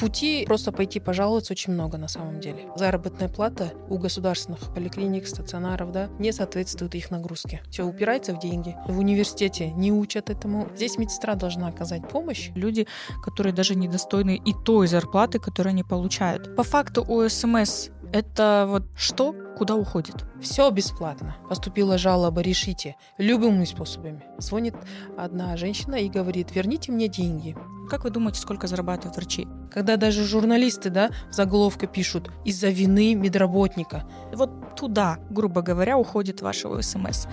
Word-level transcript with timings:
Пути 0.00 0.44
просто 0.46 0.72
пойти 0.72 0.98
пожаловаться 0.98 1.52
очень 1.52 1.72
много 1.72 1.98
на 1.98 2.08
самом 2.08 2.40
деле. 2.40 2.68
Заработная 2.76 3.28
плата 3.28 3.72
у 3.88 3.98
государственных 3.98 4.72
поликлиник, 4.74 5.26
стационаров, 5.26 5.92
да, 5.92 6.08
не 6.18 6.32
соответствует 6.32 6.94
их 6.94 7.10
нагрузке. 7.10 7.62
Все 7.70 7.84
упирается 7.84 8.34
в 8.34 8.40
деньги. 8.40 8.76
В 8.88 8.98
университете 8.98 9.70
не 9.72 9.92
учат 9.92 10.30
этому. 10.30 10.68
Здесь 10.74 10.98
медсестра 10.98 11.34
должна 11.34 11.68
оказать 11.68 12.08
помощь. 12.08 12.50
Люди, 12.54 12.86
которые 13.22 13.52
даже 13.52 13.74
недостойны 13.74 14.40
и 14.42 14.54
той 14.64 14.86
зарплаты, 14.86 15.38
которую 15.38 15.72
они 15.72 15.84
получают. 15.84 16.56
По 16.56 16.62
факту 16.62 17.04
у 17.06 17.28
СМС 17.28 17.90
это 18.12 18.66
вот 18.68 18.84
что, 18.96 19.34
куда 19.56 19.76
уходит? 19.76 20.24
Все 20.40 20.68
бесплатно. 20.70 21.36
Поступила 21.48 21.96
жалоба, 21.96 22.40
решите. 22.40 22.96
Любыми 23.18 23.64
способами. 23.64 24.24
Звонит 24.38 24.74
одна 25.16 25.56
женщина 25.56 25.94
и 25.94 26.08
говорит, 26.08 26.54
верните 26.54 26.90
мне 26.90 27.08
деньги. 27.08 27.56
Как 27.90 28.04
вы 28.04 28.10
думаете, 28.10 28.38
сколько 28.38 28.68
зарабатывают 28.68 29.16
врачи? 29.16 29.48
Когда 29.68 29.96
даже 29.96 30.24
журналисты, 30.24 30.90
да, 30.90 31.10
в 31.28 31.34
заголовке 31.34 31.88
пишут 31.88 32.30
из-за 32.44 32.68
вины 32.68 33.16
медработника. 33.16 34.08
Вот 34.32 34.76
туда, 34.76 35.18
грубо 35.28 35.60
говоря, 35.60 35.98
уходит 35.98 36.40
вашего 36.40 36.82
СМС. 36.82 37.26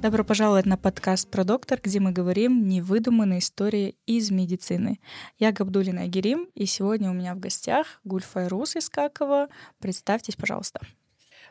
Добро 0.00 0.24
пожаловать 0.24 0.64
на 0.64 0.78
подкаст 0.78 1.30
про 1.30 1.44
доктор, 1.44 1.78
где 1.82 2.00
мы 2.00 2.10
говорим 2.12 2.66
невыдуманные 2.66 3.40
истории 3.40 3.96
из 4.06 4.30
медицины. 4.30 4.98
Я 5.38 5.52
Габдулина 5.52 6.06
Герим, 6.06 6.48
и 6.54 6.64
сегодня 6.64 7.10
у 7.10 7.12
меня 7.12 7.34
в 7.34 7.38
гостях 7.38 8.00
Гульфайрус 8.04 8.76
Искакова. 8.76 9.48
Представьтесь, 9.78 10.36
пожалуйста. 10.36 10.80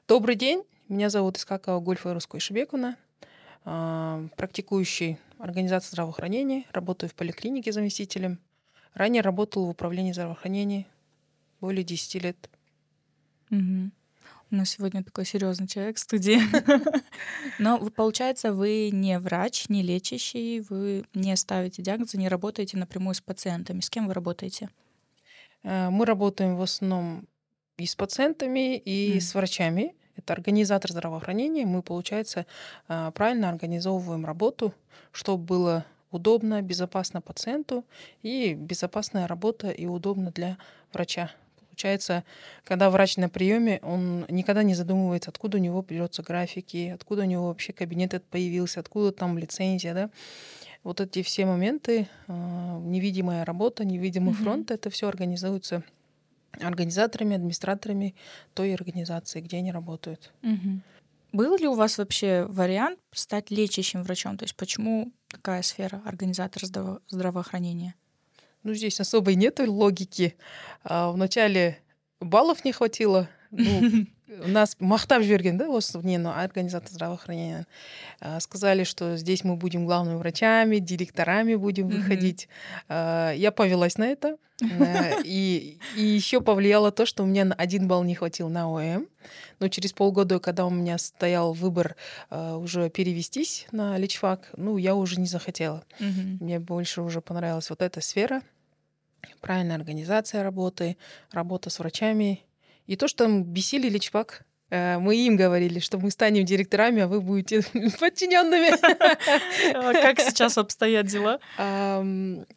Добрый 0.07 0.33
день, 0.33 0.63
меня 0.87 1.11
зовут 1.11 1.37
Искакова 1.37 1.79
Гульфайрус 1.79 2.25
Койшибекуна, 2.25 2.97
а, 3.65 4.25
практикующий 4.35 5.19
организации 5.39 5.89
здравоохранения, 5.89 6.65
работаю 6.71 7.09
в 7.09 7.15
поликлинике 7.15 7.71
заместителем. 7.71 8.39
Ранее 8.93 9.21
работал 9.21 9.65
в 9.65 9.69
управлении 9.69 10.11
здравоохранения 10.11 10.85
более 11.61 11.83
10 11.83 12.23
лет. 12.23 12.49
Угу. 13.49 13.91
У 14.51 14.55
нас 14.55 14.71
сегодня 14.71 15.03
такой 15.03 15.25
серьезный 15.25 15.67
человек 15.67 15.97
в 15.97 15.99
студии. 15.99 16.39
Но 17.59 17.79
получается, 17.91 18.51
вы 18.51 18.89
не 18.91 19.19
врач, 19.19 19.69
не 19.69 19.83
лечащий, 19.83 20.61
вы 20.61 21.05
не 21.13 21.35
ставите 21.35 21.83
диагнозы, 21.83 22.17
не 22.17 22.29
работаете 22.29 22.77
напрямую 22.77 23.13
с 23.13 23.21
пациентами. 23.21 23.79
С 23.79 23.89
кем 23.89 24.07
вы 24.07 24.13
работаете? 24.13 24.69
Э, 25.63 25.89
мы 25.89 26.05
работаем 26.05 26.55
в 26.55 26.61
основном 26.61 27.27
и 27.77 27.85
с 27.85 27.95
пациентами, 27.95 28.77
и 28.77 29.17
mm. 29.17 29.21
с 29.21 29.35
врачами. 29.35 29.95
Организатор 30.33 30.91
здравоохранения. 30.91 31.65
Мы, 31.65 31.81
получается, 31.81 32.45
э, 32.87 33.11
правильно 33.13 33.49
организовываем 33.49 34.25
работу, 34.25 34.73
чтобы 35.11 35.43
было 35.43 35.85
удобно, 36.11 36.61
безопасно 36.61 37.21
пациенту 37.21 37.85
и 38.23 38.53
безопасная 38.53 39.27
работа 39.27 39.69
и 39.69 39.85
удобно 39.85 40.31
для 40.31 40.57
врача 40.91 41.31
получается, 41.79 42.25
когда 42.65 42.89
врач 42.89 43.15
на 43.15 43.29
приеме, 43.29 43.79
он 43.83 44.25
никогда 44.27 44.63
не 44.63 44.75
задумывается, 44.75 45.29
откуда 45.29 45.57
у 45.57 45.61
него 45.61 45.81
берется 45.81 46.21
графики, 46.21 46.91
откуда 46.93 47.21
у 47.21 47.25
него 47.25 47.47
вообще 47.47 47.71
кабинет 47.71 48.13
этот 48.13 48.27
появился, 48.27 48.81
откуда 48.81 49.13
там 49.13 49.37
лицензия, 49.37 49.93
да. 49.93 50.09
Вот 50.83 50.99
эти 50.99 51.23
все 51.23 51.45
моменты, 51.45 52.09
а, 52.27 52.79
невидимая 52.79 53.45
работа, 53.45 53.85
невидимый 53.85 54.33
mm-hmm. 54.33 54.43
фронт, 54.43 54.71
это 54.71 54.89
все 54.89 55.07
организуется 55.07 55.83
организаторами, 56.59 57.35
администраторами 57.35 58.15
той 58.53 58.73
организации, 58.73 59.41
где 59.41 59.57
они 59.57 59.71
работают. 59.71 60.31
Mm-hmm. 60.41 60.79
Был 61.31 61.57
ли 61.57 61.67
у 61.67 61.75
вас 61.75 61.97
вообще 61.97 62.45
вариант 62.49 62.99
стать 63.11 63.51
лечащим 63.51 64.03
врачом? 64.03 64.37
То 64.37 64.45
есть 64.45 64.55
почему 64.55 65.11
такая 65.27 65.61
сфера 65.61 66.01
организатора 66.05 66.65
здраво- 66.65 67.01
здравоохранения? 67.07 67.93
Ну, 68.63 68.73
здесь 68.73 68.99
особой 68.99 69.35
нет 69.35 69.59
логики. 69.59 70.35
А, 70.83 71.11
вначале 71.11 71.79
баллов 72.19 72.65
не 72.65 72.71
хватило. 72.71 73.29
Ну, 73.51 74.05
нас 74.29 74.77
мақтап 74.79 75.23
жіберген 75.23 75.57
да 75.57 75.67
осы 75.67 76.03
нені 76.03 76.29
организация 76.29 76.93
здравоохранения 76.93 77.65
а, 78.19 78.39
сказали 78.39 78.83
что 78.83 79.17
здесь 79.17 79.43
мы 79.43 79.55
будем 79.55 79.85
главными 79.85 80.17
врачами 80.17 80.79
директорами 80.79 81.55
будем 81.55 81.87
выходить. 81.87 82.47
А, 82.87 83.31
я 83.33 83.51
повелась 83.51 83.97
на 83.97 84.07
это 84.07 84.37
э, 84.61 85.21
и, 85.23 85.79
и 85.95 86.03
еще 86.03 86.41
повлияло 86.41 86.91
то 86.91 87.05
что 87.05 87.23
у 87.23 87.25
меня 87.25 87.45
на 87.45 87.55
один 87.55 87.87
балл 87.87 88.03
не 88.03 88.15
хватил 88.15 88.49
на 88.49 88.69
ОМ. 88.69 89.07
Но 89.59 89.67
через 89.67 89.93
полгода 89.93 90.39
когда 90.39 90.65
у 90.65 90.69
меня 90.69 90.97
стоял 90.97 91.53
выбор 91.53 91.95
уже 92.29 92.89
перевестись 92.89 93.67
на 93.71 93.97
личфак 93.97 94.49
ну 94.57 94.77
я 94.77 94.95
уже 94.95 95.19
не 95.19 95.27
захотела. 95.27 95.83
Мне 95.99 96.59
больше 96.59 97.01
уже 97.01 97.21
понравилась 97.21 97.69
вот 97.69 97.81
эта 97.81 98.01
сфера. 98.01 98.41
Правильная 99.41 99.75
организация 99.75 100.43
работы, 100.43 100.97
работа 101.31 101.69
с 101.69 101.79
врачами. 101.79 102.43
И 102.89 102.95
то, 102.95 103.07
что 103.07 103.25
там 103.25 103.43
бесили 103.43 103.87
Личпак, 103.87 104.41
э, 104.71 104.97
мы 104.97 105.15
им 105.15 105.35
говорили, 105.35 105.77
что 105.77 105.99
мы 105.99 106.09
станем 106.09 106.43
директорами, 106.43 107.03
а 107.03 107.07
вы 107.07 107.21
будете 107.21 107.61
подчиненными. 107.99 108.71
А 109.75 109.93
как 109.93 110.19
сейчас 110.19 110.57
обстоят 110.57 111.05
дела? 111.05 111.39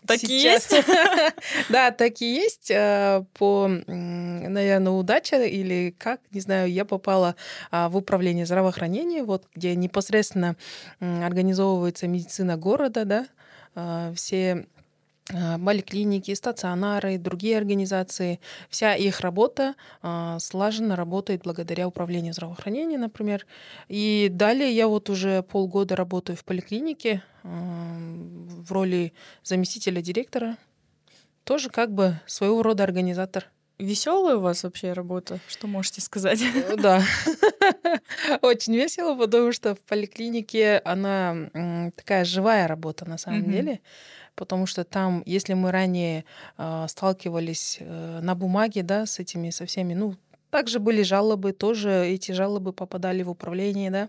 Такие 0.07 0.41
есть? 0.41 0.75
Да, 1.69 1.91
такие 1.91 2.35
есть. 2.35 2.71
Э, 2.71 3.27
по, 3.35 3.69
наверное, 3.69 4.93
удача 4.93 5.45
или 5.45 5.95
как, 5.99 6.23
не 6.31 6.41
знаю, 6.41 6.73
я 6.73 6.87
попала 6.87 7.37
а, 7.71 7.91
в 7.91 7.97
управление 7.99 8.47
здравоохранения, 8.47 9.25
вот 9.25 9.45
где 9.55 9.75
непосредственно 9.75 10.57
организовывается 10.99 12.09
медицина 12.09 12.57
города, 12.57 13.05
да, 13.05 13.27
а, 13.75 14.15
все 14.15 14.67
поликлиники, 15.29 16.35
стационары, 16.35 17.19
другие 17.19 17.57
организации, 17.57 18.41
вся 18.69 18.95
их 18.95 19.21
работа 19.21 19.75
э, 20.03 20.37
слаженно 20.41 20.97
работает 20.97 21.43
благодаря 21.43 21.87
управлению 21.87 22.33
здравоохранения, 22.33 22.99
например. 22.99 23.47
И 23.89 24.29
далее 24.31 24.73
я 24.73 24.89
вот 24.89 25.09
уже 25.11 25.43
полгода 25.43 25.97
работаю 25.97 26.37
в 26.37 26.45
поликлинике 26.45 27.23
э, 27.45 27.49
в 27.49 28.73
роли 28.73 29.13
заместителя 29.45 30.03
директора. 30.03 30.57
Тоже 31.45 31.71
как 31.71 31.93
бы 31.93 32.21
своего 32.27 32.63
рода 32.63 32.85
организатор. 32.85 33.47
Веселая 33.79 34.37
у 34.37 34.41
вас 34.41 34.63
вообще 34.63 34.93
работа? 34.93 35.41
Что 35.49 35.67
можете 35.67 36.01
сказать? 36.01 36.41
Э, 36.43 36.77
да, 36.77 37.03
очень 38.43 38.75
весело, 38.75 39.17
потому 39.17 39.53
что 39.53 39.75
в 39.75 39.81
поликлинике 39.81 40.81
она 40.85 41.51
такая 41.97 42.25
живая 42.25 42.69
работа 42.69 43.09
на 43.09 43.19
самом 43.19 43.51
деле 43.51 43.81
потому 44.35 44.67
что 44.67 44.85
там, 44.85 45.23
если 45.27 45.55
мы 45.55 45.71
ранее 45.71 46.25
э, 46.59 46.87
сталкивались 46.89 47.79
э, 47.81 48.21
на 48.23 48.35
бумаге, 48.35 48.83
да, 48.83 49.07
с 49.07 49.19
этими, 49.19 49.51
со 49.51 49.67
всеми, 49.67 49.95
ну, 49.95 50.15
также 50.51 50.81
были 50.81 51.03
жалобы, 51.03 51.53
тоже 51.53 52.07
эти 52.07 52.33
жалобы 52.33 52.73
попадали 52.73 53.23
в 53.23 53.31
управление, 53.31 53.91
да, 53.91 54.09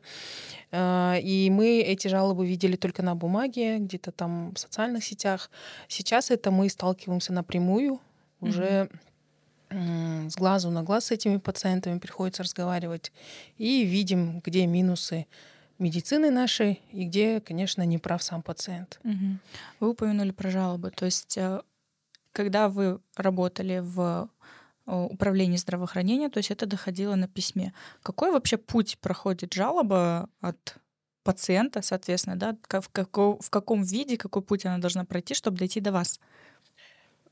э, 0.71 1.21
и 1.21 1.49
мы 1.49 1.79
эти 1.81 2.07
жалобы 2.07 2.45
видели 2.45 2.75
только 2.75 3.03
на 3.03 3.15
бумаге, 3.15 3.77
где-то 3.77 4.11
там 4.11 4.53
в 4.53 4.59
социальных 4.59 5.03
сетях. 5.03 5.49
Сейчас 5.87 6.31
это 6.31 6.51
мы 6.51 6.69
сталкиваемся 6.69 7.33
напрямую, 7.33 7.99
уже 8.41 8.89
mm-hmm. 9.69 10.29
с 10.29 10.35
глазу 10.35 10.69
на 10.69 10.83
глаз 10.83 11.05
с 11.05 11.11
этими 11.11 11.37
пациентами 11.37 11.97
приходится 11.97 12.43
разговаривать 12.43 13.11
и 13.57 13.83
видим, 13.85 14.41
где 14.43 14.67
минусы 14.67 15.27
медицины 15.79 16.29
нашей 16.29 16.81
и 16.91 17.05
где, 17.05 17.39
конечно, 17.41 17.83
не 17.83 17.97
прав 17.97 18.23
сам 18.23 18.41
пациент. 18.41 18.99
Угу. 19.03 19.37
Вы 19.79 19.89
упомянули 19.89 20.31
про 20.31 20.49
жалобы. 20.49 20.91
То 20.91 21.05
есть, 21.05 21.37
э, 21.37 21.61
когда 22.31 22.69
вы 22.69 22.99
работали 23.15 23.79
в 23.79 24.29
э, 24.85 24.91
управлении 24.93 25.57
здравоохранения, 25.57 26.29
то 26.29 26.37
есть 26.37 26.51
это 26.51 26.65
доходило 26.65 27.15
на 27.15 27.27
письме. 27.27 27.73
Какой 28.01 28.31
вообще 28.31 28.57
путь 28.57 28.97
проходит 28.99 29.53
жалоба 29.53 30.29
от 30.41 30.77
пациента, 31.23 31.81
соответственно, 31.81 32.35
да, 32.35 32.57
в, 32.81 32.89
каком, 32.89 33.39
в 33.39 33.49
каком 33.49 33.83
виде, 33.83 34.17
какой 34.17 34.41
путь 34.41 34.65
она 34.65 34.77
должна 34.77 35.05
пройти, 35.05 35.33
чтобы 35.33 35.57
дойти 35.57 35.79
до 35.79 35.91
вас? 35.91 36.19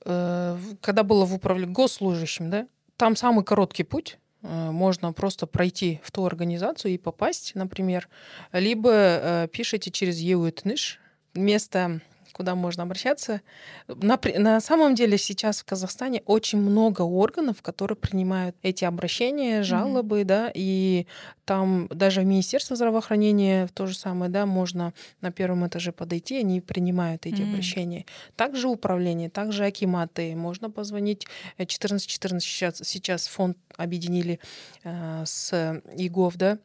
Э, 0.06 0.58
когда 0.82 1.04
было 1.04 1.26
в 1.26 1.34
управлении 1.34 1.74
госслужащим, 1.74 2.50
да, 2.50 2.68
там 2.98 3.16
самый 3.16 3.44
короткий 3.44 3.84
путь 3.84 4.18
можно 4.42 5.14
просто 5.14 5.48
пройти 5.48 6.00
в 6.04 6.12
ту 6.12 6.26
организацию 6.26 6.94
и 6.94 6.98
попасть, 6.98 7.54
например, 7.56 8.10
либо 8.52 8.92
э, 8.92 9.48
пишите 9.52 9.92
через 9.92 10.22
EUTNISH, 10.22 10.98
место 11.36 12.02
куда 12.34 12.56
можно 12.56 12.84
обращаться. 12.84 13.42
На, 13.88 14.20
на 14.38 14.60
самом 14.62 14.96
деле 14.96 15.18
сейчас 15.18 15.62
в 15.62 15.66
Казахстане 15.66 16.22
очень 16.26 16.60
много 16.60 17.02
органов, 17.02 17.62
которые 17.62 17.96
принимают 17.96 18.56
эти 18.62 18.86
обращения, 18.86 19.64
жалобы, 19.64 20.22
mm-hmm. 20.22 20.26
да, 20.26 20.52
и 20.54 21.08
там 21.46 21.88
даже 21.90 22.22
в 22.22 22.26
Министерство 22.26 22.76
здравоохранения 22.76 23.68
то 23.74 23.88
же 23.88 23.96
самое, 23.96 24.32
да, 24.32 24.46
можно 24.46 24.94
на 25.22 25.32
первом 25.32 25.68
этаже 25.68 25.92
подойти, 25.92 26.40
они 26.40 26.62
принимают 26.62 27.26
эти 27.26 27.36
mm-hmm. 27.36 27.52
обращения. 27.52 28.06
Также 28.36 28.68
управление, 28.68 29.30
также 29.30 29.66
акиматы, 29.66 30.36
можно 30.36 30.70
позвонить 30.70 31.28
1414 31.56 32.48
сейчас, 32.48 32.82
сейчас 32.84 33.28
фонд 33.28 33.58
объединили 33.78 34.40
э, 34.84 35.24
с 35.26 35.82
ИГОВ, 35.98 36.36
да, 36.36 36.60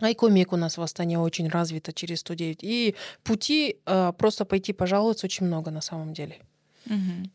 Айкомик 0.00 0.52
у 0.52 0.56
нас 0.56 0.76
в 0.76 0.82
Астане 0.82 1.18
очень 1.18 1.48
развита 1.48 1.92
через 1.92 2.20
109. 2.20 2.58
И 2.62 2.94
пути 3.22 3.78
э, 3.86 4.12
просто 4.16 4.44
пойти 4.44 4.72
пожаловаться 4.72 5.26
очень 5.26 5.46
много 5.46 5.70
на 5.70 5.80
самом 5.80 6.12
деле. 6.12 6.40
Угу. 6.86 7.30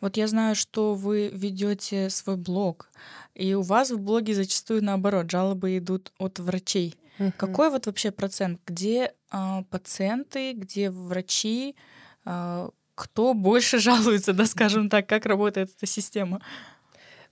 Вот 0.00 0.16
я 0.16 0.26
знаю, 0.26 0.54
что 0.54 0.94
вы 0.94 1.28
ведете 1.28 2.10
свой 2.10 2.36
блог, 2.36 2.90
и 3.34 3.54
у 3.54 3.62
вас 3.62 3.90
в 3.90 3.98
блоге 3.98 4.34
зачастую 4.34 4.82
наоборот 4.82 5.30
жалобы 5.30 5.76
идут 5.76 6.12
от 6.18 6.38
врачей. 6.38 6.96
Угу. 7.18 7.32
Какой 7.36 7.70
вот 7.70 7.86
вообще 7.86 8.10
процент? 8.10 8.60
Где 8.66 9.12
э, 9.30 9.62
пациенты, 9.70 10.54
где 10.54 10.90
врачи, 10.90 11.76
э, 12.24 12.70
кто 12.94 13.34
больше 13.34 13.78
жалуется, 13.80 14.32
да, 14.32 14.46
скажем 14.46 14.88
так, 14.88 15.06
как 15.06 15.26
работает 15.26 15.70
эта 15.76 15.86
система? 15.86 16.40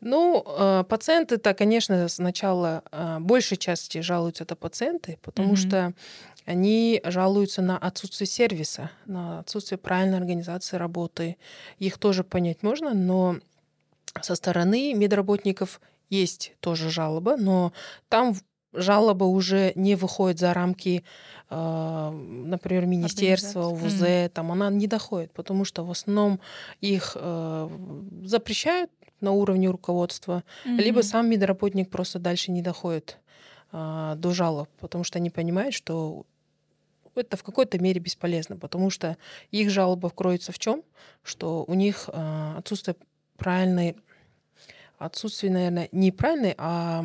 Ну, 0.01 0.45
э, 0.47 0.85
пациенты-то, 0.89 1.55
конечно, 1.55 2.09
сначала 2.09 2.83
э, 2.93 3.19
большей 3.21 3.57
части 3.57 4.01
жалуются 4.01 4.45
это 4.45 4.55
пациенты, 4.55 5.19
потому 5.23 5.55
mm-hmm. 5.55 5.69
что 5.69 5.95
они 6.47 7.01
жалуются 7.05 7.63
на 7.63 7.77
отсутствие 7.77 8.27
сервиса, 8.27 8.91
на 9.07 9.41
отсутствие 9.41 9.77
правильной 9.79 10.19
организации 10.19 10.77
работы. 10.77 11.37
Их 11.79 11.99
тоже 11.99 12.25
понять 12.25 12.63
можно, 12.63 12.95
но 12.95 13.37
со 14.23 14.35
стороны 14.35 14.95
медработников 14.95 15.81
есть 16.11 16.53
тоже 16.61 16.91
жалоба, 16.91 17.37
но 17.37 17.73
там 18.09 18.35
жалоба 18.73 19.25
уже 19.25 19.73
не 19.75 19.95
выходит 19.95 20.39
за 20.39 20.55
рамки, 20.55 21.05
э, 21.51 22.11
например, 22.11 22.87
министерства, 22.87 23.67
УВЗ, 23.67 24.03
mm. 24.03 24.29
там 24.31 24.53
она 24.53 24.71
не 24.71 24.87
доходит, 24.87 25.33
потому 25.33 25.65
что 25.65 25.85
в 25.85 25.91
основном 25.91 26.41
их 26.81 27.17
э, 27.19 27.69
запрещают 28.25 28.91
на 29.21 29.33
уровне 29.33 29.69
руководства, 29.69 30.45
mm-hmm. 30.65 30.77
либо 30.77 31.01
сам 31.03 31.29
медработник 31.29 31.91
просто 31.91 32.19
дальше 32.19 32.51
не 32.51 32.63
доходит 32.63 33.19
э, 33.73 34.15
до 34.17 34.33
жалоб, 34.33 34.69
потому 34.81 35.05
что 35.05 35.19
они 35.19 35.31
понимают, 35.31 35.75
что 35.75 36.27
это 37.15 37.37
в 37.37 37.43
какой-то 37.43 37.79
мере 37.79 38.01
бесполезно, 38.01 38.57
потому 38.57 38.91
что 38.91 39.17
их 39.51 39.71
жалоба 39.71 40.11
кроется 40.11 40.53
в 40.53 40.59
чем? 40.59 40.83
Что 41.23 41.65
у 41.67 41.75
них 41.75 42.09
э, 42.13 42.55
отсутствие 42.57 42.97
правильной, 43.37 43.97
отсутствие, 44.99 45.53
наверное, 45.53 45.89
не 45.93 46.13
правильной, 46.13 46.55
а 46.59 47.05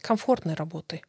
комфортной 0.00 0.54
работы. 0.54 1.02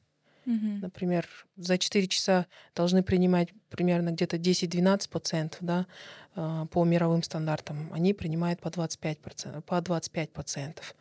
Угу. 0.45 0.79
Например, 0.81 1.27
за 1.57 1.77
4 1.77 2.07
часа 2.07 2.45
должны 2.75 3.03
принимать 3.03 3.49
примерно 3.69 4.11
где-то 4.11 4.37
10-12 4.37 5.09
пациентов, 5.09 5.59
да, 5.61 5.87
по 6.35 6.83
мировым 6.83 7.23
стандартам. 7.23 7.89
Они 7.93 8.13
принимают 8.13 8.59
по 8.59 8.69
25, 8.69 9.17
по 9.65 9.81
25 9.81 10.29
пациентов. 10.31 10.95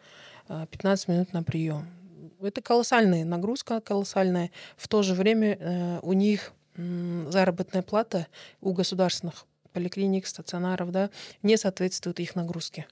15 0.49 1.09
минут 1.09 1.33
на 1.33 1.43
прием. 1.43 1.87
Это 2.41 2.63
колоссальная 2.63 3.25
нагрузка, 3.25 3.81
колоссальная. 3.81 4.51
В 4.77 4.87
то 4.89 5.03
же 5.03 5.15
время 5.15 5.57
э, 5.59 5.99
у 6.03 6.13
них 6.13 6.53
заработная 6.77 7.83
плата 7.83 8.27
у 8.61 8.73
государственных 8.73 9.47
поликлиник, 9.73 10.27
стационаров, 10.27 10.91
да, 10.91 11.11
не 11.43 11.57
соответствует 11.57 12.21
их 12.21 12.35
нагрузке. 12.35 12.87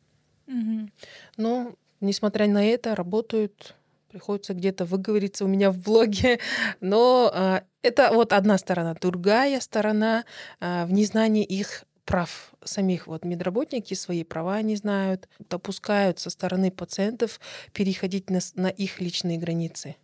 Угу. 0.46 0.90
Но, 1.36 1.74
несмотря 2.00 2.46
на 2.48 2.64
это, 2.64 2.94
работают, 2.94 3.74
приходится 4.08 4.54
где-то 4.54 4.84
выговориться 4.84 5.44
у 5.44 5.48
меня 5.48 5.70
в 5.70 5.78
блоге. 5.78 6.38
Но 6.80 7.30
а, 7.32 7.62
это 7.82 8.10
вот 8.12 8.32
одна 8.32 8.58
сторона. 8.58 8.94
Другая 9.00 9.60
сторона 9.60 10.24
а, 10.60 10.86
в 10.86 10.92
незнании 10.92 11.44
их 11.44 11.84
прав 12.04 12.52
самих 12.64 13.06
вот 13.06 13.24
медработники 13.24 13.94
свои 13.94 14.24
права 14.24 14.62
не 14.62 14.76
знают, 14.76 15.28
допускают 15.48 16.18
со 16.18 16.30
стороны 16.30 16.70
пациентов 16.70 17.40
переходить 17.72 18.30
на, 18.30 18.40
на 18.54 18.68
их 18.68 19.00
личные 19.00 19.38
границы. 19.38 19.96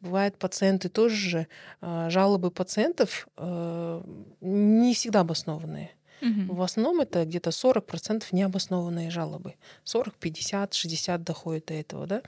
Бывают 0.00 0.38
пациенты 0.38 0.88
тоже 0.88 1.16
же, 1.16 1.46
а, 1.80 2.10
жалобы 2.10 2.50
пациентов 2.50 3.28
э, 3.36 4.02
не 4.40 4.94
всегда 4.94 5.20
обоснованные. 5.20 5.90
Угу. 6.22 6.54
В 6.54 6.62
основном 6.62 7.00
это 7.00 7.24
где-то 7.24 7.50
40% 7.50 8.24
необоснованные 8.32 9.10
жалобы. 9.10 9.54
40, 9.84 10.14
50, 10.14 10.74
60 10.74 11.22
доходит 11.22 11.66
до 11.66 11.74
этого, 11.74 12.06
да? 12.06 12.22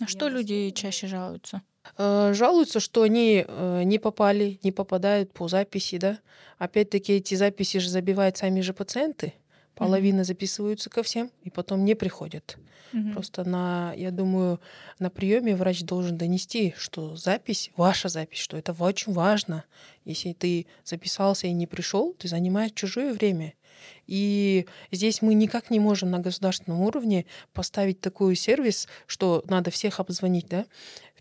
А 0.00 0.06
что 0.06 0.28
люди 0.28 0.70
чаще 0.70 1.06
жалуются? 1.06 1.62
Э, 1.98 2.32
жалуются, 2.34 2.80
что 2.80 3.02
они 3.02 3.44
э, 3.46 3.82
не 3.84 3.98
попали, 3.98 4.58
не 4.62 4.72
попадают 4.72 5.32
по 5.32 5.48
записи, 5.48 5.98
да. 5.98 6.18
Опять-таки 6.58 7.14
эти 7.14 7.34
записи 7.34 7.78
же 7.78 7.88
забивают 7.88 8.36
сами 8.36 8.60
же 8.60 8.72
пациенты. 8.72 9.34
Половина 9.74 10.20
mm-hmm. 10.20 10.24
записываются 10.24 10.90
ко 10.90 11.02
всем 11.02 11.30
и 11.42 11.50
потом 11.50 11.84
не 11.84 11.94
приходят. 11.94 12.58
Mm-hmm. 12.92 13.12
Просто 13.12 13.44
на, 13.44 13.94
я 13.96 14.10
думаю, 14.10 14.60
на 14.98 15.10
приеме 15.10 15.56
врач 15.56 15.82
должен 15.82 16.18
донести, 16.18 16.74
что 16.76 17.16
запись, 17.16 17.70
ваша 17.76 18.08
запись, 18.08 18.38
что 18.38 18.56
это 18.56 18.74
очень 18.78 19.12
важно. 19.12 19.64
Если 20.04 20.34
ты 20.34 20.66
записался 20.84 21.46
и 21.46 21.52
не 21.52 21.66
пришел, 21.66 22.12
ты 22.12 22.28
занимаешь 22.28 22.72
чужое 22.74 23.12
время. 23.14 23.54
И 24.06 24.66
здесь 24.90 25.22
мы 25.22 25.34
никак 25.34 25.70
не 25.70 25.80
можем 25.80 26.10
на 26.10 26.18
государственном 26.18 26.82
уровне 26.82 27.26
поставить 27.52 28.00
такой 28.00 28.36
сервис, 28.36 28.88
что 29.06 29.42
надо 29.48 29.70
всех 29.70 30.00
обзвонить, 30.00 30.48
да. 30.48 30.66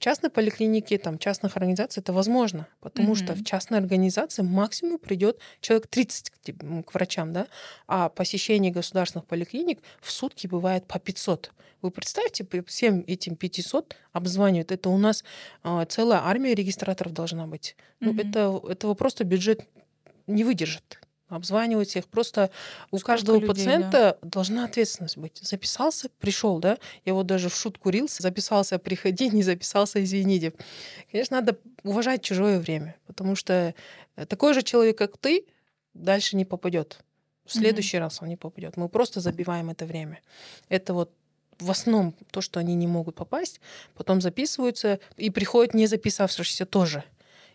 В 0.02 0.04
частной 0.04 0.32
поликлинике, 0.32 0.98
там, 0.98 1.20
частных 1.20 1.58
организациях 1.58 2.06
это 2.06 2.12
возможно, 2.12 2.68
потому 2.80 3.14
mm-hmm. 3.14 3.24
что 3.24 3.34
в 3.36 3.44
частной 3.44 3.78
организации 3.78 4.42
максимум 4.42 4.98
придет 4.98 5.38
человек 5.60 5.86
30 5.86 6.32
к, 6.32 6.86
к 6.88 6.94
врачам, 6.96 7.32
да, 7.34 7.46
а 7.86 8.10
посещение 8.10 8.72
государственных 8.72 9.28
поликлиник 9.28 9.78
в 10.02 10.12
сутки 10.12 10.48
бывает 10.48 10.88
по 10.88 10.98
500. 10.98 11.52
Вы 11.84 11.92
представьте, 11.92 12.48
всем 12.66 13.04
этим 13.06 13.36
500 13.36 13.96
обзванивают. 14.12 14.72
Это 14.72 14.90
у 14.90 14.98
нас 14.98 15.24
э, 15.64 15.86
целая 15.88 16.22
армия 16.24 16.56
регистраторов 16.56 17.14
должна 17.14 17.46
быть. 17.46 17.76
Mm-hmm. 18.00 18.12
Ну, 18.12 18.16
это, 18.16 18.72
этого 18.72 18.96
просто 18.96 19.24
бюджет 19.24 19.68
не 20.26 20.44
выдержит 20.44 21.00
обзванивать 21.36 21.90
всех. 21.90 22.08
Просто 22.08 22.52
у 22.92 22.98
Сколько 22.98 23.06
каждого 23.06 23.36
людей, 23.36 23.48
пациента 23.48 24.18
да. 24.22 24.30
должна 24.30 24.66
ответственность 24.66 25.18
быть. 25.18 25.40
Записался, 25.42 26.10
пришел, 26.20 26.60
да? 26.60 26.78
Я 27.06 27.14
вот 27.14 27.26
даже 27.26 27.50
в 27.50 27.56
шутку 27.56 27.90
рился, 27.90 28.22
записался, 28.22 28.80
приходи, 28.80 29.30
не 29.30 29.44
записался, 29.44 30.04
извините. 30.04 30.54
Конечно, 31.12 31.38
надо 31.38 31.58
уважать 31.84 32.22
чужое 32.22 32.60
время, 32.60 32.96
потому 33.08 33.36
что 33.36 33.74
э, 34.16 34.26
такой 34.26 34.54
же 34.54 34.62
человек, 34.62 34.98
как 34.98 35.18
ты, 35.18 35.46
дальше 35.94 36.36
не 36.36 36.46
попадет. 36.46 37.00
В 37.46 37.54
следующий 37.54 37.98
mm-hmm. 37.98 38.02
раз 38.02 38.22
он 38.22 38.30
не 38.30 38.38
попадет. 38.38 38.78
Мы 38.78 38.88
просто 38.88 39.20
забиваем 39.20 39.70
это 39.70 39.86
время. 39.86 40.20
Это 40.70 40.94
вот 40.94 41.12
в 41.60 41.70
основном 41.70 42.16
то, 42.32 42.42
что 42.42 42.60
они 42.60 42.76
не 42.76 42.88
могут 42.88 43.16
попасть, 43.16 43.60
потом 43.96 44.22
записываются 44.22 45.00
и 45.18 45.30
приходят 45.30 45.74
не 45.74 45.88
записавшиеся 45.88 46.66
тоже. 46.66 47.04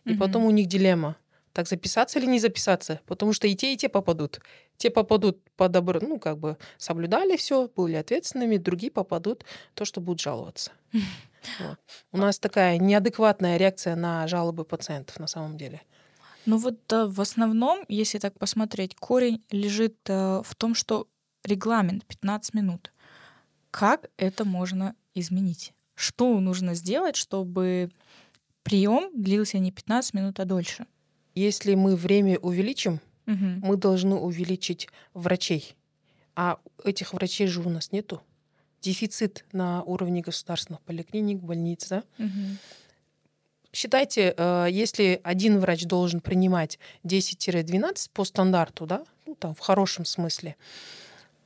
И 0.04 0.10
mm-hmm. 0.10 0.18
потом 0.18 0.44
у 0.44 0.50
них 0.50 0.66
дилемма 0.66 1.16
так 1.56 1.68
записаться 1.68 2.18
или 2.18 2.26
не 2.26 2.38
записаться, 2.38 3.00
потому 3.06 3.32
что 3.32 3.46
и 3.46 3.54
те, 3.56 3.72
и 3.72 3.76
те 3.78 3.88
попадут. 3.88 4.40
Те 4.76 4.90
попадут 4.90 5.38
по 5.56 5.68
добру, 5.70 6.00
ну, 6.02 6.18
как 6.18 6.36
бы 6.36 6.58
соблюдали 6.76 7.38
все, 7.38 7.68
были 7.74 7.94
ответственными, 7.94 8.58
другие 8.58 8.92
попадут 8.92 9.46
то, 9.72 9.86
что 9.86 10.00
будут 10.00 10.20
жаловаться. 10.20 10.70
Вот. 11.60 11.78
У 12.10 12.18
нас 12.18 12.40
такая 12.40 12.76
неадекватная 12.76 13.56
реакция 13.56 13.94
на 13.94 14.26
жалобы 14.26 14.64
пациентов 14.64 15.20
на 15.20 15.28
самом 15.28 15.56
деле. 15.56 15.80
Ну 16.44 16.56
вот 16.58 16.74
да, 16.88 17.06
в 17.06 17.20
основном, 17.20 17.84
если 17.88 18.18
так 18.18 18.36
посмотреть, 18.36 18.96
корень 18.96 19.44
лежит 19.52 19.96
э, 20.08 20.42
в 20.44 20.54
том, 20.56 20.74
что 20.74 21.06
регламент 21.44 22.04
15 22.04 22.54
минут. 22.54 22.92
Как 23.70 24.10
это 24.16 24.44
можно 24.44 24.96
изменить? 25.14 25.72
Что 25.94 26.40
нужно 26.40 26.74
сделать, 26.74 27.14
чтобы 27.14 27.90
прием 28.64 29.10
длился 29.14 29.60
не 29.60 29.70
15 29.70 30.14
минут, 30.14 30.40
а 30.40 30.44
дольше? 30.44 30.86
Если 31.36 31.74
мы 31.74 31.96
время 31.96 32.38
увеличим, 32.38 32.98
угу. 33.26 33.36
мы 33.62 33.76
должны 33.76 34.16
увеличить 34.16 34.88
врачей. 35.12 35.76
А 36.34 36.58
этих 36.82 37.12
врачей 37.12 37.46
же 37.46 37.60
у 37.60 37.68
нас 37.68 37.92
нету. 37.92 38.22
Дефицит 38.80 39.44
на 39.52 39.82
уровне 39.82 40.22
государственных 40.22 40.80
поликлиник, 40.80 41.38
больниц, 41.40 41.88
да? 41.88 42.04
Угу. 42.18 42.56
Считайте, 43.70 44.34
э, 44.34 44.68
если 44.70 45.20
один 45.22 45.58
врач 45.60 45.84
должен 45.84 46.22
принимать 46.22 46.78
10-12 47.04 48.10
по 48.14 48.24
стандарту, 48.24 48.86
да, 48.86 49.04
ну 49.26 49.34
там 49.34 49.54
в 49.54 49.60
хорошем 49.60 50.06
смысле, 50.06 50.56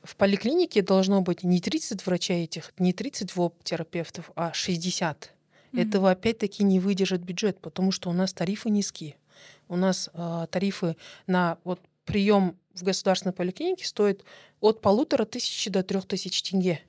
в 0.03 0.15
поликлинике 0.15 0.81
должно 0.81 1.21
быть 1.21 1.43
не 1.43 1.59
30 1.59 2.05
врачей 2.05 2.45
этих, 2.45 2.71
не 2.79 2.93
30 2.93 3.35
ВОП-терапевтов, 3.35 4.31
а 4.35 4.53
60. 4.53 5.33
Mm-hmm. 5.73 5.81
Этого 5.81 6.11
опять-таки 6.11 6.63
не 6.63 6.79
выдержит 6.79 7.21
бюджет, 7.21 7.59
потому 7.59 7.91
что 7.91 8.09
у 8.09 8.13
нас 8.13 8.31
тарифы 8.31 8.69
низкие. 8.69 9.17
У 9.71 9.77
нас 9.77 10.09
э, 10.13 10.47
тарифы 10.51 10.97
на 11.27 11.57
вот 11.63 11.79
прием 12.03 12.57
в 12.73 12.83
государственной 12.83 13.31
поликлинике 13.31 13.85
стоят 13.85 14.25
от 14.59 14.81
полутора 14.81 15.23
тысяч 15.23 15.71
до 15.71 15.81
трех 15.81 16.05
тысяч 16.05 16.41
тенге. 16.43 16.81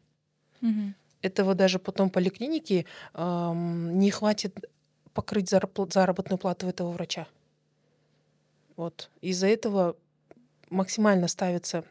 Угу. 0.61 0.93
Этого 1.23 1.55
даже 1.55 1.79
потом 1.79 2.11
поликлиники 2.11 2.85
э, 3.15 3.53
не 3.55 4.11
хватит 4.11 4.69
покрыть 5.15 5.49
заработную 5.49 6.39
плату 6.39 6.67
этого 6.67 6.91
врача. 6.91 7.29
Вот. 8.75 9.11
Из-за 9.21 9.47
этого 9.47 9.95
максимально 10.69 11.29
ставится 11.29 11.85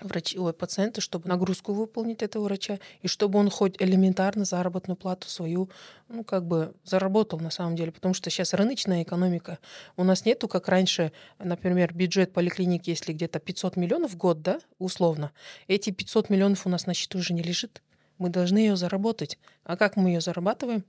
врачи, 0.00 0.38
ой, 0.38 0.52
пациента, 0.52 1.00
чтобы 1.00 1.28
нагрузку 1.28 1.72
выполнить 1.72 2.22
этого 2.22 2.44
врача, 2.44 2.78
и 3.02 3.08
чтобы 3.08 3.38
он 3.38 3.50
хоть 3.50 3.80
элементарно 3.80 4.44
заработную 4.44 4.96
плату 4.96 5.28
свою, 5.28 5.70
ну, 6.08 6.24
как 6.24 6.46
бы 6.46 6.74
заработал 6.84 7.38
на 7.40 7.50
самом 7.50 7.76
деле, 7.76 7.92
потому 7.92 8.14
что 8.14 8.30
сейчас 8.30 8.54
рыночная 8.54 9.02
экономика. 9.02 9.58
У 9.96 10.04
нас 10.04 10.24
нету, 10.24 10.48
как 10.48 10.68
раньше, 10.68 11.12
например, 11.38 11.94
бюджет 11.94 12.32
поликлиники, 12.32 12.90
если 12.90 13.12
где-то 13.12 13.38
500 13.38 13.76
миллионов 13.76 14.12
в 14.12 14.16
год, 14.16 14.42
да, 14.42 14.60
условно, 14.78 15.32
эти 15.66 15.90
500 15.90 16.30
миллионов 16.30 16.66
у 16.66 16.68
нас 16.68 16.86
на 16.86 16.94
счету 16.94 17.18
уже 17.18 17.32
не 17.32 17.42
лежит. 17.42 17.82
Мы 18.18 18.30
должны 18.30 18.58
ее 18.58 18.76
заработать. 18.76 19.38
А 19.64 19.76
как 19.76 19.96
мы 19.96 20.10
ее 20.10 20.20
зарабатываем? 20.20 20.84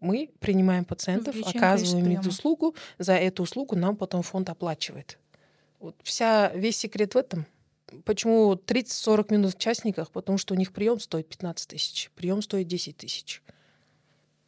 Мы 0.00 0.30
принимаем 0.38 0.84
пациентов, 0.84 1.36
оказываем 1.44 2.08
медуслугу, 2.08 2.74
за 2.98 3.14
эту 3.14 3.42
услугу 3.42 3.74
нам 3.74 3.96
потом 3.96 4.22
фонд 4.22 4.48
оплачивает. 4.48 5.18
Вот 5.80 5.96
вся, 6.02 6.50
весь 6.54 6.76
секрет 6.76 7.14
в 7.14 7.18
этом. 7.18 7.46
Почему 8.04 8.54
30-40 8.54 9.32
минут 9.32 9.54
в 9.54 9.58
частниках? 9.58 10.10
Потому 10.10 10.38
что 10.38 10.54
у 10.54 10.56
них 10.56 10.72
прием 10.72 11.00
стоит 11.00 11.28
15 11.28 11.68
тысяч, 11.68 12.10
прием 12.14 12.42
стоит 12.42 12.66
10 12.66 12.96
тысяч. 12.96 13.42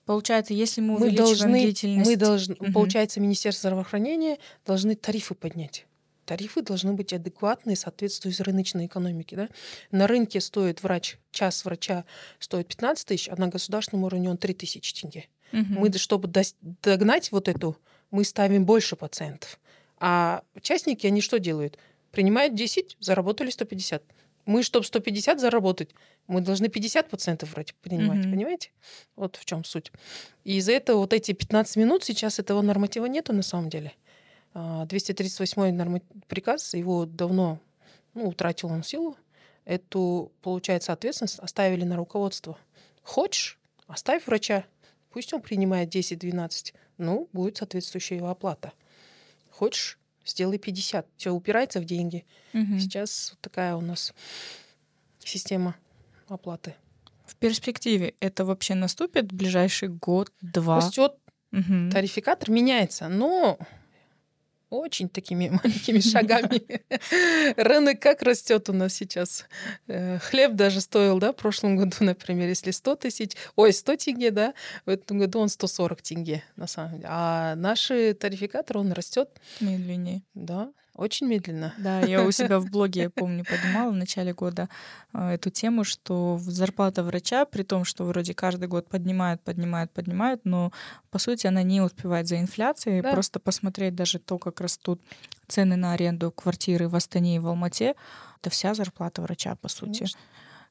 Получается, 0.06 0.54
если 0.54 0.80
мы, 0.80 0.98
мы 0.98 1.12
должны, 1.12 1.62
длительность... 1.62 2.08
мы 2.08 2.16
должны, 2.16 2.56
угу. 2.56 2.72
получается, 2.72 3.20
Министерство 3.20 3.68
здравоохранения 3.68 4.38
должны 4.66 4.96
тарифы 4.96 5.34
поднять. 5.34 5.86
Тарифы 6.24 6.62
должны 6.62 6.92
быть 6.94 7.12
адекватные, 7.12 7.76
соответствуют 7.76 8.40
рыночной 8.40 8.86
экономике. 8.86 9.36
Да? 9.36 9.48
На 9.90 10.06
рынке 10.06 10.40
стоит 10.40 10.82
врач, 10.82 11.18
час 11.30 11.64
врача 11.64 12.04
стоит 12.38 12.68
15 12.68 13.06
тысяч, 13.06 13.28
а 13.28 13.36
на 13.36 13.48
государственном 13.48 14.04
уровне 14.04 14.30
он 14.30 14.36
3 14.36 14.54
тысячи 14.54 14.94
тенге. 14.94 15.28
Угу. 15.52 15.64
Мы, 15.68 15.92
чтобы 15.92 16.28
догнать 16.82 17.30
вот 17.32 17.48
эту, 17.48 17.76
мы 18.10 18.24
ставим 18.24 18.64
больше 18.64 18.96
пациентов. 18.96 19.60
А 19.98 20.42
участники, 20.54 21.06
они 21.06 21.20
что 21.20 21.38
делают? 21.38 21.78
Принимают 22.10 22.54
10, 22.54 22.96
заработали 23.00 23.50
150. 23.50 24.02
Мы, 24.46 24.62
чтобы 24.62 24.84
150 24.84 25.38
заработать, 25.38 25.90
мы 26.26 26.40
должны 26.40 26.68
50 26.68 27.08
пациентов 27.08 27.52
вроде 27.52 27.74
принимать, 27.82 28.24
mm-hmm. 28.24 28.30
понимаете? 28.30 28.70
Вот 29.16 29.36
в 29.36 29.44
чем 29.44 29.64
суть. 29.64 29.92
И 30.44 30.56
из-за 30.56 30.72
этого 30.72 30.98
вот 30.98 31.12
эти 31.12 31.32
15 31.32 31.76
минут 31.76 32.04
сейчас 32.04 32.38
этого 32.38 32.62
норматива 32.62 33.06
нету 33.06 33.32
на 33.32 33.42
самом 33.42 33.68
деле. 33.68 33.92
238 34.54 35.62
а, 35.62 35.70
норм... 35.70 36.02
приказ, 36.26 36.74
его 36.74 37.06
давно 37.06 37.60
ну, 38.14 38.28
утратил 38.28 38.70
он 38.70 38.82
силу. 38.82 39.16
Эту, 39.64 40.32
получается, 40.42 40.92
ответственность 40.92 41.38
оставили 41.38 41.84
на 41.84 41.96
руководство. 41.96 42.58
Хочешь, 43.02 43.58
оставь 43.86 44.26
врача, 44.26 44.64
пусть 45.10 45.32
он 45.32 45.42
принимает 45.42 45.94
10-12, 45.94 46.74
ну, 46.98 47.28
будет 47.32 47.58
соответствующая 47.58 48.16
его 48.16 48.30
оплата. 48.30 48.72
Хочешь, 49.50 49.99
сделай 50.30 50.58
50. 50.58 51.06
Все 51.16 51.30
упирается 51.30 51.80
в 51.80 51.84
деньги. 51.84 52.24
Угу. 52.54 52.78
Сейчас 52.78 53.30
вот 53.32 53.40
такая 53.40 53.74
у 53.76 53.80
нас 53.80 54.14
система 55.18 55.76
оплаты. 56.28 56.74
В 57.26 57.36
перспективе 57.36 58.14
это 58.20 58.44
вообще 58.44 58.74
наступит 58.74 59.32
в 59.32 59.36
ближайший 59.36 59.88
год-два? 59.88 60.76
Растет. 60.76 61.14
Угу. 61.52 61.90
Тарификатор 61.92 62.50
меняется, 62.50 63.08
но 63.08 63.58
очень 64.70 65.08
такими 65.08 65.48
маленькими 65.62 66.00
шагами. 66.00 66.62
Рынок 67.56 68.00
как 68.00 68.22
растет 68.22 68.68
у 68.68 68.72
нас 68.72 68.94
сейчас. 68.94 69.44
Э, 69.88 70.18
хлеб 70.18 70.52
даже 70.54 70.80
стоил, 70.80 71.18
да, 71.18 71.32
в 71.32 71.36
прошлом 71.36 71.76
году, 71.76 71.96
например, 72.00 72.48
если 72.48 72.70
100 72.70 72.96
тысяч, 72.96 73.32
ой, 73.56 73.72
100 73.72 73.96
тенге, 73.96 74.30
да, 74.30 74.54
в 74.86 74.90
этом 74.90 75.18
году 75.18 75.40
он 75.40 75.48
140 75.48 76.02
тенге, 76.02 76.42
на 76.56 76.66
самом 76.66 76.96
деле. 76.96 77.08
А 77.08 77.54
наш 77.56 77.86
тарификатор, 77.86 78.78
он 78.78 78.92
растет. 78.92 79.28
Медленнее. 79.60 80.22
Да, 80.34 80.70
очень 80.94 81.26
медленно. 81.26 81.72
Да, 81.78 82.00
я 82.00 82.24
у 82.24 82.30
себя 82.30 82.58
в 82.58 82.70
блоге, 82.70 83.02
я 83.02 83.10
помню, 83.10 83.44
поднимала 83.44 83.90
в 83.90 83.96
начале 83.96 84.32
года 84.34 84.68
э, 85.12 85.30
эту 85.30 85.50
тему, 85.50 85.84
что 85.84 86.38
зарплата 86.42 87.02
врача, 87.02 87.44
при 87.44 87.62
том, 87.62 87.84
что 87.84 88.04
вроде 88.04 88.34
каждый 88.34 88.68
год 88.68 88.88
поднимают, 88.88 89.40
поднимают, 89.42 89.90
поднимают, 89.92 90.44
но 90.44 90.72
по 91.10 91.18
сути 91.18 91.46
она 91.46 91.62
не 91.62 91.80
успевает 91.80 92.28
за 92.28 92.38
инфляцией. 92.38 93.02
Да. 93.02 93.12
Просто 93.12 93.40
посмотреть 93.40 93.94
даже 93.94 94.18
то, 94.18 94.38
как 94.38 94.60
растут 94.60 95.00
цены 95.46 95.76
на 95.76 95.92
аренду 95.92 96.30
квартиры 96.30 96.88
в 96.88 96.96
Астане 96.96 97.36
и 97.36 97.38
в 97.38 97.46
Алмате, 97.46 97.94
это 98.40 98.50
вся 98.50 98.74
зарплата 98.74 99.22
врача, 99.22 99.54
по 99.56 99.68
сути. 99.68 99.98
Конечно. 99.98 100.20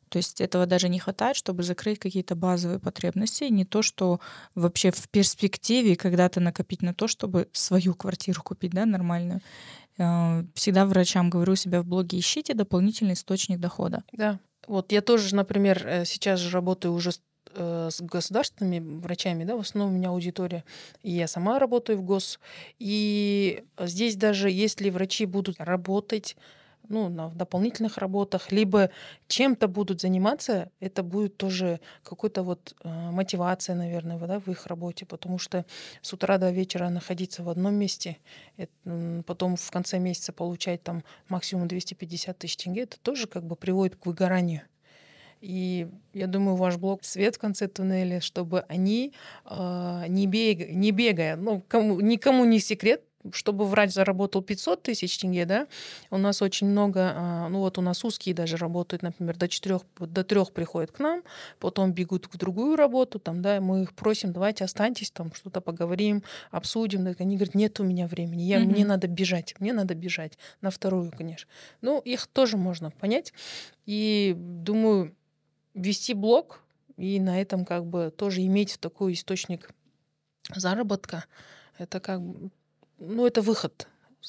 То 0.10 0.18
есть 0.18 0.42
этого 0.42 0.66
даже 0.66 0.90
не 0.90 1.00
хватает, 1.00 1.36
чтобы 1.36 1.64
закрыть 1.64 2.00
какие-то 2.00 2.36
базовые 2.36 2.80
потребности. 2.80 3.44
Не 3.46 3.64
то, 3.64 3.82
что 3.82 4.20
вообще 4.56 4.92
в 4.92 5.08
перспективе 5.10 5.96
когда-то 5.96 6.40
накопить 6.40 6.82
на 6.82 6.94
то, 6.94 7.08
чтобы 7.08 7.48
свою 7.54 7.94
квартиру 7.94 8.42
купить, 8.42 8.72
да, 8.72 8.86
нормальную. 8.86 9.42
Э, 10.00 10.44
всегда 10.56 10.86
врачам 10.86 11.30
говорю 11.30 11.56
себя 11.56 11.82
в 11.82 11.86
блоге, 11.86 12.20
ищите 12.20 12.54
дополнительный 12.54 13.14
источник 13.14 13.60
дохода. 13.60 14.04
Да. 14.14 14.40
Вот 14.68 14.92
я 14.92 15.02
тоже, 15.02 15.36
например, 15.36 15.86
э, 15.86 16.06
сейчас 16.06 16.40
же 16.40 16.52
работаю 16.52 16.94
уже 16.94 17.12
э, 17.54 17.90
с 17.92 18.02
государственными 18.02 19.00
врачами, 19.00 19.44
да, 19.44 19.56
в 19.58 19.60
основном 19.60 19.94
у 19.94 19.98
меня 19.98 20.10
аудитория, 20.10 20.64
и 21.04 21.12
я 21.12 21.28
сама 21.28 21.60
работаю 21.60 21.98
в 21.98 22.04
ГОС. 22.04 22.40
И 22.78 23.64
здесь 23.80 24.16
даже 24.16 24.50
если 24.50 24.90
врачи 24.90 25.26
будут 25.26 25.60
работать 25.60 26.38
ну, 26.90 27.10
на, 27.10 27.30
дополнительных 27.30 27.98
работах, 27.98 28.52
либо 28.52 28.90
чем-то 29.28 29.68
будут 29.68 30.02
заниматься, 30.02 30.70
это 30.80 31.04
будет 31.04 31.38
тоже 31.38 31.80
какой-то 32.04 32.44
вот 32.44 32.76
э, 32.84 32.90
мотивация, 33.12 33.76
наверное, 33.76 34.18
да, 34.20 34.40
в 34.40 34.48
их 34.50 34.66
работе, 34.66 35.06
потому 35.06 35.38
что 35.38 35.66
с 36.02 36.12
утра 36.14 36.38
до 36.38 36.52
вечера 36.52 36.90
находиться 36.90 37.44
в 37.44 37.50
одном 37.50 37.76
месте, 37.76 38.18
это, 38.58 39.24
потом 39.26 39.56
в 39.56 39.72
конце 39.72 40.00
месяца 40.00 40.34
получать 40.34 40.84
там 40.84 41.04
максимум 41.30 41.68
250 41.68 42.38
тысяч 42.38 42.58
тенге, 42.58 42.82
это 42.82 43.00
тоже 43.00 43.28
как 43.28 43.46
бы 43.46 43.56
приводит 43.56 43.96
к 43.96 44.06
выгоранию. 44.06 44.62
И 45.42 45.88
я 46.14 46.28
думаю, 46.28 46.58
ваш 46.58 46.78
блог 46.78 47.06
свет 47.06 47.36
в 47.36 47.40
конце 47.40 47.68
туннеля, 47.68 48.20
чтобы 48.20 48.62
они 48.68 49.14
э, 49.46 50.04
не, 50.10 50.28
бег, 50.28 50.70
не 50.70 50.92
бегая, 50.92 51.38
ну, 51.38 51.64
кому, 51.68 52.02
никому 52.02 52.44
не 52.44 52.60
секрет, 52.60 53.04
чтобы 53.32 53.66
врач 53.66 53.92
заработал 53.92 54.42
500 54.42 54.82
тысяч 54.82 55.18
тенге, 55.18 55.46
да, 55.46 55.68
у 56.10 56.18
нас 56.18 56.42
очень 56.42 56.68
много, 56.68 57.14
а, 57.16 57.50
ну 57.50 57.60
вот 57.60 57.78
у 57.78 57.82
нас 57.82 58.04
узкие 58.06 58.34
даже 58.34 58.58
работают, 58.58 59.04
например, 59.04 59.36
до 59.36 59.48
четырех, 59.48 59.82
до 60.00 60.24
трех 60.24 60.52
приходят 60.52 60.92
к 60.92 61.00
нам, 61.00 61.24
потом 61.60 61.92
бегут 61.92 62.28
в 62.32 62.38
другую 62.38 62.76
работу, 62.76 63.20
там, 63.20 63.42
да, 63.42 63.60
мы 63.60 63.84
их 63.84 63.94
просим, 63.94 64.32
давайте 64.32 64.64
останьтесь, 64.64 65.12
там, 65.12 65.34
что-то 65.34 65.62
поговорим, 65.62 66.24
обсудим, 66.52 67.04
да, 67.04 67.14
они 67.20 67.36
говорят, 67.36 67.56
нет 67.56 67.80
у 67.80 67.84
меня 67.84 68.08
времени, 68.08 68.44
я, 68.44 68.62
mm-hmm. 68.62 68.66
мне 68.66 68.86
надо 68.86 69.08
бежать, 69.08 69.56
мне 69.60 69.74
надо 69.74 69.96
бежать 69.96 70.38
на 70.62 70.72
вторую, 70.72 71.12
конечно. 71.16 71.50
Ну, 71.82 72.00
их 72.00 72.28
тоже 72.28 72.58
можно 72.58 72.92
понять, 72.92 73.34
и 73.86 74.34
думаю, 74.38 75.14
вести 75.74 76.14
блог 76.14 76.62
и 76.98 77.20
на 77.20 77.42
этом 77.42 77.66
как 77.66 77.86
бы 77.86 78.14
тоже 78.16 78.46
иметь 78.46 78.78
такой 78.80 79.14
источник 79.14 79.70
заработка, 80.54 81.26
это 81.78 82.00
как 82.00 82.22
бы 82.22 82.50
ну, 83.00 83.26
это 83.26 83.42
выход, 83.42 83.88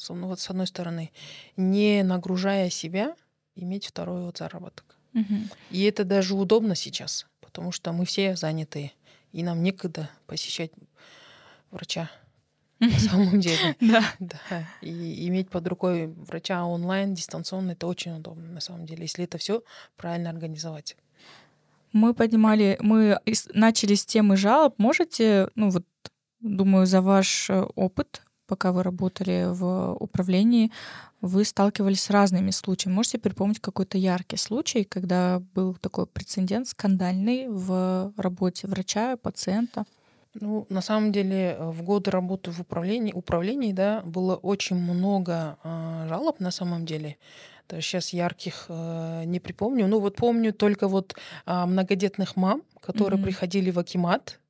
ну, 0.08 0.26
вот 0.26 0.40
с 0.40 0.50
одной 0.50 0.66
стороны, 0.66 1.12
не 1.56 2.02
нагружая 2.02 2.70
себя, 2.70 3.14
иметь 3.54 3.86
второй 3.86 4.22
вот 4.22 4.38
заработок. 4.38 4.96
Угу. 5.14 5.34
И 5.70 5.82
это 5.82 6.04
даже 6.04 6.34
удобно 6.34 6.74
сейчас, 6.74 7.26
потому 7.40 7.72
что 7.72 7.92
мы 7.92 8.04
все 8.04 8.36
занятые, 8.36 8.92
и 9.32 9.42
нам 9.42 9.62
некогда 9.62 10.08
посещать 10.26 10.70
врача 11.70 12.10
на 12.78 12.98
самом 12.98 13.40
деле. 13.40 13.76
Да. 13.80 14.04
да. 14.18 14.68
И 14.80 15.28
иметь 15.28 15.50
под 15.50 15.66
рукой 15.68 16.06
врача 16.06 16.64
онлайн, 16.64 17.14
дистанционно, 17.14 17.72
это 17.72 17.86
очень 17.86 18.16
удобно 18.16 18.48
на 18.48 18.60
самом 18.60 18.86
деле, 18.86 19.02
если 19.02 19.24
это 19.24 19.38
все 19.38 19.62
правильно 19.96 20.30
организовать. 20.30 20.96
Мы 21.92 22.14
поднимали, 22.14 22.78
мы 22.80 23.18
начали 23.52 23.94
с 23.94 24.06
темы 24.06 24.36
жалоб. 24.36 24.74
Можете, 24.78 25.48
ну 25.56 25.70
вот, 25.70 25.84
думаю, 26.38 26.86
за 26.86 27.02
ваш 27.02 27.50
э, 27.50 27.62
опыт 27.74 28.22
пока 28.50 28.73
вы 28.73 28.83
работали 28.83 29.47
в 29.49 29.95
управлении, 30.00 30.73
вы 31.21 31.45
сталкивались 31.45 32.02
с 32.02 32.11
разными 32.11 32.50
случаями. 32.50 32.97
Можете 32.97 33.19
припомнить 33.19 33.61
какой-то 33.61 33.97
яркий 33.97 34.38
случай, 34.38 34.83
когда 34.83 35.40
был 35.54 35.75
такой 35.75 36.07
прецедент 36.07 36.66
скандальный 36.66 37.47
в 37.49 38.12
работе 38.16 38.66
врача, 38.66 39.16
пациента? 39.16 39.85
Ну, 40.35 40.66
на 40.69 40.80
самом 40.80 41.12
деле, 41.12 41.57
в 41.61 41.83
годы 41.83 42.11
работы 42.11 42.50
в 42.50 42.61
управлении, 42.61 43.12
управлении 43.12 43.73
да, 43.73 44.02
было 44.04 44.35
очень 44.35 44.76
много 44.76 45.57
э, 45.62 46.07
жалоб 46.09 46.40
на 46.40 46.50
самом 46.50 46.85
деле. 46.87 47.16
Даже 47.69 47.83
сейчас 47.83 48.12
ярких 48.12 48.66
э, 48.69 49.25
не 49.26 49.38
припомню. 49.38 49.87
Ну, 49.87 50.00
вот 50.00 50.16
помню 50.16 50.52
только 50.52 50.88
вот 50.88 51.14
э, 51.47 51.66
многодетных 51.66 52.37
мам, 52.37 52.62
которые 52.80 53.21
mm-hmm. 53.21 53.25
приходили 53.25 53.71
в 53.71 53.78
Акимат, 53.78 54.40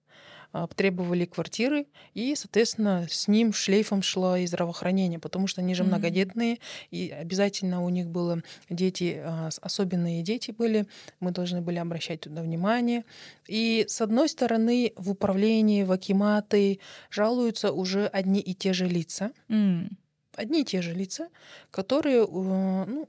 требовали 0.75 1.25
квартиры, 1.27 1.87
и, 2.15 2.35
соответственно, 2.35 3.07
с 3.09 3.29
ним 3.29 3.53
шлейфом 3.53 4.03
шло 4.03 4.37
и 4.37 4.47
здравоохранение, 4.47 5.19
потому 5.19 5.47
что 5.47 5.61
они 5.61 5.75
же 5.75 5.83
mm-hmm. 5.83 5.87
многодетные, 5.87 6.59
и 6.91 7.11
обязательно 7.11 7.85
у 7.85 7.89
них 7.89 8.09
было 8.09 8.43
дети, 8.69 9.21
а, 9.25 9.51
особенные 9.61 10.23
дети 10.23 10.51
были, 10.51 10.87
мы 11.21 11.31
должны 11.31 11.61
были 11.61 11.79
обращать 11.79 12.21
туда 12.21 12.43
внимание. 12.43 13.05
И, 13.47 13.85
с 13.89 14.01
одной 14.01 14.29
стороны, 14.29 14.93
в 14.97 15.11
управлении, 15.11 15.85
в 15.85 15.93
акиматы 15.93 16.81
жалуются 17.11 17.73
уже 17.73 18.07
одни 18.07 18.41
и 18.41 18.55
те 18.55 18.73
же 18.73 18.87
лица. 18.87 19.31
Mm. 19.49 19.91
Одни 20.35 20.63
и 20.63 20.65
те 20.65 20.83
же 20.83 20.95
лица, 20.95 21.29
которые, 21.71 22.25
э, 22.25 22.27
ну, 22.27 23.09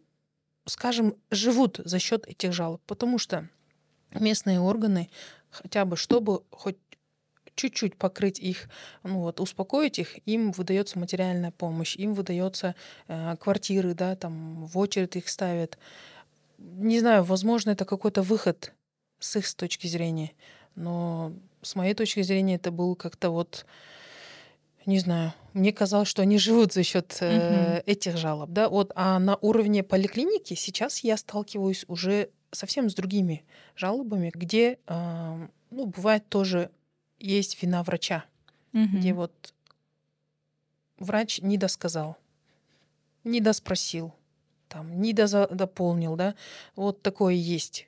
скажем, 0.66 1.16
живут 1.32 1.80
за 1.84 2.00
счет 2.00 2.28
этих 2.28 2.54
жалоб, 2.54 2.82
потому 2.86 3.18
что 3.18 3.48
местные 4.20 4.60
органы 4.60 5.10
хотя 5.50 5.86
бы, 5.86 5.98
чтобы 5.98 6.44
хоть 6.52 6.78
чуть-чуть 7.62 7.96
покрыть 7.96 8.40
их, 8.40 8.70
ну 9.04 9.20
вот, 9.20 9.40
успокоить 9.40 10.00
их, 10.00 10.18
им 10.28 10.52
выдается 10.52 10.98
материальная 10.98 11.52
помощь, 11.52 11.96
им 11.96 12.16
выдается 12.16 12.76
э, 13.08 13.36
квартиры, 13.40 13.94
да, 13.94 14.16
там 14.16 14.66
в 14.66 14.78
очередь 14.80 15.16
их 15.16 15.30
ставят. 15.30 15.78
Не 16.58 17.00
знаю, 17.00 17.24
возможно, 17.24 17.72
это 17.72 17.86
какой-то 17.86 18.24
выход 18.24 18.74
с 19.20 19.36
их 19.36 19.54
точки 19.54 19.86
зрения, 19.86 20.32
но 20.76 21.34
с 21.62 21.76
моей 21.76 21.94
точки 21.94 22.24
зрения 22.24 22.56
это 22.56 22.72
был 22.72 22.96
как-то 22.96 23.30
вот, 23.30 23.68
не 24.88 24.98
знаю, 24.98 25.34
мне 25.54 25.72
казалось, 25.72 26.08
что 26.08 26.24
они 26.24 26.40
живут 26.40 26.74
за 26.74 26.82
счет 26.82 27.16
э, 27.20 27.76
угу. 27.76 27.84
этих 27.86 28.18
жалоб, 28.18 28.50
да, 28.50 28.70
вот, 28.70 28.92
а 28.96 29.20
на 29.20 29.36
уровне 29.36 29.84
поликлиники 29.84 30.56
сейчас 30.56 31.04
я 31.04 31.16
сталкиваюсь 31.16 31.86
уже 31.88 32.30
совсем 32.52 32.90
с 32.90 32.96
другими 32.96 33.44
жалобами, 33.76 34.32
где, 34.34 34.80
э, 34.88 35.48
ну, 35.70 35.86
бывает 35.86 36.28
тоже 36.28 36.72
есть 37.28 37.62
вина 37.62 37.84
врача, 37.84 38.26
угу. 38.74 38.98
где 38.98 39.14
вот 39.14 39.54
врач 40.98 41.40
не 41.42 41.58
досказал, 41.58 42.18
не 43.24 43.42
доспросил, 43.42 44.14
там, 44.68 45.02
не 45.02 45.14
дополнил, 45.14 46.16
да, 46.16 46.36
вот 46.76 47.02
такое 47.02 47.34
есть. 47.34 47.88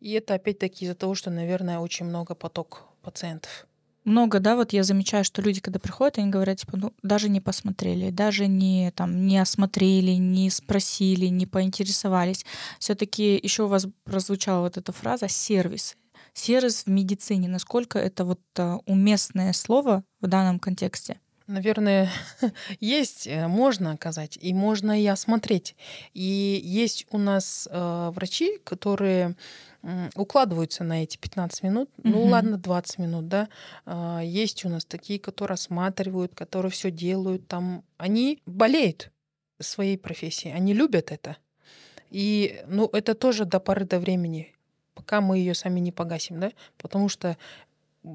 И 0.00 0.12
это 0.12 0.34
опять-таки 0.34 0.84
из-за 0.84 0.94
того, 0.94 1.14
что, 1.14 1.30
наверное, 1.30 1.78
очень 1.78 2.06
много 2.06 2.34
поток 2.34 2.84
пациентов. 3.02 3.66
Много, 4.04 4.40
да, 4.40 4.56
вот 4.56 4.72
я 4.72 4.82
замечаю, 4.82 5.22
что 5.22 5.42
люди, 5.42 5.60
когда 5.60 5.78
приходят, 5.78 6.18
они 6.18 6.28
говорят, 6.28 6.58
типа, 6.58 6.76
ну, 6.76 6.92
даже 7.04 7.28
не 7.28 7.40
посмотрели, 7.40 8.10
даже 8.10 8.48
не, 8.48 8.90
там, 8.96 9.26
не 9.26 9.38
осмотрели, 9.38 10.12
не 10.12 10.50
спросили, 10.50 11.26
не 11.26 11.46
поинтересовались. 11.46 12.44
все 12.80 12.96
таки 12.96 13.38
еще 13.40 13.64
у 13.64 13.68
вас 13.68 13.86
прозвучала 14.02 14.62
вот 14.62 14.76
эта 14.76 14.90
фраза 14.90 15.28
«сервис». 15.28 15.96
Сервис 16.34 16.84
в 16.84 16.86
медицине, 16.88 17.48
насколько 17.48 17.98
это 17.98 18.24
вот 18.24 18.40
а, 18.56 18.78
уместное 18.86 19.52
слово 19.52 20.02
в 20.20 20.26
данном 20.26 20.58
контексте? 20.58 21.18
Наверное, 21.46 22.08
есть, 22.80 23.26
э, 23.26 23.46
можно 23.48 23.92
оказать, 23.92 24.38
и 24.40 24.54
можно 24.54 25.00
и 25.00 25.06
осмотреть. 25.06 25.76
И 26.14 26.60
есть 26.64 27.06
у 27.10 27.18
нас 27.18 27.68
э, 27.70 28.10
врачи, 28.14 28.58
которые 28.64 29.36
укладываются 30.14 30.84
на 30.84 31.02
эти 31.02 31.16
15 31.16 31.64
минут, 31.64 31.90
угу. 31.98 32.08
ну 32.08 32.24
ладно, 32.26 32.56
20 32.56 32.98
минут, 32.98 33.28
да. 33.28 33.48
Э, 33.84 34.20
есть 34.24 34.64
у 34.64 34.68
нас 34.68 34.84
такие, 34.84 35.18
которые 35.18 35.54
осматривают, 35.56 36.34
которые 36.34 36.70
все 36.70 36.90
делают 36.90 37.48
там. 37.48 37.84
Они 37.98 38.40
болеют 38.46 39.10
своей 39.60 39.98
профессией, 39.98 40.54
они 40.54 40.72
любят 40.72 41.12
это. 41.12 41.36
И, 42.10 42.62
ну, 42.66 42.88
это 42.92 43.14
тоже 43.14 43.44
до 43.44 43.58
поры 43.58 43.84
до 43.84 43.98
времени 43.98 44.54
пока 44.94 45.20
мы 45.20 45.38
ее 45.38 45.54
сами 45.54 45.80
не 45.80 45.92
погасим, 45.92 46.40
да, 46.40 46.52
потому 46.76 47.08
что 47.08 47.36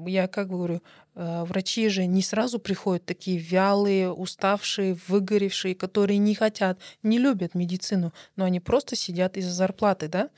я 0.06 0.28
как 0.28 0.48
говорю, 0.48 0.82
э, 1.14 1.44
врачи 1.44 1.88
же 1.88 2.06
не 2.06 2.22
сразу 2.22 2.58
приходят 2.58 3.04
такие 3.04 3.38
вялые, 3.38 4.12
уставшие, 4.12 4.98
выгоревшие, 5.08 5.74
которые 5.74 6.18
не 6.18 6.34
хотят, 6.34 6.78
не 7.02 7.18
любят 7.18 7.54
медицину, 7.54 8.12
но 8.36 8.44
они 8.44 8.60
просто 8.60 8.96
сидят 8.96 9.36
из-за 9.36 9.52
зарплаты, 9.52 10.08
да. 10.08 10.30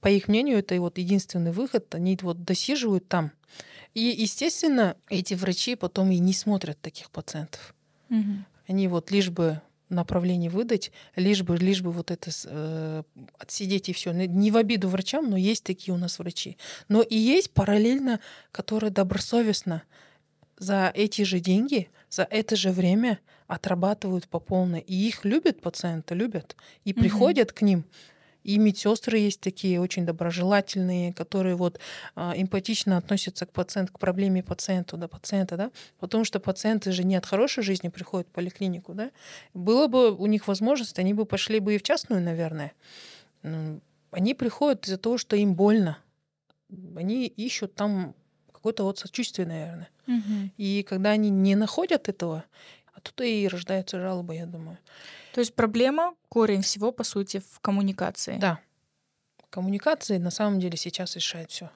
По 0.00 0.08
их 0.08 0.28
мнению, 0.28 0.58
это 0.58 0.80
вот 0.80 0.98
единственный 0.98 1.52
выход, 1.52 1.94
они 1.94 2.18
вот 2.22 2.44
досиживают 2.44 3.08
там. 3.08 3.32
И, 3.94 4.02
естественно, 4.02 4.96
эти 5.08 5.34
врачи 5.34 5.74
потом 5.74 6.10
и 6.10 6.18
не 6.18 6.32
смотрят 6.32 6.80
таких 6.80 7.10
пациентов. 7.10 7.74
Угу. 8.10 8.44
Они 8.68 8.88
вот 8.88 9.10
лишь 9.10 9.30
бы 9.30 9.60
направление 9.88 10.50
выдать, 10.50 10.92
лишь 11.16 11.42
бы, 11.42 11.56
лишь 11.56 11.82
бы 11.82 11.92
вот 11.92 12.10
это 12.10 12.30
э, 12.44 13.02
отсидеть 13.38 13.88
и 13.88 13.92
все. 13.92 14.12
Не 14.12 14.50
в 14.50 14.56
обиду 14.56 14.88
врачам, 14.88 15.28
но 15.30 15.36
есть 15.36 15.64
такие 15.64 15.94
у 15.94 15.98
нас 15.98 16.18
врачи. 16.18 16.56
Но 16.88 17.02
и 17.02 17.16
есть 17.16 17.52
параллельно, 17.52 18.20
которые 18.52 18.90
добросовестно 18.90 19.82
за 20.58 20.92
эти 20.94 21.22
же 21.22 21.40
деньги, 21.40 21.88
за 22.10 22.24
это 22.24 22.56
же 22.56 22.70
время 22.70 23.18
отрабатывают 23.46 24.28
по 24.28 24.40
полной. 24.40 24.80
И 24.80 24.94
их 24.94 25.24
любят 25.24 25.60
пациенты, 25.60 26.14
любят. 26.14 26.56
И 26.84 26.92
угу. 26.92 27.00
приходят 27.00 27.52
к 27.52 27.62
ним. 27.62 27.84
И 28.44 28.58
медсестры 28.58 29.18
есть 29.18 29.40
такие 29.40 29.80
очень 29.80 30.06
доброжелательные, 30.06 31.12
которые 31.12 31.56
вот 31.56 31.78
э, 32.16 32.32
эмпатично 32.36 32.96
относятся 32.96 33.46
к 33.46 33.52
пациенту, 33.52 33.92
к 33.92 33.98
проблеме 33.98 34.42
пациента, 34.42 34.96
да, 34.96 35.08
пациента, 35.08 35.56
да, 35.56 35.70
потому 35.98 36.24
что 36.24 36.40
пациенты 36.40 36.92
же 36.92 37.04
не 37.04 37.16
от 37.16 37.26
хорошей 37.26 37.62
жизни 37.62 37.88
приходят 37.88 38.28
в 38.28 38.32
поликлинику, 38.32 38.94
да. 38.94 39.10
Было 39.54 39.86
бы 39.86 40.12
у 40.14 40.26
них 40.26 40.48
возможность, 40.48 40.98
они 40.98 41.14
бы 41.14 41.26
пошли 41.26 41.60
бы 41.60 41.74
и 41.74 41.78
в 41.78 41.82
частную, 41.82 42.22
наверное. 42.22 42.72
Они 44.10 44.34
приходят 44.34 44.86
из-за 44.86 44.98
того, 44.98 45.18
что 45.18 45.36
им 45.36 45.54
больно. 45.54 45.98
Они 46.96 47.26
ищут 47.26 47.74
там 47.74 48.14
какое-то 48.52 48.84
вот 48.84 48.98
сочувствие, 48.98 49.46
наверное. 49.46 49.88
Угу. 50.06 50.50
И 50.56 50.82
когда 50.88 51.10
они 51.10 51.30
не 51.30 51.54
находят 51.54 52.08
этого, 52.08 52.44
а 52.94 53.00
тут 53.00 53.20
и 53.20 53.46
рождаются 53.48 54.00
жалобы, 54.00 54.34
я 54.34 54.46
думаю. 54.46 54.78
То 55.38 55.42
есть 55.42 55.54
проблема, 55.54 56.16
корень 56.28 56.62
всего, 56.62 56.90
по 56.90 57.04
сути, 57.04 57.38
в 57.38 57.60
коммуникации. 57.60 58.38
Да. 58.38 58.58
Коммуникации 59.50 60.18
на 60.18 60.32
самом 60.32 60.58
деле 60.58 60.76
сейчас 60.76 61.14
решает 61.14 61.52
все. 61.52 61.70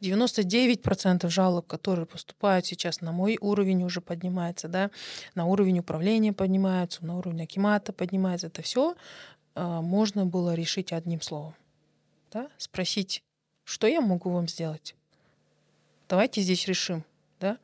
99% 0.00 1.28
жалоб, 1.28 1.64
которые 1.68 2.06
поступают 2.06 2.66
сейчас 2.66 3.02
на 3.02 3.12
мой 3.12 3.38
уровень, 3.40 3.84
уже 3.84 4.00
поднимается, 4.00 4.66
да, 4.66 4.90
на 5.36 5.46
уровень 5.46 5.78
управления 5.78 6.32
поднимаются, 6.32 7.06
на 7.06 7.16
уровень 7.16 7.44
акимата 7.44 7.92
поднимается. 7.92 8.48
Это 8.48 8.62
все 8.62 8.96
э, 9.54 9.62
можно 9.62 10.26
было 10.26 10.54
решить 10.54 10.92
одним 10.92 11.20
словом. 11.20 11.54
Да? 12.32 12.48
Спросить, 12.58 13.22
что 13.62 13.86
я 13.86 14.00
могу 14.00 14.30
вам 14.30 14.48
сделать? 14.48 14.96
Давайте 16.08 16.40
здесь 16.40 16.66
решим. 16.66 17.04
Да? 17.38 17.58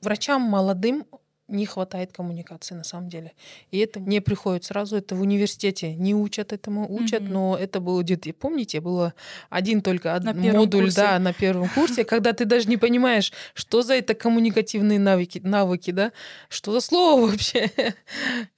Врачам 0.00 0.40
молодым 0.40 1.04
не 1.48 1.64
хватает 1.64 2.12
коммуникации 2.12 2.74
на 2.74 2.84
самом 2.84 3.08
деле. 3.08 3.32
И 3.70 3.78
это 3.78 4.00
не 4.00 4.20
приходит 4.20 4.64
сразу, 4.64 4.96
это 4.96 5.14
в 5.14 5.20
университете 5.20 5.94
не 5.94 6.14
учат 6.14 6.52
этому, 6.52 6.92
учат, 6.92 7.22
mm-hmm. 7.22 7.32
но 7.32 7.56
это 7.56 7.80
будет, 7.80 8.26
помните, 8.38 8.80
было 8.80 9.14
один 9.48 9.80
только 9.80 10.14
од... 10.14 10.24
модуль, 10.34 10.84
курсе. 10.84 10.96
да, 10.96 11.18
на 11.18 11.32
первом 11.32 11.68
курсе, 11.68 12.04
когда 12.04 12.32
ты 12.32 12.44
даже 12.44 12.68
не 12.68 12.76
понимаешь, 12.76 13.32
что 13.54 13.82
за 13.82 13.94
это 13.94 14.14
коммуникативные 14.14 14.98
навыки, 14.98 15.40
навыки, 15.42 15.92
да, 15.92 16.12
что 16.48 16.72
за 16.72 16.80
слово 16.80 17.30
вообще. 17.30 17.70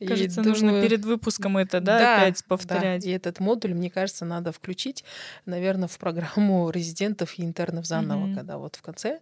Кажется, 0.07 0.43
нужно 0.43 0.81
перед 0.81 1.05
выпуском 1.05 1.59
это, 1.59 1.81
да, 1.81 1.99
да 1.99 2.23
опять 2.23 2.45
повторять. 2.45 3.03
Да. 3.03 3.11
И 3.11 3.13
этот 3.13 3.41
модуль, 3.41 3.75
мне 3.75 3.91
кажется, 3.91 4.25
надо 4.25 4.53
включить, 4.53 5.05
наверное, 5.45 5.89
в 5.89 5.99
программу 5.99 6.71
резидентов 6.71 7.39
и 7.39 7.45
интернов 7.45 7.87
заново, 7.87 8.27
mm-hmm. 8.27 8.35
когда 8.35 8.59
вот 8.59 8.77
в 8.77 8.83
конце, 8.83 9.21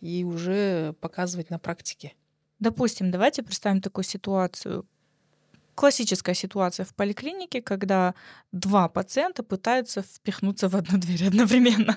и 0.00 0.22
уже 0.24 0.94
показывать 1.00 1.50
на 1.50 1.58
практике. 1.58 2.12
Допустим, 2.60 3.10
давайте 3.10 3.42
представим 3.42 3.80
такую 3.80 4.04
ситуацию. 4.04 4.86
Классическая 5.76 6.34
ситуация 6.34 6.84
в 6.84 6.92
поликлинике, 6.92 7.62
когда 7.62 8.16
два 8.50 8.88
пациента 8.88 9.44
пытаются 9.44 10.02
впихнуться 10.02 10.68
в 10.68 10.74
одну 10.74 10.98
дверь 10.98 11.28
одновременно. 11.28 11.96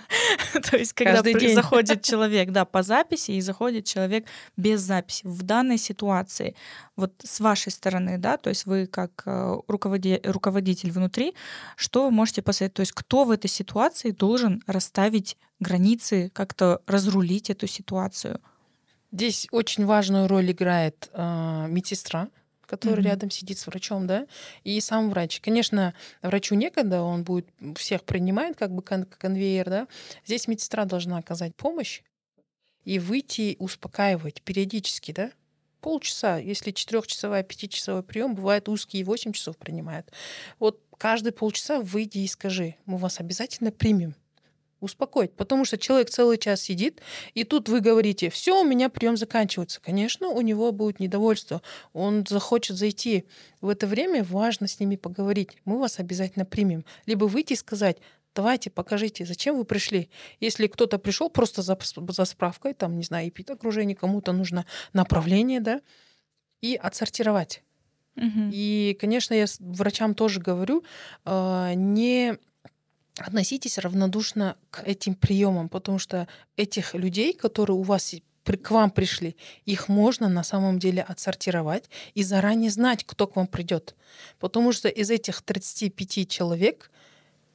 То 0.69 0.77
есть, 0.77 0.93
когда 0.93 1.23
заходит 1.55 2.03
человек 2.03 2.51
да, 2.51 2.65
по 2.65 2.83
записи 2.83 3.31
и 3.31 3.41
заходит 3.41 3.85
человек 3.85 4.27
без 4.55 4.81
записи. 4.81 5.23
В 5.25 5.41
данной 5.41 5.79
ситуации, 5.79 6.55
вот 6.95 7.13
с 7.23 7.39
вашей 7.39 7.71
стороны, 7.71 8.19
да, 8.19 8.37
то 8.37 8.49
есть 8.49 8.67
вы 8.67 8.85
как 8.85 9.23
э, 9.25 9.55
руководитель 9.67 10.91
внутри, 10.91 11.33
что 11.75 12.03
вы 12.03 12.11
можете 12.11 12.43
посоветовать? 12.43 12.75
То 12.75 12.81
есть 12.81 12.91
кто 12.91 13.23
в 13.23 13.31
этой 13.31 13.47
ситуации 13.47 14.11
должен 14.11 14.61
расставить 14.67 15.37
границы, 15.59 16.29
как-то 16.33 16.81
разрулить 16.85 17.49
эту 17.49 17.65
ситуацию? 17.65 18.39
Здесь 19.11 19.47
очень 19.51 19.85
важную 19.85 20.27
роль 20.27 20.51
играет 20.51 21.09
э, 21.11 21.65
медсестра, 21.67 22.29
которая 22.65 22.99
mm-hmm. 22.99 23.03
рядом 23.03 23.29
сидит 23.29 23.57
с 23.57 23.67
врачом, 23.67 24.07
да, 24.07 24.25
и 24.63 24.79
сам 24.79 25.09
врач. 25.09 25.41
Конечно, 25.41 25.93
врачу 26.21 26.55
некогда, 26.55 27.01
он 27.01 27.23
будет 27.23 27.47
всех 27.75 28.03
принимает 28.03 28.55
как 28.55 28.71
бы 28.71 28.81
кон- 28.81 29.05
конвейер, 29.05 29.69
да. 29.69 29.87
Здесь 30.25 30.47
медсестра 30.47 30.85
должна 30.85 31.17
оказать 31.17 31.53
помощь 31.55 32.01
и 32.85 32.99
выйти 32.99 33.57
успокаивать 33.59 34.41
периодически, 34.41 35.11
да, 35.11 35.31
полчаса, 35.81 36.37
если 36.37 36.71
четырехчасовой, 36.71 37.43
пятичасовой 37.43 38.03
прием, 38.03 38.35
бывает 38.35 38.69
и 38.69 39.03
8 39.03 39.33
часов 39.33 39.57
принимает. 39.57 40.09
Вот 40.59 40.81
каждые 40.97 41.33
полчаса 41.33 41.81
выйди 41.81 42.19
и 42.19 42.27
скажи, 42.27 42.75
мы 42.85 42.97
вас 42.97 43.19
обязательно 43.19 43.71
примем 43.71 44.15
успокоить. 44.81 45.33
Потому 45.33 45.63
что 45.63 45.77
человек 45.77 46.09
целый 46.09 46.37
час 46.37 46.61
сидит, 46.61 47.01
и 47.33 47.43
тут 47.43 47.69
вы 47.69 47.79
говорите, 47.79 48.29
все, 48.29 48.59
у 48.59 48.65
меня 48.65 48.89
прием 48.89 49.15
заканчивается. 49.15 49.79
Конечно, 49.81 50.27
у 50.27 50.41
него 50.41 50.71
будет 50.71 50.99
недовольство. 50.99 51.61
Он 51.93 52.25
захочет 52.27 52.75
зайти. 52.75 53.25
В 53.61 53.69
это 53.69 53.87
время 53.87 54.23
важно 54.23 54.67
с 54.67 54.79
ними 54.79 54.97
поговорить. 54.97 55.51
Мы 55.63 55.79
вас 55.79 55.99
обязательно 55.99 56.45
примем. 56.45 56.83
Либо 57.05 57.25
выйти 57.25 57.53
и 57.53 57.55
сказать, 57.55 57.97
давайте, 58.35 58.69
покажите, 58.69 59.25
зачем 59.25 59.57
вы 59.57 59.65
пришли. 59.65 60.09
Если 60.39 60.67
кто-то 60.67 60.97
пришел 60.97 61.29
просто 61.29 61.61
за, 61.61 61.77
за 62.09 62.25
справкой, 62.25 62.73
там, 62.73 62.97
не 62.97 63.03
знаю, 63.03 63.29
эпид 63.29 63.49
окружение, 63.49 63.95
кому-то 63.95 64.33
нужно 64.33 64.65
направление, 64.93 65.59
да, 65.59 65.81
и 66.61 66.75
отсортировать. 66.75 67.63
И, 68.51 68.97
конечно, 68.99 69.33
я 69.33 69.45
врачам 69.59 70.15
тоже 70.15 70.39
говорю, 70.39 70.83
а, 71.23 71.73
не 71.73 72.37
относитесь 73.21 73.77
равнодушно 73.77 74.57
к 74.69 74.83
этим 74.83 75.15
приемам, 75.15 75.69
потому 75.69 75.99
что 75.99 76.27
этих 76.57 76.93
людей, 76.93 77.33
которые 77.33 77.77
у 77.77 77.83
вас 77.83 78.15
к 78.43 78.71
вам 78.71 78.91
пришли, 78.91 79.35
их 79.65 79.87
можно 79.87 80.27
на 80.27 80.43
самом 80.43 80.79
деле 80.79 81.01
отсортировать 81.01 81.89
и 82.15 82.23
заранее 82.23 82.71
знать, 82.71 83.03
кто 83.05 83.27
к 83.27 83.35
вам 83.35 83.47
придет. 83.47 83.95
Потому 84.39 84.71
что 84.73 84.89
из 84.89 85.09
этих 85.09 85.41
35 85.41 86.27
человек 86.27 86.91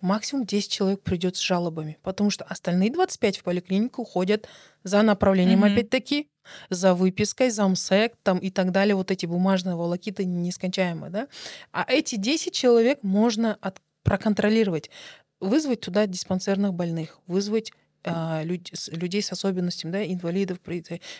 максимум 0.00 0.46
10 0.46 0.70
человек 0.70 1.02
придет 1.02 1.36
с 1.36 1.40
жалобами, 1.40 1.98
потому 2.02 2.30
что 2.30 2.44
остальные 2.44 2.92
25 2.92 3.38
в 3.38 3.42
поликлинику 3.42 4.04
ходят 4.04 4.48
за 4.84 5.02
направлением, 5.02 5.64
mm-hmm. 5.64 5.72
опять-таки, 5.72 6.28
за 6.70 6.94
выпиской, 6.94 7.50
за 7.50 7.66
МСЭК 7.66 8.14
там, 8.22 8.38
и 8.38 8.50
так 8.50 8.70
далее, 8.70 8.94
вот 8.94 9.10
эти 9.10 9.26
бумажные 9.26 9.74
волокиты 9.74 10.24
нескончаемые. 10.24 11.10
Да? 11.10 11.28
А 11.72 11.84
эти 11.88 12.16
10 12.16 12.54
человек 12.54 13.02
можно 13.02 13.58
от, 13.60 13.80
проконтролировать, 14.04 14.90
вызвать 15.40 15.80
туда 15.80 16.06
диспансерных 16.06 16.74
больных, 16.74 17.18
вызвать 17.26 17.72
а, 18.04 18.42
людей 18.44 19.22
с 19.22 19.32
особенностями, 19.32 19.90
да, 19.90 20.04
инвалидов, 20.04 20.58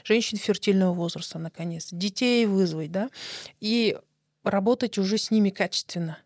женщин 0.05 0.39
фертильного 0.39 0.95
возраста, 0.95 1.39
наконец, 1.39 1.89
детей 1.91 2.47
вызвать, 2.47 2.93
да, 2.93 3.11
и 3.61 3.99
работать 4.45 4.97
уже 4.99 5.19
с 5.19 5.31
ними 5.31 5.51
качественно. 5.51 6.19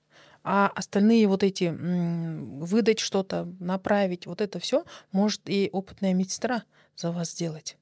А 0.42 0.68
остальные 0.74 1.29
вот 1.29 1.42
эти 1.42 1.74
выдать 1.74 2.98
что-то, 2.98 3.53
направить, 3.59 4.26
вот 4.26 4.40
это 4.40 4.59
все 4.59 4.85
может 5.12 5.42
и 5.46 5.68
опытная 5.72 6.14
медсестра 6.14 6.64
за 6.96 7.11
вас 7.11 7.33
сделать. 7.33 7.76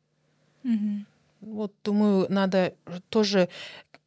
Угу. 0.64 1.04
Вот, 1.40 1.72
думаю, 1.84 2.26
надо 2.28 2.74
тоже... 3.10 3.48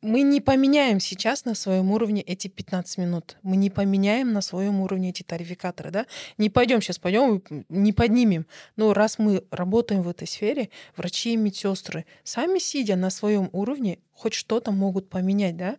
Мы 0.01 0.23
не 0.23 0.41
поменяем 0.41 0.99
сейчас 0.99 1.45
на 1.45 1.53
своем 1.53 1.91
уровне 1.91 2.23
эти 2.23 2.47
15 2.47 2.97
минут. 2.97 3.37
Мы 3.43 3.55
не 3.55 3.69
поменяем 3.69 4.33
на 4.33 4.41
своем 4.41 4.81
уровне 4.81 5.11
эти 5.11 5.21
тарификаторы, 5.21 5.91
да? 5.91 6.07
Не 6.39 6.49
пойдем 6.49 6.81
сейчас, 6.81 6.97
пойдем, 6.97 7.43
не 7.69 7.93
поднимем. 7.93 8.47
Но 8.75 8.93
раз 8.93 9.19
мы 9.19 9.43
работаем 9.51 10.01
в 10.01 10.09
этой 10.09 10.27
сфере, 10.27 10.71
врачи 10.97 11.33
и 11.33 11.37
медсестры, 11.37 12.07
сами 12.23 12.57
сидя 12.57 12.95
на 12.95 13.11
своем 13.11 13.49
уровне, 13.51 13.99
хоть 14.11 14.33
что-то 14.33 14.71
могут 14.71 15.07
поменять, 15.07 15.55
да? 15.55 15.77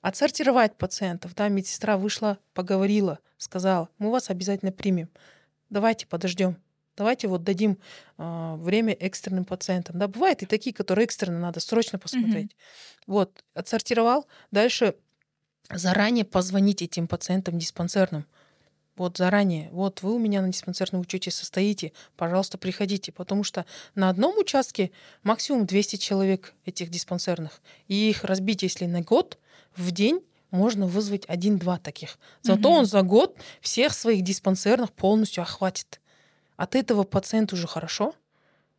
Отсортировать 0.00 0.78
пациентов, 0.78 1.34
да, 1.34 1.48
медсестра 1.48 1.98
вышла, 1.98 2.38
поговорила, 2.54 3.18
сказала, 3.36 3.90
мы 3.98 4.10
вас 4.10 4.30
обязательно 4.30 4.72
примем. 4.72 5.10
Давайте 5.68 6.06
подождем, 6.06 6.56
Давайте 7.00 7.28
вот 7.28 7.42
дадим 7.44 7.78
э, 8.18 8.54
время 8.58 8.92
экстренным 8.92 9.46
пациентам. 9.46 9.98
Да, 9.98 10.06
бывают 10.06 10.42
и 10.42 10.46
такие, 10.46 10.74
которые 10.74 11.06
экстренно 11.06 11.40
надо 11.40 11.58
срочно 11.58 11.98
посмотреть. 11.98 12.52
Mm-hmm. 12.52 13.04
Вот, 13.06 13.42
отсортировал. 13.54 14.26
Дальше 14.50 14.94
заранее 15.72 16.26
позвонить 16.26 16.82
этим 16.82 17.08
пациентам 17.08 17.58
диспансерным. 17.58 18.26
Вот 18.96 19.16
заранее, 19.16 19.70
вот 19.72 20.02
вы 20.02 20.14
у 20.14 20.18
меня 20.18 20.42
на 20.42 20.48
диспансерном 20.52 21.00
учете 21.00 21.30
состоите, 21.30 21.92
пожалуйста, 22.18 22.58
приходите, 22.58 23.12
потому 23.12 23.44
что 23.44 23.64
на 23.94 24.10
одном 24.10 24.36
участке 24.36 24.90
максимум 25.22 25.64
200 25.64 25.96
человек 25.96 26.52
этих 26.66 26.90
диспансерных, 26.90 27.62
и 27.88 28.10
их 28.10 28.24
разбить, 28.24 28.62
если 28.62 28.84
на 28.84 29.00
год, 29.00 29.38
в 29.74 29.90
день 29.90 30.22
можно 30.50 30.86
вызвать 30.86 31.24
один-два 31.28 31.78
таких. 31.78 32.18
Зато 32.42 32.68
угу. 32.68 32.80
он 32.80 32.84
за 32.84 33.00
год 33.00 33.38
всех 33.62 33.94
своих 33.94 34.22
диспансерных 34.22 34.92
полностью 34.92 35.42
охватит. 35.42 35.98
От 36.60 36.74
этого 36.74 37.04
пациент 37.04 37.54
уже 37.54 37.66
хорошо. 37.66 38.14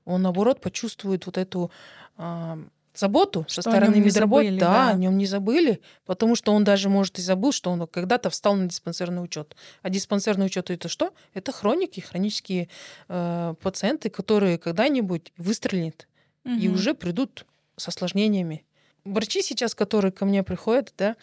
Он, 0.06 0.22
наоборот, 0.22 0.62
почувствует 0.62 1.26
вот 1.26 1.40
эту 1.40 1.72
э, 2.16 2.64
заботу 2.94 3.46
что 3.48 3.64
со 3.64 3.72
стороны 3.72 4.00
медработы. 4.00 4.52
Да, 4.52 4.68
да, 4.68 4.90
о 4.90 4.94
нем 4.94 5.18
не 5.18 5.26
забыли, 5.26 5.82
потому 6.06 6.36
что 6.36 6.54
он 6.54 6.64
даже, 6.64 6.90
может, 6.90 7.18
и 7.18 7.24
забыл, 7.24 7.52
что 7.52 7.72
он 7.72 7.88
когда-то 7.88 8.30
встал 8.30 8.54
на 8.54 8.68
диспансерный 8.68 9.24
учет. 9.24 9.56
А 9.82 9.90
диспансерный 9.90 10.46
учет 10.46 10.70
это 10.70 10.90
что? 10.90 11.12
Это 11.34 11.52
хроники, 11.52 12.02
хронические 12.02 12.70
э, 13.10 13.56
пациенты, 13.60 14.12
которые 14.12 14.60
когда-нибудь 14.60 15.34
выстрелят 15.38 16.08
угу. 16.46 16.54
и 16.54 16.68
уже 16.68 16.94
придут 16.94 17.48
с 17.78 17.88
осложнениями. 17.88 18.64
Врачи 19.06 19.42
сейчас, 19.42 19.74
которые 19.74 20.12
ко 20.12 20.26
мне 20.26 20.44
приходят, 20.44 20.94
да, 21.00 21.16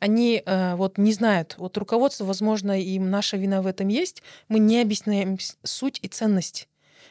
они 0.00 0.42
э, 0.44 0.74
вот 0.74 0.98
не 0.98 1.12
знают, 1.12 1.54
вот 1.58 1.76
руководство, 1.76 2.24
возможно, 2.24 2.80
им 2.80 3.10
наша 3.10 3.36
вина 3.36 3.62
в 3.62 3.66
этом 3.66 3.88
есть, 3.88 4.22
мы 4.48 4.58
не 4.58 4.80
объясняем 4.80 5.38
суть 5.62 6.00
и 6.02 6.08
ценность. 6.08 6.68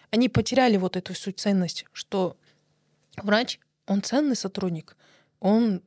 Они 0.09 0.27
потеряли 0.27 0.77
вот 0.77 0.97
эту 0.97 1.13
суть 1.13 1.39
ценность, 1.39 1.85
что 1.93 2.35
врач, 3.15 3.59
он 3.85 4.01
ценный 4.01 4.35
сотрудник, 4.35 4.97
он 5.39 5.81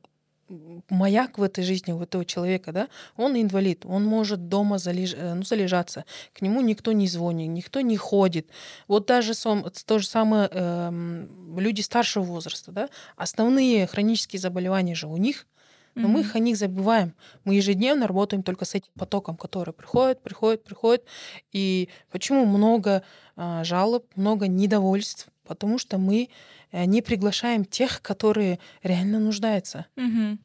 маяк 0.89 1.37
в 1.37 1.43
этой 1.43 1.63
жизни 1.63 1.91
у 1.91 2.01
этого 2.01 2.25
человека, 2.25 2.71
да, 2.71 2.87
он 3.17 3.35
инвалид, 3.35 3.85
он 3.85 4.05
может 4.05 4.47
дома 4.47 4.77
залеж... 4.77 5.13
Э, 5.13 5.33
ну, 5.33 5.43
залежаться, 5.43 6.05
к 6.33 6.41
нему 6.41 6.61
никто 6.61 6.93
не 6.93 7.07
звонит, 7.07 7.49
никто 7.49 7.81
не 7.81 7.97
ходит. 7.97 8.47
Вот 8.87 9.07
даже 9.07 9.33
сам, 9.33 9.65
то 9.85 9.99
же 9.99 10.07
самое 10.07 10.49
э, 10.51 11.25
люди 11.57 11.81
старшего 11.81 12.23
возраста, 12.23 12.71
да, 12.71 12.89
основные 13.17 13.87
хронические 13.87 14.39
заболевания 14.39 14.95
же 14.95 15.07
у 15.07 15.17
них 15.17 15.47
но 15.95 16.07
mm-hmm. 16.07 16.11
мы 16.11 16.25
о 16.33 16.39
них 16.39 16.57
забываем. 16.57 17.13
Мы 17.43 17.55
ежедневно 17.55 18.07
работаем 18.07 18.43
только 18.43 18.65
с 18.65 18.75
этим 18.75 18.91
потоком, 18.97 19.37
который 19.37 19.73
приходит, 19.73 20.21
приходит, 20.21 20.63
приходит. 20.63 21.05
И 21.51 21.89
почему 22.11 22.45
много 22.45 23.03
а, 23.35 23.63
жалоб, 23.63 24.05
много 24.15 24.47
недовольств? 24.47 25.27
Потому 25.45 25.77
что 25.77 25.97
мы 25.97 26.29
э, 26.71 26.85
не 26.85 27.01
приглашаем 27.01 27.65
тех, 27.65 28.01
которые 28.01 28.59
реально 28.81 29.19
нуждаются. 29.19 29.85
Mm-hmm. 29.95 30.37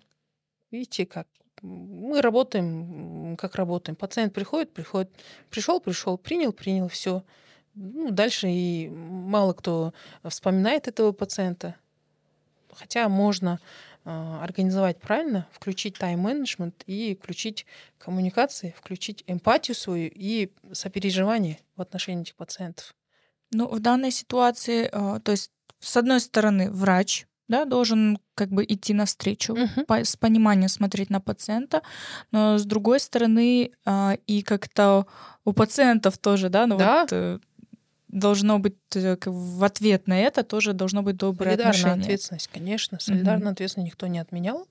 Видите, 0.70 1.06
как 1.06 1.26
мы 1.62 2.20
работаем, 2.20 3.36
как 3.36 3.54
работаем. 3.56 3.96
Пациент 3.96 4.34
приходит, 4.34 4.72
приходит, 4.72 5.10
пришел, 5.50 5.80
пришел, 5.80 6.18
принял, 6.18 6.52
принял, 6.52 6.88
все. 6.88 7.24
Ну, 7.74 8.10
дальше 8.10 8.48
и 8.48 8.88
мало 8.88 9.52
кто 9.52 9.92
вспоминает 10.24 10.88
этого 10.88 11.12
пациента. 11.12 11.76
Хотя 12.72 13.08
можно 13.08 13.60
организовать 14.08 15.00
правильно, 15.00 15.46
включить 15.52 15.98
тайм-менеджмент 15.98 16.82
и 16.86 17.14
включить 17.20 17.66
коммуникации, 17.98 18.74
включить 18.76 19.24
эмпатию 19.26 19.74
свою 19.74 20.10
и 20.14 20.50
сопереживание 20.72 21.58
в 21.76 21.82
отношении 21.82 22.22
этих 22.22 22.34
пациентов. 22.34 22.94
Ну, 23.52 23.66
в 23.68 23.80
данной 23.80 24.10
ситуации, 24.10 24.88
а, 24.92 25.20
то 25.20 25.32
есть, 25.32 25.50
с 25.80 25.96
одной 25.96 26.20
стороны, 26.20 26.70
врач 26.70 27.26
да, 27.48 27.64
должен 27.64 28.18
как 28.34 28.50
бы 28.50 28.64
идти 28.64 28.92
навстречу, 28.92 29.54
uh-huh. 29.54 29.84
по, 29.86 30.04
с 30.04 30.16
пониманием 30.16 30.68
смотреть 30.68 31.10
на 31.10 31.20
пациента, 31.20 31.82
но 32.30 32.58
с 32.58 32.64
другой 32.64 33.00
стороны 33.00 33.72
а, 33.84 34.18
и 34.26 34.42
как-то 34.42 35.06
у 35.44 35.52
пациентов 35.52 36.18
тоже, 36.18 36.50
да, 36.50 36.66
ну 36.66 36.76
да. 36.76 37.00
вот 37.00 37.12
э, 37.12 37.38
должно 38.08 38.58
быть 38.58 38.76
э, 38.94 39.16
в 39.24 39.64
ответ 39.64 40.06
на 40.06 40.18
это 40.18 40.42
тоже 40.42 40.72
должно 40.72 41.02
быть 41.02 41.16
доброе 41.16 41.50
Солидарная 41.50 41.70
отношение. 41.70 42.02
ответственность, 42.02 42.48
конечно. 42.48 42.98
Солидарную 43.00 43.50
mm-hmm. 43.50 43.52
ответственность 43.52 43.92
никто 43.92 44.06
не 44.06 44.18
отменял. 44.18 44.66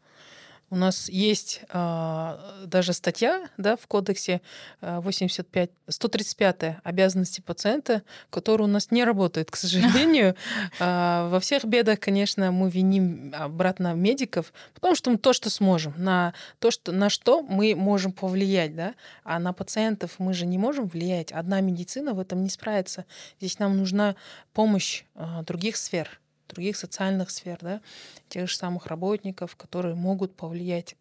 У 0.69 0.75
нас 0.75 1.07
есть 1.07 1.61
а, 1.69 2.39
даже 2.65 2.91
статья 2.91 3.47
да, 3.57 3.77
в 3.77 3.87
кодексе 3.87 4.41
85, 4.81 5.71
135 5.87 6.77
обязанности 6.83 7.39
пациента, 7.39 8.03
которая 8.29 8.67
у 8.67 8.71
нас 8.71 8.91
не 8.91 9.05
работает, 9.05 9.49
к 9.49 9.55
сожалению. 9.55 10.35
А, 10.79 11.29
во 11.29 11.39
всех 11.39 11.65
бедах, 11.65 11.99
конечно, 11.99 12.51
мы 12.51 12.69
виним 12.69 13.33
обратно 13.35 13.93
медиков, 13.93 14.53
потому 14.73 14.95
что 14.95 15.09
мы 15.09 15.17
то, 15.17 15.33
что 15.33 15.49
сможем, 15.49 15.93
на 15.97 16.33
то, 16.59 16.71
что, 16.71 16.91
на 16.91 17.09
что 17.09 17.41
мы 17.41 17.75
можем 17.75 18.11
повлиять, 18.11 18.75
да, 18.75 18.93
а 19.23 19.39
на 19.39 19.53
пациентов 19.53 20.15
мы 20.19 20.33
же 20.33 20.45
не 20.45 20.57
можем 20.57 20.87
влиять. 20.87 21.31
Одна 21.31 21.61
медицина 21.61 22.13
в 22.13 22.19
этом 22.19 22.43
не 22.43 22.49
справится. 22.49 23.05
Здесь 23.39 23.59
нам 23.59 23.77
нужна 23.77 24.15
помощь 24.53 25.03
а, 25.15 25.43
других 25.43 25.77
сфер 25.77 26.19
других 26.47 26.77
социальных 26.77 27.31
сфер, 27.31 27.57
да, 27.61 27.81
тех 28.29 28.49
же 28.49 28.55
самых 28.55 28.87
работников, 28.87 29.55
которые 29.55 29.95
могут 29.95 30.35
повлиять. 30.35 30.95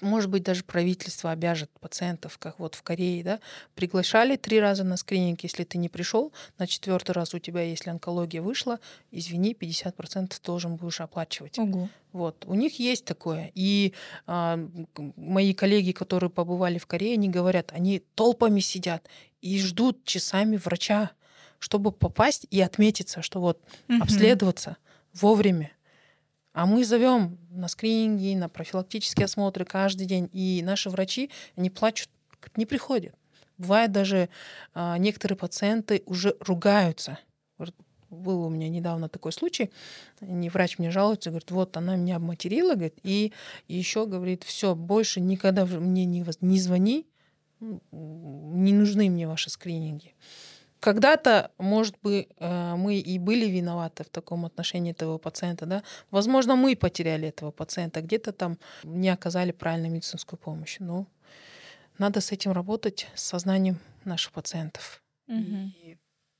Может 0.00 0.30
быть, 0.30 0.42
даже 0.42 0.62
правительство 0.62 1.30
обяжет 1.30 1.70
пациентов, 1.80 2.38
как 2.38 2.58
вот 2.58 2.74
в 2.74 2.82
Корее, 2.82 3.24
да, 3.24 3.40
приглашали 3.74 4.36
три 4.36 4.60
раза 4.60 4.84
на 4.84 4.96
скрининг, 4.96 5.40
если 5.42 5.64
ты 5.64 5.78
не 5.78 5.88
пришел, 5.88 6.32
на 6.58 6.66
четвертый 6.66 7.12
раз 7.12 7.34
у 7.34 7.38
тебя, 7.38 7.62
если 7.62 7.90
онкология 7.90 8.40
вышла, 8.40 8.78
извини, 9.10 9.56
50% 9.58 10.34
должен 10.44 10.76
будешь 10.76 11.00
оплачивать. 11.00 11.58
Угу. 11.58 11.88
Вот, 12.12 12.44
у 12.46 12.54
них 12.54 12.78
есть 12.78 13.04
такое. 13.04 13.50
И 13.54 13.92
а, 14.26 14.58
мои 15.16 15.52
коллеги, 15.52 15.92
которые 15.92 16.30
побывали 16.30 16.78
в 16.78 16.86
Корее, 16.86 17.14
они 17.14 17.28
говорят, 17.28 17.72
они 17.72 18.02
толпами 18.14 18.60
сидят 18.60 19.08
и 19.42 19.60
ждут 19.60 20.04
часами 20.04 20.56
врача, 20.56 21.10
чтобы 21.58 21.90
попасть 21.92 22.46
и 22.50 22.60
отметиться, 22.60 23.22
что 23.22 23.40
вот 23.40 23.60
угу. 23.88 24.02
обследоваться 24.02 24.76
вовремя. 25.14 25.72
А 26.52 26.66
мы 26.66 26.84
зовем 26.84 27.38
на 27.50 27.68
скрининги, 27.68 28.34
на 28.34 28.48
профилактические 28.48 29.26
осмотры 29.26 29.64
каждый 29.64 30.06
день. 30.06 30.28
И 30.32 30.60
наши 30.64 30.90
врачи, 30.90 31.30
они 31.56 31.70
плачут, 31.70 32.10
не 32.56 32.66
приходят. 32.66 33.14
Бывает 33.58 33.92
даже 33.92 34.28
а, 34.74 34.98
некоторые 34.98 35.36
пациенты 35.36 36.02
уже 36.06 36.36
ругаются. 36.40 37.18
был 38.10 38.44
у 38.44 38.48
меня 38.48 38.68
недавно 38.68 39.08
такой 39.08 39.32
случай, 39.32 39.70
не 40.20 40.48
врач 40.48 40.78
мне 40.78 40.90
жалуется, 40.90 41.30
говорит, 41.30 41.50
вот 41.50 41.76
она 41.76 41.96
меня 41.96 42.16
обматерила, 42.16 42.72
говорит, 42.72 42.98
и 43.02 43.32
еще 43.66 44.06
говорит, 44.06 44.44
все, 44.44 44.74
больше 44.74 45.20
никогда 45.20 45.66
мне 45.66 46.06
не, 46.06 46.24
не 46.40 46.58
звони, 46.58 47.06
не 47.60 48.72
нужны 48.72 49.10
мне 49.10 49.26
ваши 49.26 49.50
скрининги. 49.50 50.14
Когда-то, 50.80 51.50
может 51.58 51.96
быть, 52.02 52.28
э, 52.38 52.74
мы 52.76 52.98
и 52.98 53.18
были 53.18 53.46
виноваты 53.46 54.04
в 54.04 54.08
таком 54.08 54.44
отношении 54.44 54.92
этого 54.92 55.18
пациента, 55.18 55.66
да. 55.66 55.82
Возможно, 56.10 56.54
мы 56.56 56.76
потеряли 56.76 57.28
этого 57.28 57.50
пациента, 57.50 58.00
где-то 58.00 58.32
там 58.32 58.58
не 58.84 59.08
оказали 59.08 59.52
правильную 59.52 59.92
медицинскую 59.92 60.38
помощь. 60.38 60.76
Но 60.78 61.06
надо 61.98 62.20
с 62.20 62.32
этим 62.32 62.52
работать, 62.52 63.08
с 63.14 63.24
сознанием 63.24 63.78
наших 64.04 64.32
пациентов. 64.32 65.02
Угу. 65.26 65.72
И 65.82 65.98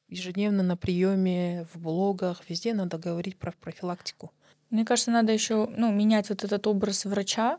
ежедневно 0.09 0.62
на 0.62 0.77
приеме, 0.77 1.66
в 1.72 1.79
блогах, 1.79 2.42
везде 2.48 2.74
надо 2.74 2.98
говорить 2.98 3.38
про 3.38 3.53
профилактику. 3.53 4.33
Мне 4.70 4.85
кажется, 4.85 5.11
надо 5.11 5.33
еще 5.33 5.66
ну, 5.77 5.90
менять 5.92 6.29
вот 6.29 6.44
этот 6.44 6.66
образ 6.66 7.05
врача, 7.07 7.59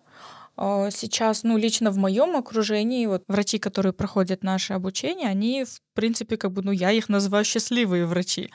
сейчас, 0.91 1.43
ну, 1.43 1.57
лично 1.57 1.91
в 1.91 1.97
моем 1.97 2.35
окружении, 2.35 3.05
вот 3.05 3.23
врачи, 3.27 3.59
которые 3.59 3.93
проходят 3.93 4.43
наше 4.43 4.73
обучение, 4.73 5.29
они, 5.29 5.63
в 5.63 5.81
принципе, 5.93 6.37
как 6.37 6.51
бы, 6.51 6.61
ну, 6.61 6.71
я 6.71 6.91
их 6.91 7.09
называю 7.09 7.45
счастливые 7.45 8.05
врачи. 8.05 8.49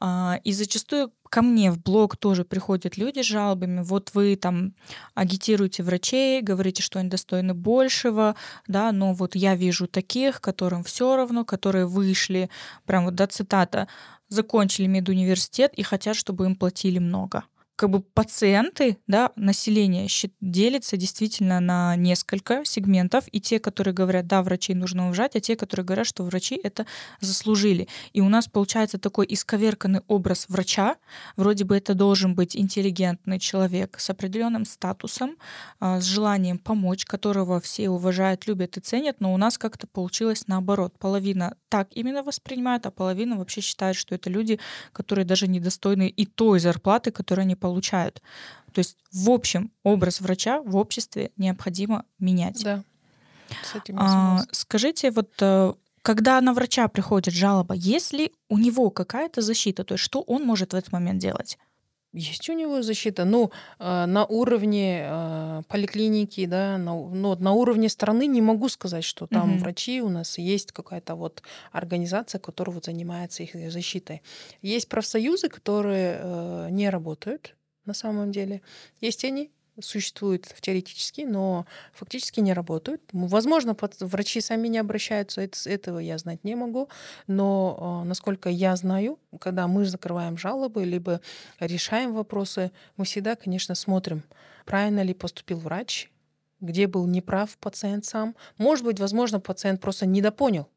А, 0.00 0.40
и 0.44 0.52
зачастую 0.52 1.12
ко 1.30 1.42
мне 1.42 1.70
в 1.70 1.80
блог 1.80 2.16
тоже 2.16 2.44
приходят 2.44 2.96
люди 2.96 3.22
с 3.22 3.26
жалобами. 3.26 3.82
Вот 3.82 4.10
вы 4.14 4.36
там 4.36 4.74
агитируете 5.14 5.82
врачей, 5.82 6.42
говорите, 6.42 6.82
что 6.82 6.98
они 6.98 7.08
достойны 7.08 7.54
большего, 7.54 8.34
да, 8.66 8.92
но 8.92 9.12
вот 9.12 9.34
я 9.34 9.54
вижу 9.54 9.86
таких, 9.86 10.40
которым 10.40 10.84
все 10.84 11.16
равно, 11.16 11.44
которые 11.44 11.86
вышли, 11.86 12.50
прям 12.86 13.04
вот, 13.04 13.14
да, 13.14 13.26
цитата, 13.26 13.88
закончили 14.28 14.86
медуниверситет 14.86 15.72
и 15.74 15.82
хотят, 15.82 16.16
чтобы 16.16 16.46
им 16.46 16.56
платили 16.56 16.98
много 16.98 17.44
как 17.76 17.90
бы 17.90 18.00
пациенты, 18.00 18.98
да, 19.06 19.32
население 19.36 20.06
делится 20.40 20.96
действительно 20.96 21.58
на 21.60 21.96
несколько 21.96 22.64
сегментов, 22.64 23.24
и 23.32 23.40
те, 23.40 23.58
которые 23.58 23.92
говорят, 23.94 24.26
да, 24.26 24.42
врачей 24.42 24.76
нужно 24.76 25.06
уважать, 25.06 25.34
а 25.34 25.40
те, 25.40 25.56
которые 25.56 25.84
говорят, 25.84 26.06
что 26.06 26.22
врачи 26.22 26.58
это 26.62 26.86
заслужили. 27.20 27.88
И 28.12 28.20
у 28.20 28.28
нас 28.28 28.46
получается 28.46 28.98
такой 28.98 29.26
исковерканный 29.28 30.02
образ 30.06 30.46
врача, 30.48 30.96
вроде 31.36 31.64
бы 31.64 31.76
это 31.76 31.94
должен 31.94 32.34
быть 32.34 32.56
интеллигентный 32.56 33.40
человек 33.40 33.98
с 33.98 34.08
определенным 34.08 34.64
статусом, 34.64 35.36
а, 35.80 36.00
с 36.00 36.04
желанием 36.04 36.58
помочь, 36.58 37.04
которого 37.04 37.60
все 37.60 37.90
уважают, 37.90 38.46
любят 38.46 38.76
и 38.76 38.80
ценят, 38.80 39.20
но 39.20 39.34
у 39.34 39.36
нас 39.36 39.58
как-то 39.58 39.86
получилось 39.88 40.46
наоборот. 40.46 40.94
Половина 40.98 41.56
так 41.68 41.88
именно 41.90 42.22
воспринимает, 42.22 42.86
а 42.86 42.92
половина 42.92 43.36
вообще 43.36 43.60
считает, 43.60 43.96
что 43.96 44.14
это 44.14 44.30
люди, 44.30 44.60
которые 44.92 45.24
даже 45.24 45.48
недостойны 45.48 46.08
и 46.08 46.24
той 46.24 46.60
зарплаты, 46.60 47.10
которую 47.10 47.42
они 47.42 47.56
получают. 47.64 48.20
То 48.72 48.80
есть, 48.80 48.98
в 49.12 49.30
общем, 49.30 49.70
образ 49.84 50.20
врача 50.20 50.60
в 50.60 50.76
обществе 50.76 51.30
необходимо 51.36 52.04
менять. 52.18 52.62
Да. 52.62 52.82
А, 53.96 54.40
скажите, 54.50 55.10
вот 55.10 55.30
э, 55.40 55.72
когда 56.02 56.40
на 56.40 56.52
врача 56.52 56.88
приходит 56.88 57.32
жалоба, 57.32 57.74
есть 57.74 58.12
ли 58.12 58.32
у 58.50 58.58
него 58.58 58.90
какая-то 58.90 59.40
защита? 59.40 59.84
То 59.84 59.94
есть, 59.94 60.04
что 60.04 60.20
он 60.20 60.44
может 60.44 60.72
в 60.72 60.76
этот 60.76 60.92
момент 60.92 61.20
делать? 61.20 61.58
Есть 62.14 62.48
у 62.48 62.52
него 62.52 62.82
защита. 62.82 63.24
Ну, 63.24 63.50
э, 63.80 64.06
на 64.06 64.24
уровне 64.24 65.04
э, 65.04 65.62
поликлиники, 65.68 66.46
да, 66.46 66.78
на, 66.78 66.94
ну, 66.94 67.36
на 67.36 67.52
уровне 67.52 67.88
страны 67.88 68.28
не 68.28 68.40
могу 68.40 68.68
сказать, 68.68 69.04
что 69.04 69.26
там 69.26 69.54
угу. 69.54 69.58
врачи 69.58 70.00
у 70.00 70.08
нас 70.08 70.38
есть 70.38 70.70
какая-то 70.70 71.16
вот 71.16 71.42
организация, 71.72 72.38
которая 72.38 72.74
вот 72.74 72.84
занимается 72.84 73.42
их 73.42 73.72
защитой. 73.72 74.22
Есть 74.62 74.88
профсоюзы, 74.88 75.48
которые 75.48 76.20
э, 76.20 76.68
не 76.70 76.88
работают 76.88 77.56
на 77.84 77.94
самом 77.94 78.30
деле. 78.30 78.62
Есть 79.00 79.24
они, 79.24 79.50
существуют 79.80 80.46
теоретически, 80.60 81.22
но 81.22 81.66
фактически 81.92 82.40
не 82.40 82.52
работают. 82.52 83.02
Возможно, 83.12 83.76
врачи 84.00 84.40
сами 84.40 84.68
не 84.68 84.78
обращаются, 84.78 85.48
этого 85.66 85.98
я 85.98 86.18
знать 86.18 86.44
не 86.44 86.54
могу, 86.54 86.88
но 87.26 88.02
насколько 88.06 88.48
я 88.48 88.76
знаю, 88.76 89.18
когда 89.40 89.66
мы 89.66 89.84
закрываем 89.84 90.38
жалобы, 90.38 90.84
либо 90.84 91.20
решаем 91.60 92.14
вопросы, 92.14 92.70
мы 92.96 93.04
всегда, 93.04 93.34
конечно, 93.36 93.74
смотрим, 93.74 94.22
правильно 94.64 95.02
ли 95.02 95.14
поступил 95.14 95.58
врач, 95.58 96.10
где 96.60 96.86
был 96.86 97.06
неправ 97.06 97.56
пациент 97.58 98.04
сам. 98.04 98.36
Может 98.58 98.84
быть, 98.84 99.00
возможно, 99.00 99.40
пациент 99.40 99.80
просто 99.80 100.06
недопонял. 100.06 100.68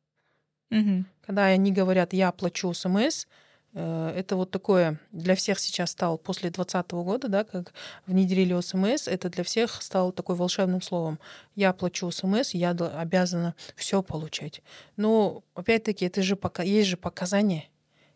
Угу. 0.71 1.05
Когда 1.25 1.45
они 1.45 1.71
говорят, 1.71 2.13
я 2.13 2.29
оплачу 2.29 2.73
СМС, 2.73 3.25
Э, 3.25 3.29
это 3.77 4.35
вот 4.35 4.49
такое 4.49 4.99
для 5.11 5.35
всех 5.35 5.59
сейчас 5.59 5.91
стал 5.91 6.17
после 6.17 6.49
2020 6.49 6.91
года, 6.91 7.27
да, 7.27 7.43
как 7.43 7.73
внедрили 8.07 8.59
СМС, 8.59 9.07
это 9.07 9.29
для 9.29 9.43
всех 9.43 9.81
стало 9.81 10.11
такой 10.11 10.35
волшебным 10.35 10.81
словом. 10.81 11.19
Я 11.55 11.73
плачу 11.73 12.09
СМС, 12.09 12.51
я 12.53 12.71
обязана 12.71 13.55
все 13.75 14.01
получать. 14.01 14.61
Но 14.95 15.43
опять-таки 15.53 16.05
это 16.05 16.23
же 16.23 16.35
пока 16.35 16.63
есть 16.63 16.89
же 16.89 16.97
показания. 16.97 17.69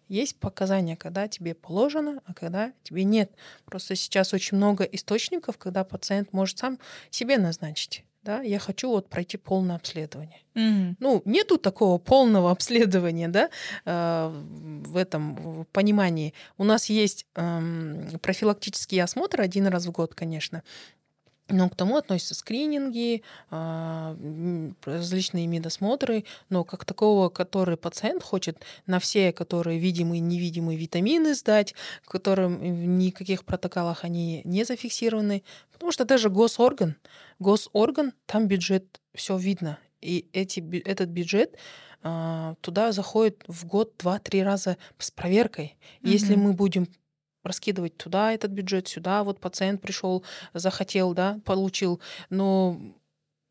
Есть 0.07 0.39
показания, 0.39 0.97
когда 0.97 1.27
тебе 1.27 1.53
положено, 1.53 2.21
а 2.25 2.33
когда 2.33 2.73
тебе 2.83 3.03
нет. 3.03 3.31
Просто 3.65 3.95
сейчас 3.95 4.33
очень 4.33 4.57
много 4.57 4.83
источников, 4.83 5.57
когда 5.57 5.83
пациент 5.83 6.33
может 6.33 6.57
сам 6.57 6.79
себе 7.11 7.37
назначить 7.37 8.03
да, 8.23 8.41
я 8.41 8.59
хочу 8.59 8.89
вот 8.89 9.09
пройти 9.09 9.37
полное 9.37 9.75
обследование. 9.75 10.41
Mm-hmm. 10.53 10.95
Ну, 10.99 11.21
нету 11.25 11.57
такого 11.57 11.97
полного 11.97 12.51
обследования, 12.51 13.27
да, 13.27 13.49
э, 13.85 14.29
в 14.85 14.97
этом 14.97 15.65
понимании. 15.71 16.33
У 16.57 16.63
нас 16.63 16.89
есть 16.89 17.25
э, 17.35 18.17
профилактический 18.21 19.01
осмотр 19.01 19.41
один 19.41 19.67
раз 19.67 19.85
в 19.85 19.91
год, 19.91 20.13
конечно, 20.13 20.63
но 21.51 21.69
к 21.69 21.75
тому 21.75 21.97
относятся 21.97 22.35
скрининги, 22.35 23.23
а, 23.49 24.15
различные 24.83 25.47
медосмотры, 25.47 26.25
но 26.49 26.63
как 26.63 26.85
такого, 26.85 27.29
который 27.29 27.77
пациент 27.77 28.23
хочет 28.23 28.57
на 28.85 28.99
все, 28.99 29.31
которые 29.31 29.79
видимые 29.79 30.19
и 30.19 30.21
невидимые 30.21 30.77
витамины 30.77 31.35
сдать, 31.35 31.75
которым 32.05 32.57
в 32.57 32.85
никаких 32.85 33.45
протоколах 33.45 34.03
они 34.03 34.41
не 34.43 34.63
зафиксированы, 34.63 35.43
потому 35.71 35.91
что 35.91 36.05
даже 36.05 36.29
госорган, 36.29 36.95
госорган, 37.39 38.13
там 38.25 38.47
бюджет, 38.47 39.01
все 39.13 39.37
видно. 39.37 39.77
И 40.01 40.27
эти, 40.33 40.59
этот 40.85 41.09
бюджет 41.09 41.57
а, 42.03 42.55
туда 42.61 42.91
заходит 42.91 43.43
в 43.47 43.65
год 43.65 43.93
два-три 43.99 44.43
раза 44.43 44.77
с 44.97 45.11
проверкой. 45.11 45.77
Mm-hmm. 46.01 46.09
Если 46.09 46.35
мы 46.35 46.53
будем 46.53 46.87
раскидывать 47.43 47.97
туда 47.97 48.33
этот 48.33 48.51
бюджет, 48.51 48.87
сюда 48.87 49.23
вот 49.23 49.39
пациент 49.39 49.81
пришел, 49.81 50.23
захотел, 50.53 51.13
да, 51.13 51.39
получил. 51.45 51.99
Но 52.29 52.79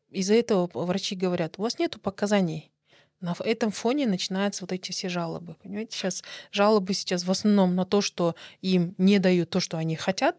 из-за 0.09 0.35
этого 0.35 0.69
врачи 0.73 1.15
говорят, 1.15 1.55
у 1.57 1.63
вас 1.63 1.79
нету 1.79 1.99
показаний. 1.99 2.71
На 3.19 3.35
этом 3.43 3.69
фоне 3.69 4.07
начинаются 4.07 4.63
вот 4.63 4.71
эти 4.71 4.91
все 4.91 5.07
жалобы. 5.07 5.55
Понимаете, 5.61 5.95
сейчас 5.95 6.23
жалобы 6.51 6.93
сейчас 6.93 7.23
в 7.23 7.29
основном 7.31 7.75
на 7.75 7.85
то, 7.85 8.01
что 8.01 8.35
им 8.61 8.95
не 8.97 9.19
дают 9.19 9.51
то, 9.51 9.59
что 9.59 9.77
они 9.77 9.95
хотят, 9.95 10.35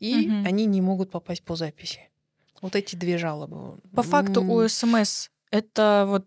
и 0.00 0.28
угу. 0.28 0.48
они 0.48 0.66
не 0.66 0.80
могут 0.80 1.10
попасть 1.10 1.44
по 1.44 1.54
записи. 1.54 2.10
Вот 2.60 2.74
эти 2.74 2.96
две 2.96 3.18
жалобы. 3.18 3.78
По 3.94 4.02
факту 4.02 4.42
у 4.42 4.66
СМС 4.66 5.28
это 5.50 6.06
вот 6.08 6.26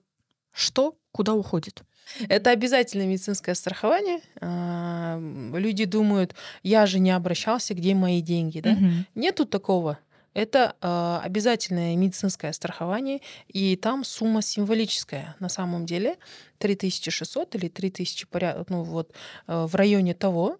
что, 0.54 0.98
куда 1.12 1.34
уходит? 1.34 1.84
Это 2.28 2.52
обязательное 2.52 3.06
медицинское 3.06 3.56
страхование. 3.56 4.22
А, 4.41 5.20
люди 5.54 5.86
думают, 5.86 6.36
я 6.63 6.86
же 6.86 7.00
не 7.00 7.12
обращался, 7.12 7.74
где 7.74 7.96
мои 7.96 8.22
деньги, 8.22 8.60
да? 8.60 8.72
Угу. 8.72 8.89
Нету 9.15 9.46
такого. 9.46 10.00
Это 10.38 10.76
э, 10.82 11.20
обязательное 11.24 11.96
медицинское 11.96 12.54
страхование, 12.54 13.22
и 13.48 13.76
там 13.76 14.04
сумма 14.04 14.43
символическая. 14.43 15.36
На 15.39 15.50
самом 15.50 15.88
деле 15.88 16.17
3600 16.60 17.56
или 17.56 17.70
3000 17.70 18.28
поряд... 18.28 18.70
ну, 18.70 18.84
вот, 18.84 19.13
э, 19.48 19.65
в 19.65 19.74
районе 19.74 20.13
того. 20.13 20.60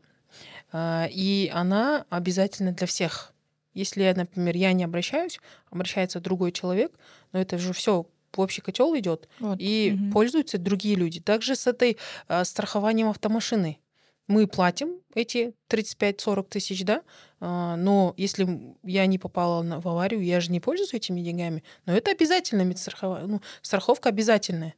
Э, 0.73 1.05
и 1.12 1.51
она 1.53 2.07
обязательно 2.10 2.71
для 2.71 2.88
всех. 2.88 3.36
Если, 3.75 4.12
например, 4.17 4.55
я 4.55 4.73
не 4.73 4.83
обращаюсь, 4.83 5.39
обращается 5.69 6.19
другой 6.19 6.51
человек, 6.51 6.91
но 7.31 7.39
это 7.39 7.60
же 7.60 7.71
все 7.73 8.07
в 8.38 8.41
общий 8.41 8.62
котел 8.62 8.97
идет 8.97 9.28
вот. 9.39 9.58
и 9.60 9.93
угу. 9.95 10.12
пользуются 10.12 10.58
другие 10.58 10.95
люди. 10.95 11.19
Также 11.19 11.56
с 11.56 11.67
этой 11.67 11.97
э, 12.28 12.43
страхованием 12.43 13.10
автомашины. 13.10 13.80
Мы 14.28 14.45
платим 14.45 15.00
эти 15.15 15.54
35-40 15.69 16.50
тысяч, 16.50 16.84
да, 16.84 17.02
э, 17.39 17.76
но 17.78 18.13
если 18.17 18.76
я 18.84 19.06
не 19.06 19.17
попала 19.17 19.63
на, 19.63 19.80
в 19.80 19.88
аварию, 19.88 20.23
я 20.23 20.41
же 20.41 20.52
не 20.52 20.60
пользуюсь 20.60 20.93
этими 20.93 21.21
деньгами. 21.21 21.63
Но 21.86 21.93
это 21.93 22.12
обязательно 22.12 22.63
медстрахование. 22.63 23.28
Ну, 23.28 23.41
страховка 23.62 24.10
обязательная. 24.10 24.76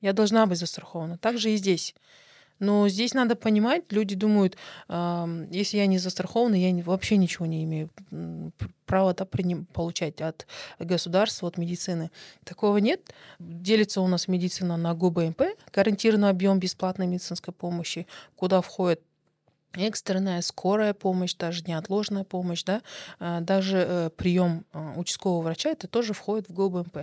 Я 0.00 0.12
должна 0.12 0.46
быть 0.46 0.58
застрахована. 0.58 1.18
Также 1.18 1.50
и 1.50 1.56
здесь. 1.56 1.94
Но 2.58 2.88
здесь 2.88 3.14
надо 3.14 3.36
понимать, 3.36 3.84
люди 3.90 4.14
думают, 4.14 4.56
э, 4.88 5.46
если 5.50 5.78
я 5.78 5.86
не 5.86 5.98
застрахована, 5.98 6.54
я 6.54 6.74
вообще 6.84 7.16
ничего 7.16 7.46
не 7.46 7.64
имею 7.64 7.90
права 8.86 9.14
да, 9.14 9.26
получать 9.72 10.20
от 10.20 10.46
государства, 10.78 11.48
от 11.48 11.58
медицины. 11.58 12.10
Такого 12.44 12.78
нет. 12.78 13.12
Делится 13.38 14.00
у 14.00 14.06
нас 14.06 14.28
медицина 14.28 14.76
на 14.76 14.94
ГУБМП, 14.94 15.42
гарантированный 15.72 16.28
объем 16.28 16.58
бесплатной 16.58 17.06
медицинской 17.06 17.52
помощи, 17.52 18.06
куда 18.36 18.60
входит 18.60 19.00
экстренная, 19.72 20.40
скорая 20.42 20.94
помощь, 20.94 21.34
даже 21.34 21.64
неотложная 21.64 22.24
помощь, 22.24 22.62
да, 22.62 22.82
а, 23.18 23.40
даже 23.40 23.78
э, 23.78 24.10
прием 24.16 24.64
а, 24.72 24.94
участкового 24.96 25.42
врача, 25.42 25.70
это 25.70 25.88
тоже 25.88 26.12
входит 26.12 26.48
в 26.48 26.52
ГОБМП. 26.52 26.98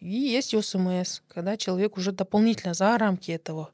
И 0.00 0.10
есть 0.10 0.54
ОСМС, 0.54 1.20
когда 1.28 1.56
человек 1.56 1.96
уже 1.96 2.12
дополнительно 2.12 2.74
за 2.74 2.96
рамки 2.98 3.30
этого 3.30 3.70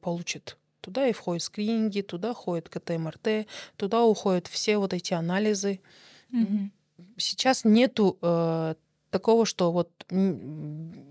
получит. 0.00 0.56
Туда 0.80 1.06
и 1.06 1.12
входят 1.12 1.42
скрининги, 1.42 2.00
туда 2.00 2.32
ходит 2.32 2.68
КТ, 2.68 2.90
МРТ, 2.90 3.46
туда 3.76 4.02
уходят 4.04 4.46
все 4.46 4.78
вот 4.78 4.92
эти 4.94 5.12
анализы. 5.12 5.80
Мгм. 6.30 6.72
Сейчас 7.18 7.64
нету 7.64 8.18
э, 8.22 8.74
такого, 9.10 9.44
что 9.44 9.72
вот 9.72 9.90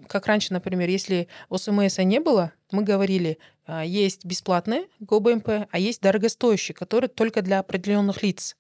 как 0.08 0.26
раньше, 0.26 0.54
например, 0.54 0.90
если 0.90 1.28
ОСМС 1.50 2.00
не 2.00 2.20
было, 2.20 2.52
мы 2.72 2.84
говорили, 2.84 3.38
а, 3.66 3.86
есть 3.86 4.26
бесплатные 4.26 4.88
ГОБМП, 5.00 5.68
а 5.70 5.80
есть 5.80 6.02
дорогостоящие, 6.02 6.76
которые 6.76 7.10
только 7.10 7.42
для 7.42 7.60
определенных 7.60 8.24
лиц 8.24 8.56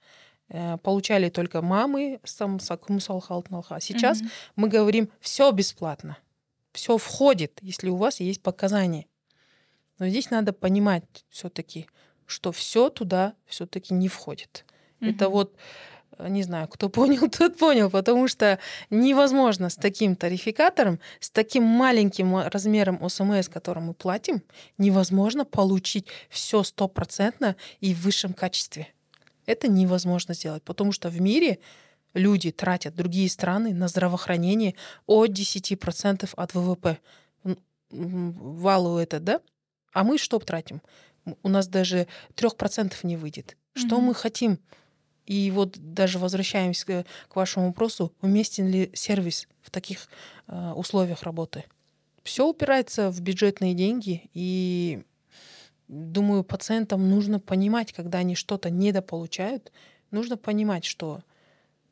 Э, 0.50 0.78
получали 0.78 1.30
только 1.30 1.62
мамы 1.62 2.20
сам 2.24 2.60
сакумсал 2.60 3.20
халтналха. 3.20 3.80
Сейчас 3.80 4.22
Мгм. 4.22 4.30
мы 4.56 4.68
говорим, 4.68 5.10
все 5.20 5.52
бесплатно, 5.52 6.18
все 6.72 6.98
входит, 6.98 7.60
если 7.62 7.90
у 7.90 7.96
вас 7.96 8.20
есть 8.20 8.42
показания. 8.42 9.06
Но 10.00 10.08
здесь 10.10 10.32
надо 10.32 10.54
понимать 10.54 11.04
все-таки, 11.30 11.88
что 12.26 12.52
все 12.52 12.90
туда 12.90 13.34
все-таки 13.46 13.94
не 13.94 14.08
входит. 14.08 14.66
Это 15.02 15.26
Мгм. 15.26 15.32
вот, 15.32 15.56
э, 16.18 16.30
не 16.30 16.44
знаю, 16.44 16.68
кто 16.68 16.90
понял, 16.90 17.30
тот 17.30 17.58
понял, 17.58 17.90
потому 17.90 18.28
что 18.28 18.60
невозможно 18.90 19.70
с 19.70 19.76
таким 19.76 20.16
тарификатором, 20.16 21.00
с 21.20 21.30
таким 21.30 21.64
маленьким 21.64 22.36
э, 22.38 22.48
размером 22.50 23.04
ОСМС, 23.04 23.50
который 23.50 23.84
мы 23.84 23.94
платим, 23.94 24.42
невозможно 24.78 25.46
получить 25.46 26.08
все 26.30 26.64
стопроцентно 26.64 27.56
и 27.80 27.94
в 27.94 28.02
высшем 28.02 28.34
качестве. 28.34 28.88
Это 29.46 29.68
невозможно 29.68 30.34
сделать, 30.34 30.64
потому 30.64 30.92
что 30.92 31.10
в 31.10 31.20
мире 31.20 31.60
люди 32.14 32.52
тратят, 32.52 32.96
другие 32.96 33.30
страны, 33.30 33.74
на 33.74 33.88
здравоохранение 33.88 34.76
от 35.08 35.32
10% 35.32 36.30
от 36.36 36.54
ВВП. 36.54 36.98
Валу 37.92 38.98
это, 38.98 39.20
да? 39.20 39.42
А 39.94 40.04
мы 40.04 40.18
что 40.18 40.40
тратим? 40.40 40.82
У 41.44 41.50
нас 41.50 41.68
даже 41.68 42.08
3% 42.36 43.04
не 43.04 43.18
выйдет. 43.18 43.58
Что 43.74 43.98
Мгм. 43.98 44.06
мы 44.08 44.16
хотим? 44.16 44.60
И 45.26 45.52
вот 45.52 45.78
даже 45.78 46.18
возвращаемся 46.18 46.86
к, 46.86 47.06
к 47.32 47.36
вашему 47.36 47.68
вопросу, 47.68 48.14
уместен 48.22 48.68
ли 48.68 48.90
сервис 48.94 49.48
в 49.62 49.70
таких 49.70 50.08
э, 50.48 50.72
условиях 50.76 51.24
работы? 51.24 51.66
Все 52.24 52.48
упирается 52.48 53.12
в 53.12 53.22
бюджетные 53.22 53.74
деньги, 53.76 54.30
и 54.34 55.04
думаю, 55.88 56.44
пациентам 56.44 57.10
нужно 57.10 57.40
понимать, 57.40 57.94
когда 57.94 58.20
они 58.20 58.36
что-то 58.36 58.70
недополучают, 58.70 59.72
нужно 60.12 60.36
понимать, 60.38 60.86
что 60.86 61.22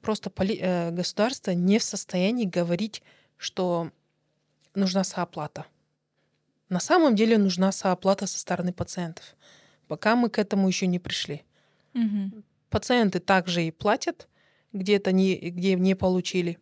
просто 0.02 0.30
поли- 0.30 0.60
э, 0.60 0.92
государство 0.92 1.52
не 1.52 1.78
в 1.80 1.84
состоянии 1.84 2.46
говорить, 2.46 3.04
что 3.38 3.92
нужна 4.74 5.04
сооплата. 5.04 5.66
На 6.70 6.80
самом 6.80 7.16
деле 7.16 7.38
нужна 7.38 7.72
сооплата 7.72 8.28
со 8.28 8.40
стороны 8.40 8.74
пациентов, 8.74 9.36
пока 9.88 10.16
мы 10.16 10.30
к 10.30 10.38
этому 10.38 10.68
еще 10.68 10.88
не 10.88 11.00
пришли. 11.00 11.44
Мгм. 11.94 12.44
Пациенты 12.70 13.20
также 13.20 13.64
и 13.64 13.72
платят, 13.72 14.28
где-то 14.74 15.12
не, 15.12 15.36
где 15.36 15.76
не 15.76 15.96
получили. 15.96 16.60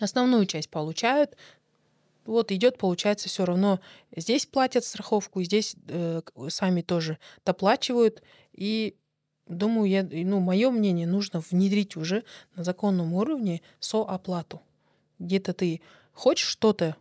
Основную 0.00 0.46
часть 0.46 0.70
получают. 0.70 1.36
Вот 2.24 2.52
идет, 2.52 2.78
получается, 2.78 3.28
все 3.28 3.44
равно 3.44 3.80
здесь 4.14 4.46
платят 4.46 4.84
страховку, 4.84 5.42
здесь 5.42 5.76
э, 5.88 6.20
сами 6.48 6.82
тоже 6.82 7.18
доплачивают. 7.44 8.22
И 8.52 8.96
думаю, 9.46 9.88
я, 9.88 10.02
ну, 10.02 10.40
мое 10.40 10.70
мнение, 10.70 11.06
нужно 11.06 11.40
внедрить 11.40 11.96
уже 11.96 12.24
на 12.54 12.64
законном 12.64 13.14
уровне 13.14 13.62
сооплату. 13.80 14.60
Где-то 15.18 15.54
ты 15.54 15.80
хочешь 16.12 16.48
что-то, 16.48 16.96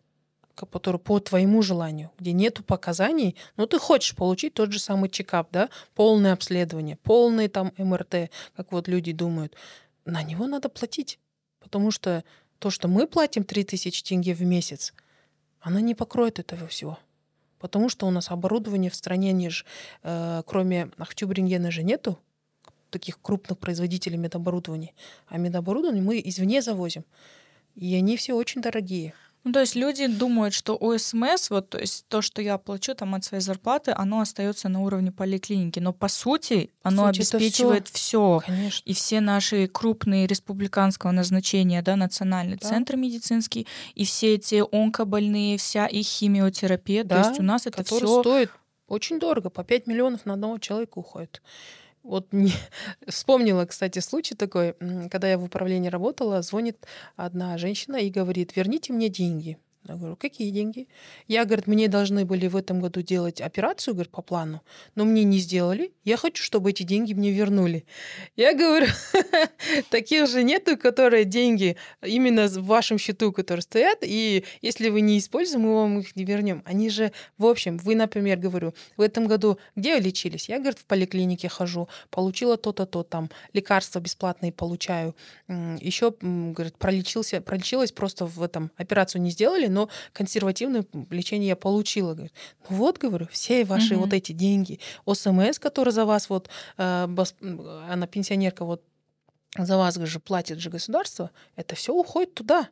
которое 0.65 0.99
по 0.99 1.19
твоему 1.19 1.61
желанию, 1.61 2.11
где 2.17 2.33
нету 2.33 2.63
показаний, 2.63 3.35
но 3.55 3.65
ты 3.65 3.79
хочешь 3.79 4.15
получить 4.15 4.53
тот 4.53 4.71
же 4.71 4.79
самый 4.79 5.09
чекап, 5.09 5.49
да, 5.51 5.69
полное 5.93 6.33
обследование, 6.33 6.97
полный 6.97 7.47
там 7.47 7.71
МРТ, 7.77 8.31
как 8.55 8.71
вот 8.71 8.87
люди 8.87 9.11
думают, 9.11 9.55
на 10.05 10.23
него 10.23 10.47
надо 10.47 10.69
платить, 10.69 11.19
потому 11.59 11.91
что 11.91 12.23
то, 12.59 12.69
что 12.69 12.87
мы 12.87 13.07
платим 13.07 13.43
3000 13.43 14.03
тенге 14.03 14.33
в 14.33 14.41
месяц, 14.41 14.93
она 15.59 15.81
не 15.81 15.95
покроет 15.95 16.39
этого 16.39 16.67
всего. 16.67 16.97
Потому 17.59 17.89
что 17.89 18.07
у 18.07 18.11
нас 18.11 18.29
оборудование 18.29 18.91
в 18.91 18.95
стране, 18.95 19.31
не 19.31 19.49
ж, 19.49 19.65
э, 20.03 20.43
кроме 20.45 20.91
Ахтюбрингена 20.97 21.71
же 21.71 21.83
нету 21.83 22.19
таких 22.89 23.19
крупных 23.21 23.57
производителей 23.57 24.17
медоборудования. 24.17 24.93
А 25.27 25.37
медоборудование 25.37 26.03
мы 26.03 26.21
извне 26.23 26.61
завозим. 26.61 27.03
И 27.75 27.93
они 27.95 28.15
все 28.17 28.33
очень 28.33 28.61
дорогие. 28.61 29.13
Ну, 29.47 29.53
то 29.53 29.61
есть 29.61 29.75
люди 29.75 30.07
думают, 30.07 30.53
что 30.53 30.75
ОСМС, 30.75 31.51
вот, 31.51 31.69
то 31.69 31.77
есть 31.79 32.05
то, 32.09 32.21
что 32.21 32.41
я 32.41 32.57
плачу 32.57 32.93
там 32.95 33.15
от 33.15 33.23
своей 33.23 33.41
зарплаты, 33.41 33.93
оно 33.95 34.19
остается 34.19 34.67
на 34.67 34.81
уровне 34.81 35.13
поликлиники. 35.13 35.79
Но 35.79 35.93
по 35.93 36.09
сути 36.09 36.69
оно 36.83 37.03
это 37.03 37.19
обеспечивает 37.19 37.87
все. 37.87 38.41
Конечно. 38.45 38.83
И 38.83 38.93
все 38.93 39.21
наши 39.21 39.67
крупные 39.67 40.27
республиканского 40.27 41.11
назначения, 41.11 41.81
да, 41.81 41.95
национальный 41.95 42.57
Да. 42.57 42.67
центр 42.67 42.97
медицинский, 42.97 43.67
и 43.95 44.03
все 44.03 44.33
эти 44.35 44.61
онкобольные, 44.69 45.57
вся 45.57 45.87
их 45.87 46.05
химиотерапия. 46.05 47.05
Да, 47.05 47.21
то 47.23 47.29
есть 47.29 47.39
у 47.39 47.43
нас 47.43 47.65
это 47.67 47.85
все 47.85 48.05
стоит 48.21 48.51
очень 48.89 49.17
дорого, 49.17 49.49
по 49.49 49.63
5 49.63 49.87
миллионов 49.87 50.25
на 50.25 50.33
одного 50.33 50.57
человека 50.57 50.97
уходит. 50.99 51.41
Вот 52.07 52.31
не... 52.31 52.51
вспомнила, 53.07 53.65
кстати, 53.65 53.99
случай 53.99 54.33
такой, 54.33 54.73
когда 55.11 55.27
я 55.29 55.37
в 55.37 55.43
управлении 55.43 55.89
работала, 55.89 56.41
звонит 56.41 56.87
одна 57.15 57.57
женщина 57.57 57.97
и 57.97 58.09
говорит, 58.09 58.55
верните 58.55 58.93
мне 58.93 59.09
деньги. 59.09 59.57
Я 59.93 59.95
говорю, 59.95 60.15
какие 60.15 60.49
деньги? 60.51 60.87
Я, 61.27 61.45
говорит, 61.45 61.67
мне 61.67 61.87
должны 61.87 62.25
были 62.25 62.47
в 62.47 62.55
этом 62.55 62.81
году 62.81 63.01
делать 63.01 63.41
операцию, 63.41 63.93
говорит, 63.93 64.11
по 64.11 64.21
плану, 64.21 64.61
но 64.95 65.05
мне 65.05 65.23
не 65.23 65.37
сделали. 65.37 65.93
Я 66.03 66.17
хочу, 66.17 66.43
чтобы 66.43 66.71
эти 66.71 66.83
деньги 66.83 67.13
мне 67.13 67.31
вернули. 67.31 67.85
Я 68.35 68.53
говорю, 68.53 68.87
таких 69.89 70.27
же 70.27 70.43
нету, 70.43 70.77
которые 70.77 71.25
деньги 71.25 71.77
именно 72.03 72.47
в 72.47 72.65
вашем 72.65 72.97
счету, 72.97 73.31
которые 73.31 73.61
стоят, 73.61 73.99
и 74.01 74.43
если 74.61 74.89
вы 74.89 75.01
не 75.01 75.17
используете, 75.19 75.59
мы 75.59 75.73
вам 75.73 75.99
их 75.99 76.15
не 76.15 76.25
вернем. 76.25 76.63
Они 76.65 76.89
же, 76.89 77.11
в 77.37 77.45
общем, 77.45 77.77
вы, 77.77 77.95
например, 77.95 78.37
говорю, 78.37 78.73
в 78.97 79.01
этом 79.01 79.27
году 79.27 79.57
где 79.75 79.99
лечились? 79.99 80.49
Я, 80.49 80.59
говорит, 80.59 80.79
в 80.79 80.85
поликлинике 80.85 81.49
хожу, 81.49 81.87
получила 82.09 82.57
то-то, 82.57 82.85
то 82.85 83.03
там, 83.03 83.29
лекарства 83.53 83.99
бесплатные 83.99 84.51
получаю. 84.51 85.15
Еще, 85.47 86.13
говорит, 86.21 86.77
пролечился, 86.77 87.41
пролечилась 87.41 87.91
просто 87.91 88.25
в 88.25 88.41
этом, 88.43 88.71
операцию 88.75 89.21
не 89.21 89.29
сделали, 89.29 89.67
но 89.77 89.89
консервативное 90.13 90.85
лечение 91.11 91.49
я 91.49 91.55
получила. 91.55 92.13
Говорит, 92.13 92.33
ну 92.69 92.75
вот, 92.77 92.97
говорю, 92.97 93.27
все 93.31 93.63
ваши 93.63 93.93
Мгм. 93.93 94.03
вот 94.03 94.13
эти 94.13 94.31
деньги, 94.31 94.79
ОСМС, 95.05 95.59
который 95.59 95.93
за 95.93 96.05
вас 96.05 96.29
вот, 96.29 96.49
э, 96.77 96.83
м, 97.41 97.61
она 97.89 98.07
пенсионерка 98.07 98.65
вот 98.65 98.81
за 99.57 99.77
вас 99.77 99.95
же 99.95 100.19
платит 100.19 100.59
же 100.59 100.69
государство, 100.69 101.31
это 101.55 101.75
все 101.75 101.93
уходит 101.93 102.33
туда. 102.33 102.69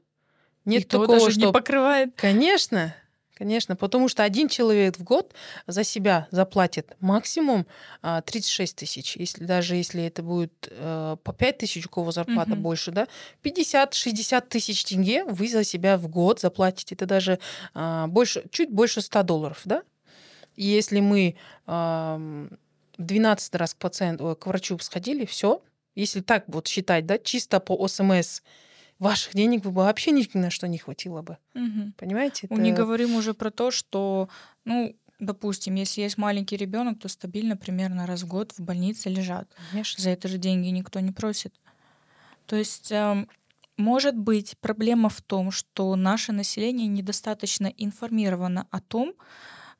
Нет 0.66 0.84
Никто 0.86 1.02
такого, 1.02 1.20
даже 1.20 1.32
что... 1.32 1.46
не 1.48 1.52
покрывает. 1.54 2.10
Конечно, 2.16 2.96
конечно, 3.36 3.76
потому 3.76 4.08
что 4.10 4.24
один 4.24 4.48
человек 4.50 4.98
в 4.98 5.04
год 5.04 5.34
за 5.68 5.84
себя 5.84 6.28
заплатит 6.32 6.96
максимум 7.00 7.68
а, 8.02 8.22
36 8.22 8.76
тысяч. 8.76 9.16
Если, 9.18 9.44
даже 9.46 9.76
если 9.76 10.04
это 10.04 10.24
будет 10.24 10.68
э, 10.72 11.18
по 11.24 11.34
5 11.34 11.58
тысяч, 11.60 11.86
у 11.86 11.90
кого 11.90 12.12
зарплата 12.12 12.52
Мгм. 12.52 12.62
больше, 12.64 12.92
да, 12.92 13.08
50-60 13.44 14.48
тысяч 14.48 14.84
тенге 14.86 15.24
вы 15.26 15.48
за 15.48 15.64
себя 15.64 15.98
в 15.98 16.08
год 16.08 16.40
заплатите. 16.40 16.96
Это 16.96 17.06
даже 17.06 17.40
а, 17.74 18.08
больше, 18.08 18.44
чуть 18.52 18.72
больше 18.72 19.02
100 19.02 19.24
долларов, 19.24 19.62
да? 19.66 19.84
И 20.56 20.66
если 20.66 21.02
мы 21.02 21.36
ам, 21.66 22.50
12 22.98 23.56
раз 23.56 23.74
к 23.74 23.78
пациенту, 23.78 24.38
к 24.40 24.48
врачу 24.48 24.78
сходили, 24.80 25.26
все, 25.26 25.62
если 25.96 26.22
так 26.22 26.46
вот 26.48 26.68
считать, 26.68 27.06
да, 27.06 27.18
чисто 27.18 27.60
по 27.60 27.74
ОСМС, 27.76 28.42
ваших 29.00 29.34
денег 29.34 29.64
бы 29.64 29.72
вообще 29.72 30.12
ни 30.12 30.28
на 30.38 30.50
что 30.50 30.68
не 30.68 30.78
хватило 30.78 31.22
бы. 31.22 31.38
Мгм. 31.54 31.94
Понимаете? 31.98 32.48
Мы 32.50 32.60
не 32.60 32.72
Это- 32.72 32.82
говорим 32.84 33.16
уже 33.16 33.34
про 33.34 33.52
то, 33.52 33.72
что, 33.72 34.30
ну, 34.64 34.96
допустим, 35.20 35.76
если 35.76 36.02
есть 36.02 36.18
маленький 36.18 36.58
ребенок, 36.58 37.00
то 37.00 37.08
стабильно 37.08 37.56
примерно 37.58 38.06
раз 38.06 38.24
в 38.24 38.28
год 38.28 38.52
в 38.54 38.60
больнице 38.62 39.10
лежат. 39.10 39.48
Конечно. 39.72 40.02
За 40.04 40.10
это 40.10 40.28
же 40.28 40.38
деньги 40.38 40.68
никто 40.70 41.00
не 41.00 41.12
просит. 41.12 41.54
То 42.46 42.56
есть, 42.56 42.92
эм, 42.92 43.28
может 43.78 44.16
быть, 44.18 44.56
проблема 44.62 45.10
в 45.10 45.22
том, 45.22 45.52
что 45.52 45.96
наше 45.96 46.32
население 46.32 46.88
недостаточно 46.88 47.68
информировано 47.78 48.68
о 48.72 48.80
том, 48.82 49.14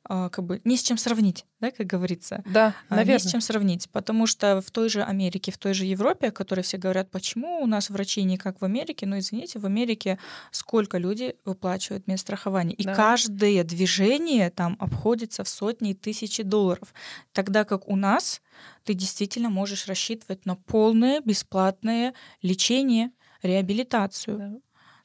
как 0.08 0.44
бы 0.44 0.60
не 0.64 0.76
с 0.76 0.82
чем 0.82 0.98
сравнить, 0.98 1.44
да, 1.60 1.70
как 1.70 1.86
говорится. 1.86 2.42
Да, 2.46 2.74
наверное. 2.88 3.14
Не 3.14 3.18
с 3.18 3.30
чем 3.30 3.40
сравнить, 3.40 3.90
потому 3.90 4.26
что 4.26 4.60
в 4.60 4.70
той 4.70 4.88
же 4.88 5.02
Америке, 5.02 5.50
в 5.52 5.58
той 5.58 5.74
же 5.74 5.84
Европе, 5.84 6.28
о 6.28 6.30
которой 6.30 6.62
все 6.62 6.78
говорят, 6.78 7.10
почему 7.10 7.60
у 7.62 7.66
нас 7.66 7.90
врачи 7.90 8.22
не 8.22 8.38
как 8.38 8.60
в 8.60 8.64
Америке, 8.64 9.06
но 9.06 9.18
извините, 9.18 9.58
в 9.58 9.66
Америке 9.66 10.18
сколько 10.50 10.98
люди 10.98 11.36
выплачивают 11.44 12.06
медстрахование, 12.06 12.74
и 12.74 12.84
да. 12.84 12.94
каждое 12.94 13.64
движение 13.64 14.50
там 14.50 14.76
обходится 14.78 15.44
в 15.44 15.48
сотни 15.48 15.90
и 15.90 15.94
тысячи 15.94 16.42
долларов, 16.42 16.94
тогда 17.32 17.64
как 17.64 17.88
у 17.88 17.96
нас 17.96 18.40
ты 18.84 18.94
действительно 18.94 19.50
можешь 19.50 19.86
рассчитывать 19.86 20.46
на 20.46 20.56
полное 20.56 21.20
бесплатное 21.20 22.14
лечение, 22.42 23.10
реабилитацию. 23.42 24.38
Да. 24.38 24.52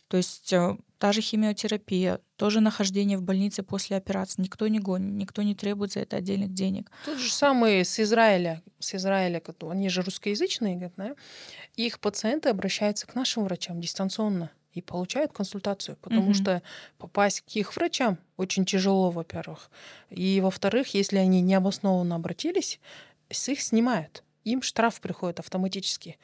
То 0.07 0.17
есть 0.17 0.53
э, 0.53 0.77
та 1.01 1.11
же 1.13 1.21
химиотерапия, 1.21 2.19
тоже 2.35 2.59
нахождение 2.59 3.17
в 3.17 3.23
больнице 3.23 3.63
после 3.63 3.97
операции. 3.97 4.39
Никто 4.43 4.67
не 4.67 4.77
гонит, 4.77 5.11
никто 5.13 5.41
не 5.41 5.55
требует 5.55 5.93
за 5.93 6.01
это 6.01 6.17
отдельных 6.17 6.53
денег. 6.53 6.91
Тот 7.05 7.17
же 7.17 7.31
самый 7.31 7.83
с 7.83 7.99
Израиля, 7.99 8.61
с 8.77 8.93
Израиля, 8.93 9.41
они 9.61 9.89
же 9.89 10.03
русскоязычные, 10.03 10.91
да? 10.97 11.15
их 11.75 11.99
пациенты 11.99 12.49
обращаются 12.49 13.07
к 13.07 13.15
нашим 13.15 13.45
врачам 13.45 13.81
дистанционно 13.81 14.51
и 14.73 14.81
получают 14.83 15.33
консультацию, 15.33 15.97
потому 16.01 16.27
угу. 16.27 16.33
что 16.35 16.61
попасть 16.99 17.41
к 17.41 17.49
их 17.55 17.75
врачам 17.75 18.19
очень 18.37 18.63
тяжело, 18.63 19.09
во-первых. 19.09 19.71
И, 20.11 20.39
во-вторых, 20.39 20.93
если 20.93 21.17
они 21.17 21.41
необоснованно 21.41 22.13
обратились, 22.13 22.79
с 23.31 23.49
их 23.49 23.59
снимают. 23.61 24.23
Им 24.43 24.61
штраф 24.61 25.01
приходит 25.01 25.39
автоматически. 25.39 26.19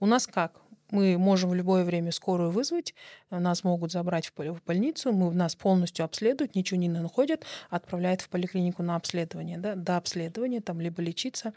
У 0.00 0.06
нас 0.06 0.26
как? 0.26 0.54
Мы 0.92 1.16
можем 1.16 1.50
в 1.50 1.54
любое 1.54 1.84
время 1.84 2.12
скорую 2.12 2.50
вызвать, 2.50 2.94
нас 3.30 3.64
могут 3.64 3.90
забрать 3.90 4.30
в 4.36 4.62
больницу, 4.66 5.10
мы, 5.10 5.32
нас 5.32 5.56
полностью 5.56 6.04
обследуют, 6.04 6.54
ничего 6.54 6.78
не 6.78 6.88
находят, 6.88 7.44
отправляют 7.70 8.20
в 8.20 8.28
поликлинику 8.28 8.82
на 8.82 8.94
обследование, 8.96 9.56
да, 9.56 9.74
до 9.74 9.96
обследования, 9.96 10.60
там, 10.60 10.82
либо 10.82 11.00
лечиться. 11.02 11.54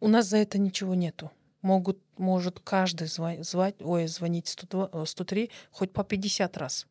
У 0.00 0.08
нас 0.08 0.26
за 0.26 0.38
это 0.38 0.56
ничего 0.58 0.94
нету. 0.94 1.30
Могут, 1.60 1.98
может 2.16 2.58
каждый 2.60 3.08
звать, 3.08 3.44
звать 3.44 3.74
ой, 3.80 4.06
звонить 4.06 4.48
102, 4.48 5.04
103 5.04 5.50
хоть 5.70 5.92
по 5.92 6.02
50 6.02 6.56
раз. 6.56 6.86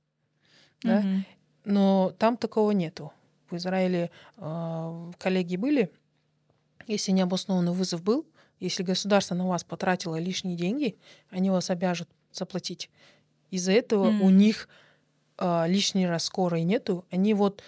Да? 0.84 1.02
Mm-hmm. 1.02 1.20
Но 1.66 2.14
там 2.20 2.38
такого 2.38 2.72
нету. 2.72 3.12
В 3.50 3.56
Израиле 3.56 4.12
э, 4.38 5.12
коллеги 5.18 5.56
были, 5.56 5.92
если 6.86 7.12
необоснованный 7.12 7.72
вызов 7.72 8.04
был, 8.04 8.28
если 8.66 8.84
государство 8.84 9.36
на 9.36 9.48
вас 9.48 9.64
потратило 9.64 10.18
лишние 10.18 10.56
деньги, 10.56 10.96
они 11.30 11.50
вас 11.50 11.70
обяжут 11.70 12.10
заплатить. 12.32 12.90
Из-за 13.52 13.72
этого 13.72 14.12
mm. 14.12 14.20
у 14.22 14.30
них 14.30 14.68
э, 15.38 15.68
лишний 15.68 16.08
раз 16.08 16.26
скорой 16.26 16.64
нету. 16.64 17.06
Они 17.12 17.34
вот, 17.34 17.64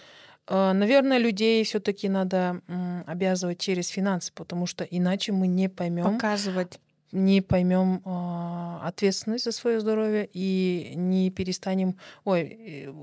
э, 0.48 0.74
наверное, 0.74 1.18
людей 1.18 1.64
все-таки 1.64 2.10
надо 2.10 2.62
э, 2.68 3.04
обязывать 3.06 3.60
через 3.60 3.88
финансы, 3.88 4.34
потому 4.34 4.66
что 4.66 4.84
иначе 4.84 5.32
мы 5.32 5.48
не 5.48 5.70
поймем. 5.70 6.14
Показывать 6.16 6.80
не 7.12 7.42
поймем 7.42 8.02
э, 8.04 8.88
ответственность 8.88 9.46
за 9.46 9.52
свое 9.52 9.80
здоровье 9.80 10.30
и 10.34 10.94
не 10.96 11.30
перестанем, 11.32 11.98
ой, 12.26 12.42
э, 12.42 12.94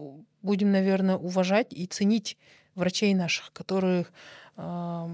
будем, 0.43 0.73
наверное, 0.73 1.17
уважать 1.17 1.69
и 1.71 1.87
ценить 1.87 2.37
врачей 2.75 3.15
наших, 3.15 3.53
которых 3.53 4.13
э, 4.57 5.09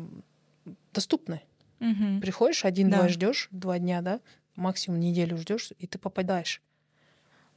доступны. 0.93 1.43
Угу. 1.81 2.21
Приходишь 2.21 2.65
один-два 2.65 3.03
да. 3.03 3.09
ждешь, 3.09 3.49
два 3.51 3.79
дня, 3.79 4.03
да, 4.03 4.21
максимум 4.55 5.01
неделю 5.01 5.37
ждешь, 5.39 5.73
и 5.79 5.87
ты 5.87 5.99
попадаешь. 5.99 6.63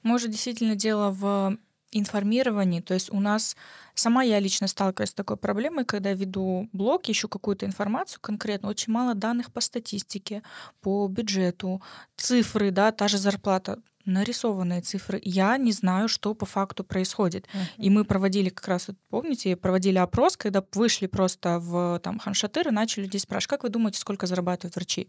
Может, 0.01 0.31
действительно 0.31 0.75
дело 0.75 1.11
в 1.11 1.57
информировании. 1.91 2.81
То 2.81 2.93
есть 2.93 3.11
у 3.11 3.19
нас 3.19 3.55
сама 3.93 4.23
я 4.23 4.39
лично 4.39 4.67
сталкиваюсь 4.67 5.11
с 5.11 5.13
такой 5.13 5.37
проблемой, 5.37 5.85
когда 5.85 6.13
веду 6.13 6.69
блог, 6.73 7.09
ищу 7.09 7.27
какую-то 7.27 7.65
информацию 7.65 8.19
конкретно, 8.21 8.69
очень 8.69 8.91
мало 8.91 9.13
данных 9.13 9.51
по 9.51 9.61
статистике, 9.61 10.41
по 10.81 11.07
бюджету, 11.07 11.81
цифры, 12.17 12.71
да, 12.71 12.91
та 12.91 13.07
же 13.07 13.17
зарплата 13.17 13.79
нарисованные 14.05 14.81
цифры. 14.81 15.19
Я 15.23 15.57
не 15.57 15.71
знаю, 15.71 16.07
что 16.07 16.33
по 16.33 16.45
факту 16.45 16.83
происходит. 16.83 17.45
Uh-huh. 17.45 17.85
И 17.85 17.89
мы 17.89 18.03
проводили 18.05 18.49
как 18.49 18.67
раз, 18.67 18.87
помните, 19.09 19.55
проводили 19.55 19.97
опрос, 19.97 20.37
когда 20.37 20.63
вышли 20.73 21.07
просто 21.07 21.59
в 21.59 21.99
там, 22.03 22.19
Ханшатыр 22.19 22.67
и 22.67 22.71
начали 22.71 23.03
людей 23.03 23.19
спрашивать, 23.19 23.49
как 23.49 23.63
вы 23.63 23.69
думаете, 23.69 23.99
сколько 23.99 24.27
зарабатывают 24.27 24.75
врачи? 24.75 25.07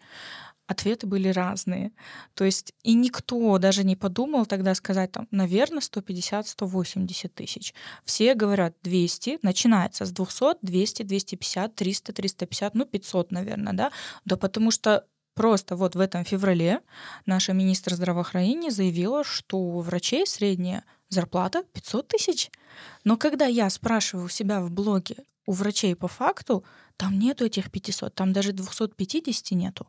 Ответы 0.66 1.06
были 1.06 1.28
разные. 1.28 1.92
То 2.34 2.44
есть 2.44 2.72
и 2.82 2.94
никто 2.94 3.58
даже 3.58 3.84
не 3.84 3.96
подумал 3.96 4.46
тогда 4.46 4.74
сказать, 4.74 5.12
там, 5.12 5.28
наверное, 5.30 5.80
150-180 5.80 7.28
тысяч. 7.28 7.74
Все 8.04 8.34
говорят 8.34 8.74
200, 8.82 9.40
начинается 9.42 10.06
с 10.06 10.10
200, 10.10 10.58
200, 10.62 11.02
250, 11.02 11.74
300, 11.74 12.12
350, 12.12 12.74
ну 12.74 12.86
500, 12.86 13.30
наверное, 13.30 13.72
да? 13.74 13.92
Да 14.24 14.36
потому 14.36 14.70
что 14.70 15.04
Просто 15.34 15.76
вот 15.76 15.96
в 15.96 16.00
этом 16.00 16.24
феврале 16.24 16.80
наша 17.26 17.52
министр 17.52 17.94
здравоохранения 17.94 18.70
заявила, 18.70 19.24
что 19.24 19.58
у 19.58 19.80
врачей 19.80 20.26
средняя 20.26 20.84
зарплата 21.08 21.64
500 21.72 22.08
тысяч. 22.08 22.50
Но 23.02 23.16
когда 23.16 23.46
я 23.46 23.68
спрашиваю 23.70 24.26
у 24.26 24.28
себя 24.30 24.60
в 24.60 24.70
блоге 24.70 25.16
у 25.46 25.52
врачей 25.52 25.94
по 25.94 26.08
факту, 26.08 26.64
там 26.96 27.18
нету 27.18 27.44
этих 27.44 27.70
500, 27.70 28.14
там 28.14 28.32
даже 28.32 28.52
250 28.52 29.50
нету. 29.52 29.88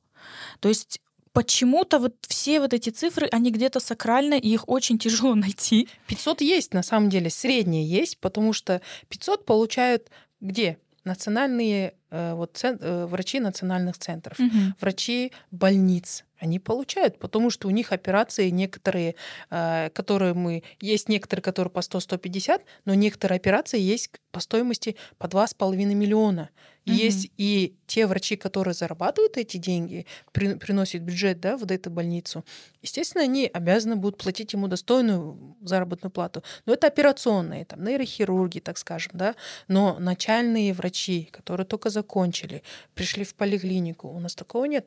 То 0.59 0.69
есть 0.69 0.99
почему-то 1.31 1.99
вот 1.99 2.15
все 2.27 2.59
вот 2.59 2.73
эти 2.73 2.89
цифры, 2.89 3.27
они 3.31 3.51
где-то 3.51 3.79
сакральны, 3.79 4.39
и 4.39 4.53
их 4.53 4.67
очень 4.67 4.97
тяжело 4.97 5.35
найти. 5.35 5.87
500 6.07 6.41
есть, 6.41 6.73
на 6.73 6.81
самом 6.81 7.09
деле, 7.09 7.29
средние 7.29 7.87
есть, 7.87 8.17
потому 8.19 8.53
что 8.53 8.81
500 9.09 9.45
получают 9.45 10.09
где? 10.41 10.77
Национальные 11.03 11.93
вот 12.12 12.58
цен, 12.58 12.78
э, 12.80 13.06
врачи 13.06 13.39
национальных 13.39 13.97
центров, 13.97 14.39
угу. 14.39 14.74
врачи 14.80 15.32
больниц, 15.51 16.24
они 16.39 16.60
получают, 16.60 17.18
потому 17.20 17.49
что 17.49 17.68
у 17.68 17.72
них 17.72 17.91
операции 17.91 18.49
некоторые, 18.49 19.16
э, 19.49 19.89
которые 19.91 20.34
мы... 20.34 20.64
Есть 20.80 21.10
некоторые, 21.10 21.41
которые 21.41 21.72
по 21.72 21.80
100-150, 21.80 22.62
но 22.86 22.93
некоторые 22.93 23.38
операции 23.38 23.80
есть 23.80 24.12
по 24.32 24.39
стоимости 24.39 24.95
по 25.18 25.28
2,5 25.28 25.76
миллиона. 25.93 26.49
Угу. 26.86 26.93
Есть 26.93 27.32
и 27.38 27.76
те 27.88 28.06
врачи, 28.06 28.36
которые 28.36 28.74
зарабатывают 28.74 29.38
эти 29.38 29.58
деньги, 29.58 30.06
при, 30.32 30.56
приносят 30.56 31.01
бюджет 31.01 31.39
да, 31.39 31.58
в 31.58 31.64
эту 31.64 31.89
больницу. 31.89 32.45
Естественно, 32.82 33.24
они 33.24 33.49
обязаны 33.51 33.95
будут 33.95 34.22
платить 34.22 34.53
ему 34.53 34.68
достойную 34.68 35.56
заработную 35.62 36.12
плату. 36.12 36.43
Но 36.66 36.74
это 36.74 36.88
операционные, 36.88 37.66
там, 37.66 37.84
нейрохирурги, 37.84 38.60
так 38.60 38.78
скажем, 38.78 39.14
да. 39.16 39.36
Но 39.68 39.97
начальные 39.99 40.74
врачи, 40.74 41.30
которые 41.32 41.66
только 41.66 41.89
закончили, 41.95 42.61
пришли 42.93 43.23
в 43.23 43.33
поликлинику, 43.33 44.07
у 44.07 44.19
нас 44.19 44.35
такого 44.35 44.65
нет. 44.65 44.85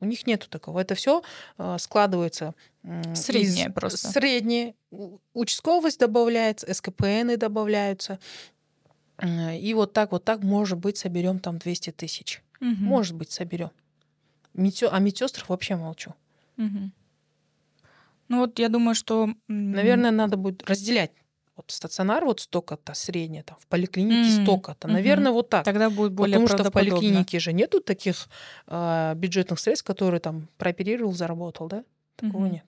У 0.00 0.04
них 0.04 0.26
нету 0.26 0.48
такого. 0.48 0.80
Это 0.80 0.94
все 0.94 1.22
э, 1.58 1.76
складывается 1.78 2.54
среднее 3.14 3.70
просто. 3.70 4.08
Среднее. 4.08 4.74
Участковость 5.32 6.00
добавляется, 6.00 6.72
СКПН 6.72 7.36
добавляются. 7.38 8.18
И 9.24 9.72
вот 9.74 9.92
так, 9.94 10.12
вот 10.12 10.24
так, 10.24 10.42
может 10.42 10.78
быть, 10.78 10.98
соберем 10.98 11.38
там 11.38 11.58
200 11.58 11.92
тысяч. 11.92 12.42
Угу. 12.60 12.68
Может 12.68 13.16
быть, 13.16 13.30
соберем. 13.30 13.70
Метё... 14.52 14.90
О 14.90 14.98
медсестрах 14.98 15.48
вообще 15.48 15.76
молчу. 15.76 16.14
Угу. 16.58 16.90
Ну 18.28 18.38
вот 18.38 18.58
я 18.58 18.68
думаю, 18.68 18.94
что... 18.94 19.30
Наверное, 19.48 20.10
надо 20.10 20.36
будет 20.36 20.68
разделять 20.68 21.12
вот 21.56 21.70
стационар 21.70 22.24
вот 22.24 22.40
столько-то, 22.40 22.94
среднее, 22.94 23.42
там, 23.42 23.56
в 23.58 23.66
поликлинике 23.66 24.28
mm-hmm. 24.30 24.42
столько-то. 24.42 24.88
Наверное, 24.88 25.30
mm-hmm. 25.30 25.34
вот 25.34 25.48
так. 25.48 25.64
Тогда 25.64 25.90
будет 25.90 26.12
более 26.12 26.38
Потому 26.38 26.48
что 26.48 26.70
в 26.70 26.72
поликлинике 26.72 27.38
же 27.38 27.52
нету 27.52 27.80
таких 27.80 28.28
э, 28.66 29.14
бюджетных 29.16 29.58
средств, 29.58 29.86
которые 29.86 30.20
там 30.20 30.48
прооперировал, 30.58 31.12
заработал, 31.12 31.68
да? 31.68 31.84
Такого 32.16 32.46
mm-hmm. 32.46 32.50
нет. 32.50 32.64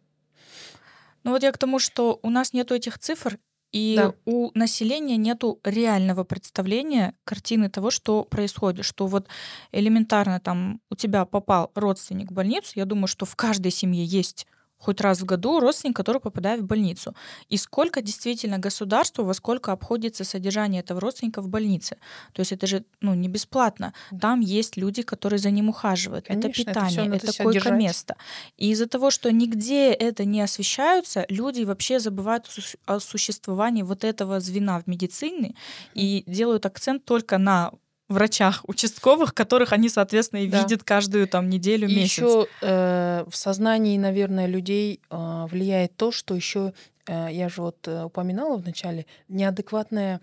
Ну 1.24 1.32
вот 1.32 1.43
я 1.43 1.53
к 1.53 1.59
тому, 1.59 1.78
что 1.78 2.18
у 2.22 2.30
нас 2.30 2.53
нету 2.53 2.74
этих 2.74 2.99
цифр, 2.99 3.39
и 3.70 3.97
да. 3.97 4.14
у 4.24 4.51
населения 4.55 5.18
нету 5.18 5.61
реального 5.62 6.24
представления 6.24 7.14
картины 7.24 7.68
того, 7.68 7.91
что 7.91 8.24
происходит. 8.24 8.86
Что 8.86 9.07
вот 9.07 9.28
элементарно 9.72 10.41
там 10.41 10.80
у 10.91 10.95
тебя 10.95 11.26
попал 11.26 11.70
родственник 11.74 12.30
в 12.30 12.34
больницу, 12.34 12.72
я 12.76 12.86
думаю, 12.86 13.09
что 13.09 13.26
в 13.26 13.36
каждой 13.36 13.70
семье 13.70 14.05
есть 14.05 14.47
хоть 14.79 15.01
раз 15.01 15.20
в 15.20 15.24
году 15.24 15.61
родственник, 15.61 15.97
который 15.97 16.20
попадает 16.20 16.61
в 16.61 16.66
больницу. 16.66 17.14
И 17.49 17.57
сколько 17.57 18.01
действительно 18.01 18.59
государству, 18.59 19.24
во 19.24 19.35
сколько 19.35 19.72
обходится 19.72 20.24
содержание 20.24 20.81
этого 20.81 21.01
родственника 21.01 21.43
в 21.43 21.49
больнице. 21.49 21.97
То 22.33 22.41
есть 22.41 22.53
это 22.53 22.66
же 22.66 22.85
ну, 23.01 23.14
не 23.14 23.29
бесплатно. 23.29 23.93
Там 24.20 24.41
есть 24.41 24.76
люди, 24.76 25.03
которые 25.03 25.39
за 25.39 25.51
ним 25.51 25.68
ухаживают. 25.68 26.26
Конечно, 26.26 26.49
это 26.49 26.57
питание, 26.57 27.16
это, 27.16 27.26
это 27.26 27.43
койко-место. 27.43 28.16
И 28.57 28.70
из-за 28.70 28.87
того, 28.87 29.11
что 29.11 29.33
нигде 29.33 29.93
это 29.93 30.24
не 30.24 30.41
освещаются, 30.41 31.26
люди 31.29 31.64
вообще 31.64 31.99
забывают 31.99 32.47
о 32.87 33.01
существовании 33.01 33.83
вот 33.83 34.05
этого 34.05 34.41
звена 34.41 34.81
в 34.81 34.87
медицине 34.87 35.55
и 35.95 36.24
делают 36.26 36.66
акцент 36.66 37.05
только 37.05 37.39
на 37.39 37.72
врачах 38.09 38.64
участковых, 38.66 39.34
которых 39.34 39.72
они, 39.72 39.88
соответственно, 39.88 40.40
и 40.40 40.48
да. 40.48 40.62
видят 40.62 40.82
каждую 40.82 41.28
там 41.28 41.48
неделю, 41.48 41.88
и 41.88 41.94
месяц. 41.94 42.18
Еще 42.18 42.46
э, 42.62 43.24
в 43.28 43.36
сознании, 43.36 43.98
наверное, 43.98 44.46
людей 44.46 45.00
э, 45.11 45.46
влияет 45.50 45.96
то, 45.96 46.11
что 46.11 46.34
еще, 46.34 46.72
э, 47.06 47.28
я 47.30 47.48
же 47.48 47.62
вот 47.62 47.86
э, 47.86 48.04
упоминала 48.04 48.56
в 48.56 48.64
начале, 48.64 49.06
неадекватное 49.28 50.20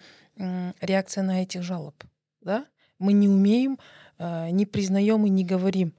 реакция 0.81 1.23
на 1.23 1.43
этих 1.43 1.63
жалоб, 1.63 1.95
да? 2.41 2.65
Мы 2.99 3.13
не 3.13 3.29
умеем, 3.29 3.79
э, 4.17 4.49
не 4.49 4.65
признаем 4.65 5.25
и 5.25 5.29
не 5.29 5.45
говорим. 5.45 5.93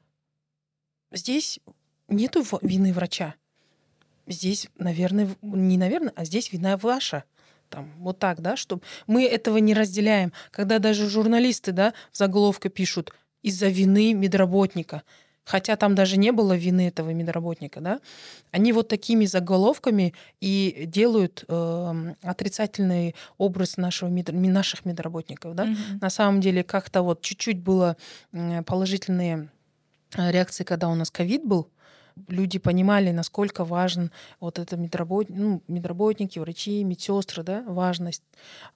Здесь 1.11 1.61
нету 2.09 2.45
вины 2.61 2.93
врача. 2.93 3.35
Здесь, 4.27 4.69
наверное, 4.77 5.29
не 5.41 5.79
наверное, 5.79 6.13
а 6.17 6.25
здесь 6.25 6.53
вина 6.53 6.77
ваша. 6.77 7.25
Там, 7.69 7.93
вот 7.99 8.19
так, 8.19 8.41
да, 8.41 8.57
чтобы 8.57 8.83
мы 9.07 9.25
этого 9.25 9.59
не 9.59 9.75
разделяем. 9.75 10.33
Когда 10.51 10.79
даже 10.79 11.09
журналисты, 11.09 11.73
да, 11.73 11.93
в 12.13 12.17
заголовке 12.17 12.69
пишут 12.69 13.13
из-за 13.43 13.69
вины 13.69 14.13
медработника 14.15 15.03
хотя 15.47 15.77
там 15.77 15.95
даже 15.95 16.19
не 16.19 16.33
было 16.33 16.55
вины 16.55 16.89
этого 16.89 17.11
медработника, 17.11 17.81
да, 17.81 18.01
они 18.51 18.73
вот 18.73 18.89
такими 18.89 19.25
заголовками 19.25 20.13
и 20.41 20.85
делают 20.87 21.45
э, 21.49 22.15
отрицательный 22.23 23.15
образ 23.39 23.77
нашего 23.77 24.09
мед, 24.09 24.29
наших 24.33 24.85
медработников, 24.85 25.55
да. 25.55 25.67
Mm-hmm. 25.67 25.99
На 26.01 26.11
самом 26.11 26.41
деле 26.41 26.65
как-то 26.65 27.03
вот 27.03 27.23
чуть-чуть 27.23 27.61
было 27.63 27.97
положительные 28.67 29.49
э, 30.17 30.33
реакции, 30.33 30.65
когда 30.65 30.89
у 30.89 30.95
нас 30.97 31.11
ковид 31.11 31.45
был, 31.45 31.71
люди 32.29 32.59
понимали, 32.59 33.11
насколько 33.11 33.65
важен 33.65 34.11
вот 34.41 34.59
это 34.59 34.77
медработ... 34.77 35.29
ну, 35.29 35.63
медработники, 35.69 36.39
врачи, 36.39 36.83
медсестры, 36.85 37.43
да, 37.43 37.63
важность. 37.67 38.23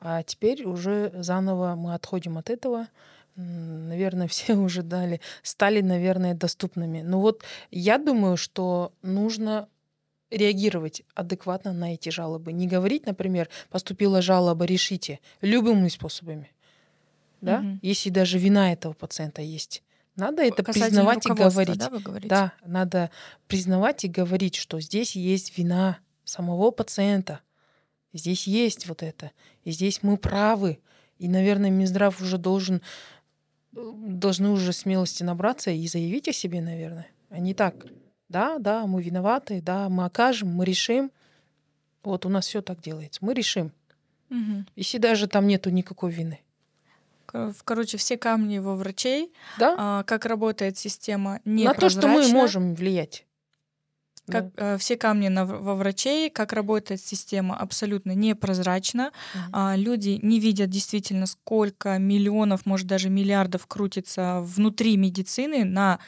А 0.01 0.22
теперь 0.22 0.64
уже 0.64 1.12
заново 1.14 1.74
мы 1.74 1.95
отходим 1.95 2.38
от 2.38 2.51
этого, 2.51 2.88
наверное, 3.36 4.28
все 4.28 4.55
уже 4.55 4.82
дали, 4.82 5.20
стали, 5.43 5.80
наверное, 5.80 6.34
доступными. 6.34 7.03
Но 7.03 7.20
вот 7.20 7.43
я 7.70 7.99
думаю, 7.99 8.36
что 8.36 8.93
нужно 9.03 9.68
реагировать 10.30 11.03
адекватно 11.14 11.72
на 11.72 11.95
эти 11.95 12.09
жалобы. 12.09 12.53
Не 12.53 12.68
говорить, 12.68 13.07
например, 13.07 13.49
поступила 13.68 14.22
жалоба, 14.22 14.64
решите 14.64 15.18
любыми 15.41 15.88
способами. 15.88 16.51
Да? 17.41 17.59
Угу. 17.59 17.78
Если 17.82 18.11
даже 18.11 18.38
вина 18.38 18.72
этого 18.72 18.93
пациента 18.93 19.43
есть. 19.43 19.82
Надо 20.21 20.43
это 20.43 20.62
признавать 20.62 21.27
и 21.27 21.31
говорить. 21.31 21.79
Да, 21.79 21.91
да, 22.29 22.53
надо 22.64 23.11
признавать 23.47 24.05
и 24.05 24.09
говорить, 24.09 24.55
что 24.55 24.81
здесь 24.81 25.16
есть 25.16 25.57
вина 25.57 25.99
самого 26.25 26.71
пациента. 26.71 27.41
Здесь 28.12 28.47
есть 28.47 28.87
вот 28.87 29.03
это. 29.03 29.31
И 29.64 29.71
здесь 29.71 30.03
мы 30.03 30.16
правы. 30.16 30.81
И, 31.18 31.29
наверное, 31.29 31.71
Минздрав 31.71 32.21
уже 32.21 32.39
должен 32.39 32.83
должны 33.73 34.51
уже 34.51 34.73
смелости 34.73 35.23
набраться 35.23 35.71
и 35.71 35.87
заявить 35.87 36.29
о 36.29 36.33
себе, 36.33 36.61
наверное. 36.61 37.07
А 37.29 37.39
не 37.39 37.55
так. 37.55 37.87
Да, 38.29 38.59
да, 38.59 38.87
мы 38.87 39.03
виноваты, 39.03 39.61
да, 39.61 39.89
мы 39.89 40.05
окажем, 40.05 40.49
мы 40.49 40.64
решим. 40.64 41.11
Вот 42.03 42.27
у 42.27 42.29
нас 42.29 42.47
все 42.47 42.62
так 42.62 42.81
делается. 42.81 43.25
Мы 43.25 43.35
решим. 43.35 43.73
Угу. 44.31 44.64
Если 44.77 44.99
даже 44.99 45.27
там 45.27 45.47
нету 45.47 45.71
никакой 45.71 46.11
вины. 46.11 46.41
Короче, 47.64 47.97
все 47.97 48.16
камни 48.16 48.59
во 48.59 48.74
врачей. 48.74 49.33
Да? 49.59 49.74
А, 49.78 50.03
как 50.05 50.26
работает 50.26 50.78
система 50.78 51.41
не 51.45 51.64
На 51.64 51.74
то, 51.74 51.89
что 51.89 52.09
мы 52.09 52.26
можем 52.28 52.74
влиять. 52.74 53.24
Как 54.31 54.55
да. 54.55 54.74
э, 54.74 54.78
все 54.78 54.97
камни 54.97 55.28
на, 55.28 55.45
во 55.45 55.74
врачей, 55.74 56.31
как 56.31 56.53
работает 56.53 57.01
система, 57.01 57.57
абсолютно 57.57 58.12
непрозрачно. 58.12 59.12
Угу. 59.35 59.43
А, 59.53 59.74
люди 59.76 60.18
не 60.22 60.39
видят 60.41 60.70
действительно, 60.70 61.26
сколько 61.26 61.99
миллионов, 61.99 62.66
может 62.66 62.87
даже 62.87 63.11
миллиардов 63.11 63.66
крутится 63.66 64.41
внутри 64.43 64.97
медицины 64.97 65.64
на 65.64 65.99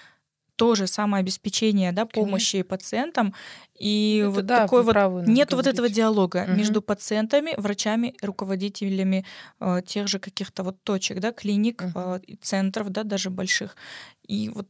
то 0.63 0.77
же 0.77 0.87
самообеспечение, 0.87 1.91
да, 1.91 2.07
помощи 2.07 2.59
Конечно. 2.59 2.69
пациентам. 2.69 3.35
И 3.77 4.19
Это 4.21 4.31
вот 4.31 4.47
да, 4.47 4.59
такой 4.59 4.83
вот 4.85 5.27
нет 5.27 5.53
вот 5.53 5.67
этого 5.67 5.89
диалога 5.89 6.45
угу. 6.45 6.53
между 6.53 6.81
пациентами, 6.81 7.55
врачами, 7.57 8.15
руководителями 8.23 9.25
э, 9.59 9.83
тех 9.85 10.07
же 10.07 10.21
каких-то 10.21 10.63
вот 10.63 10.77
точек, 10.85 11.19
да, 11.19 11.33
клиник, 11.33 11.83
угу. 11.83 12.01
э, 12.01 12.21
центров, 12.41 12.91
да, 12.91 13.03
даже 13.03 13.29
больших. 13.29 13.77
И 14.29 14.51
вот 14.51 14.69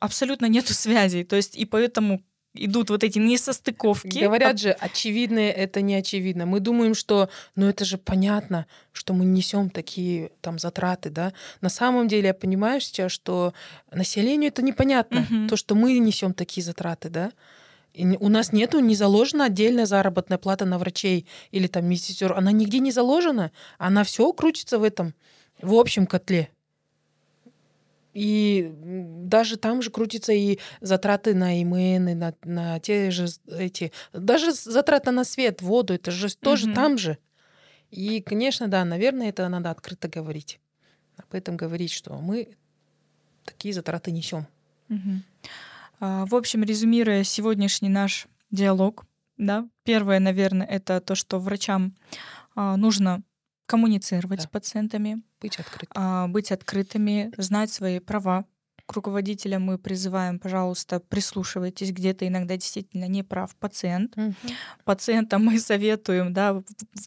абсолютно 0.00 0.46
нету 0.46 0.74
связей. 0.74 1.22
То 1.22 1.36
есть 1.36 1.56
и 1.56 1.64
поэтому 1.64 2.20
идут 2.54 2.90
вот 2.90 3.04
эти 3.04 3.18
несостыковки. 3.18 4.18
Говорят 4.18 4.58
же, 4.58 4.70
очевидное 4.70 5.50
это 5.50 5.80
не 5.80 5.94
очевидно. 5.94 6.46
Мы 6.46 6.60
думаем, 6.60 6.94
что, 6.94 7.28
ну 7.54 7.68
это 7.68 7.84
же 7.84 7.98
понятно, 7.98 8.66
что 8.92 9.14
мы 9.14 9.24
несем 9.24 9.70
такие 9.70 10.32
там 10.40 10.58
затраты, 10.58 11.10
да. 11.10 11.32
На 11.60 11.68
самом 11.68 12.08
деле 12.08 12.28
я 12.28 12.34
понимаю 12.34 12.80
сейчас, 12.80 13.12
что 13.12 13.54
населению 13.92 14.48
это 14.48 14.62
непонятно, 14.62 15.26
угу. 15.30 15.48
то, 15.48 15.56
что 15.56 15.74
мы 15.74 15.98
несем 15.98 16.34
такие 16.34 16.64
затраты, 16.64 17.08
да. 17.08 17.32
И 17.92 18.06
у 18.20 18.28
нас 18.28 18.52
нету 18.52 18.78
не 18.78 18.94
заложена 18.94 19.46
отдельная 19.46 19.86
заработная 19.86 20.38
плата 20.38 20.64
на 20.64 20.78
врачей 20.78 21.26
или 21.50 21.66
там 21.66 21.86
медсестер. 21.86 22.32
Она 22.32 22.52
нигде 22.52 22.78
не 22.78 22.92
заложена. 22.92 23.50
Она 23.78 24.04
все 24.04 24.32
крутится 24.32 24.78
в 24.78 24.84
этом, 24.84 25.14
в 25.60 25.74
общем 25.74 26.06
котле. 26.06 26.50
И 28.12 28.72
даже 28.74 29.56
там 29.56 29.82
же 29.82 29.90
крутятся 29.90 30.32
и 30.32 30.58
затраты 30.80 31.34
на 31.34 31.60
ИМН, 31.62 32.18
на, 32.18 32.34
на 32.44 32.80
те 32.80 33.10
же 33.10 33.26
эти... 33.46 33.92
Даже 34.12 34.52
затраты 34.52 35.10
на 35.12 35.24
свет, 35.24 35.62
воду, 35.62 35.94
это 35.94 36.10
же 36.10 36.34
тоже 36.36 36.68
mm-hmm. 36.68 36.74
там 36.74 36.98
же. 36.98 37.18
И, 37.90 38.20
конечно, 38.20 38.68
да, 38.68 38.84
наверное, 38.84 39.28
это 39.28 39.48
надо 39.48 39.70
открыто 39.70 40.08
говорить. 40.08 40.60
Об 41.16 41.34
этом 41.34 41.56
говорить, 41.56 41.92
что 41.92 42.14
мы 42.14 42.56
такие 43.44 43.74
затраты 43.74 44.10
несем. 44.10 44.46
Угу. 44.88 45.22
А, 46.00 46.26
в 46.26 46.34
общем, 46.34 46.62
резюмируя 46.62 47.24
сегодняшний 47.24 47.88
наш 47.88 48.26
диалог, 48.50 49.04
да, 49.36 49.68
первое, 49.84 50.20
наверное, 50.20 50.66
это 50.66 51.00
то, 51.00 51.14
что 51.14 51.38
врачам 51.38 51.94
а, 52.54 52.76
нужно 52.76 53.22
коммуницировать 53.70 54.40
да. 54.40 54.46
с 54.46 54.48
пациентами, 54.48 55.22
быть 55.40 55.56
открытыми. 55.60 55.92
А, 55.94 56.26
быть 56.26 56.50
открытыми, 56.50 57.32
знать 57.36 57.70
свои 57.70 58.00
права. 58.00 58.44
К 58.84 58.92
руководителям 58.94 59.62
мы 59.62 59.78
призываем, 59.78 60.40
пожалуйста, 60.40 60.98
прислушивайтесь, 60.98 61.92
где-то 61.92 62.26
иногда 62.26 62.56
действительно 62.56 63.06
не 63.06 63.22
прав 63.22 63.54
пациент. 63.54 64.18
Угу. 64.18 64.34
Пациентам 64.84 65.44
мы 65.44 65.60
советуем 65.60 66.32
да, 66.32 66.60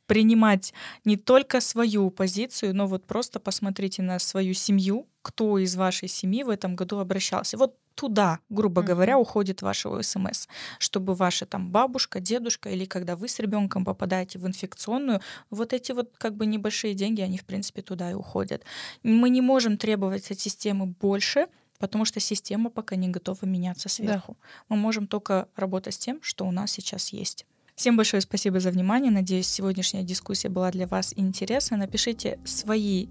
принимать 0.06 0.74
не 1.04 1.18
только 1.18 1.60
свою 1.60 2.10
позицию, 2.10 2.74
но 2.74 2.88
вот 2.88 3.06
просто 3.06 3.42
посмотрите 3.42 4.02
на 4.02 4.18
свою 4.20 4.54
семью, 4.54 5.10
кто 5.22 5.58
из 5.58 5.76
вашей 5.76 6.08
семьи 6.08 6.44
в 6.44 6.50
этом 6.50 6.78
году 6.78 7.00
обращался. 7.00 7.58
Вот 7.58 7.76
туда, 7.96 8.40
грубо 8.50 8.82
mm-hmm. 8.82 8.86
говоря, 8.86 9.18
уходит 9.18 9.62
ваше 9.62 9.90
ОСМС, 9.90 10.48
чтобы 10.80 11.16
ваша 11.16 11.46
там 11.46 11.70
бабушка, 11.70 12.20
дедушка 12.20 12.70
или 12.70 12.86
когда 12.86 13.16
вы 13.16 13.28
с 13.28 13.40
ребенком 13.40 13.86
попадаете 13.86 14.40
в 14.40 14.48
инфекционную, 14.48 15.22
вот 15.50 15.74
эти 15.74 15.92
вот 15.92 16.12
как 16.18 16.36
бы 16.36 16.46
небольшие 16.46 16.94
деньги, 16.94 17.22
они 17.22 17.38
в 17.38 17.46
принципе 17.46 17.82
туда 17.82 18.12
и 18.12 18.14
уходят. 18.14 18.64
Мы 19.04 19.30
не 19.30 19.42
можем 19.42 19.78
требовать 19.78 20.32
от 20.32 20.40
системы 20.40 20.88
больше, 20.88 21.48
потому 21.80 22.06
что 22.06 22.20
система 22.20 22.70
пока 22.70 22.96
не 22.96 23.10
готова 23.10 23.46
меняться 23.46 23.90
сверху. 23.90 24.38
Да. 24.40 24.76
Мы 24.76 24.78
можем 24.78 25.08
только 25.08 25.48
работать 25.56 25.96
с 25.96 25.98
тем, 25.98 26.20
что 26.22 26.46
у 26.46 26.52
нас 26.52 26.72
сейчас 26.72 27.10
есть. 27.10 27.46
Всем 27.76 27.98
большое 27.98 28.22
спасибо 28.22 28.60
за 28.60 28.70
внимание. 28.70 29.12
Надеюсь, 29.12 29.48
сегодняшняя 29.48 30.04
дискуссия 30.04 30.50
была 30.50 30.70
для 30.72 30.86
вас 30.86 31.14
интересна. 31.16 31.76
Напишите 31.76 32.40
свои 32.46 33.08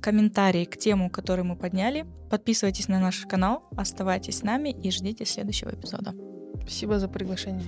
комментарии 0.00 0.64
к 0.64 0.76
тему, 0.76 1.10
которую 1.10 1.46
мы 1.46 1.56
подняли. 1.56 2.06
Подписывайтесь 2.30 2.88
на 2.88 3.00
наш 3.00 3.26
канал, 3.26 3.64
оставайтесь 3.76 4.38
с 4.38 4.42
нами 4.42 4.70
и 4.70 4.90
ждите 4.90 5.24
следующего 5.24 5.70
эпизода. 5.70 6.14
Спасибо 6.60 6.98
за 6.98 7.08
приглашение. 7.08 7.64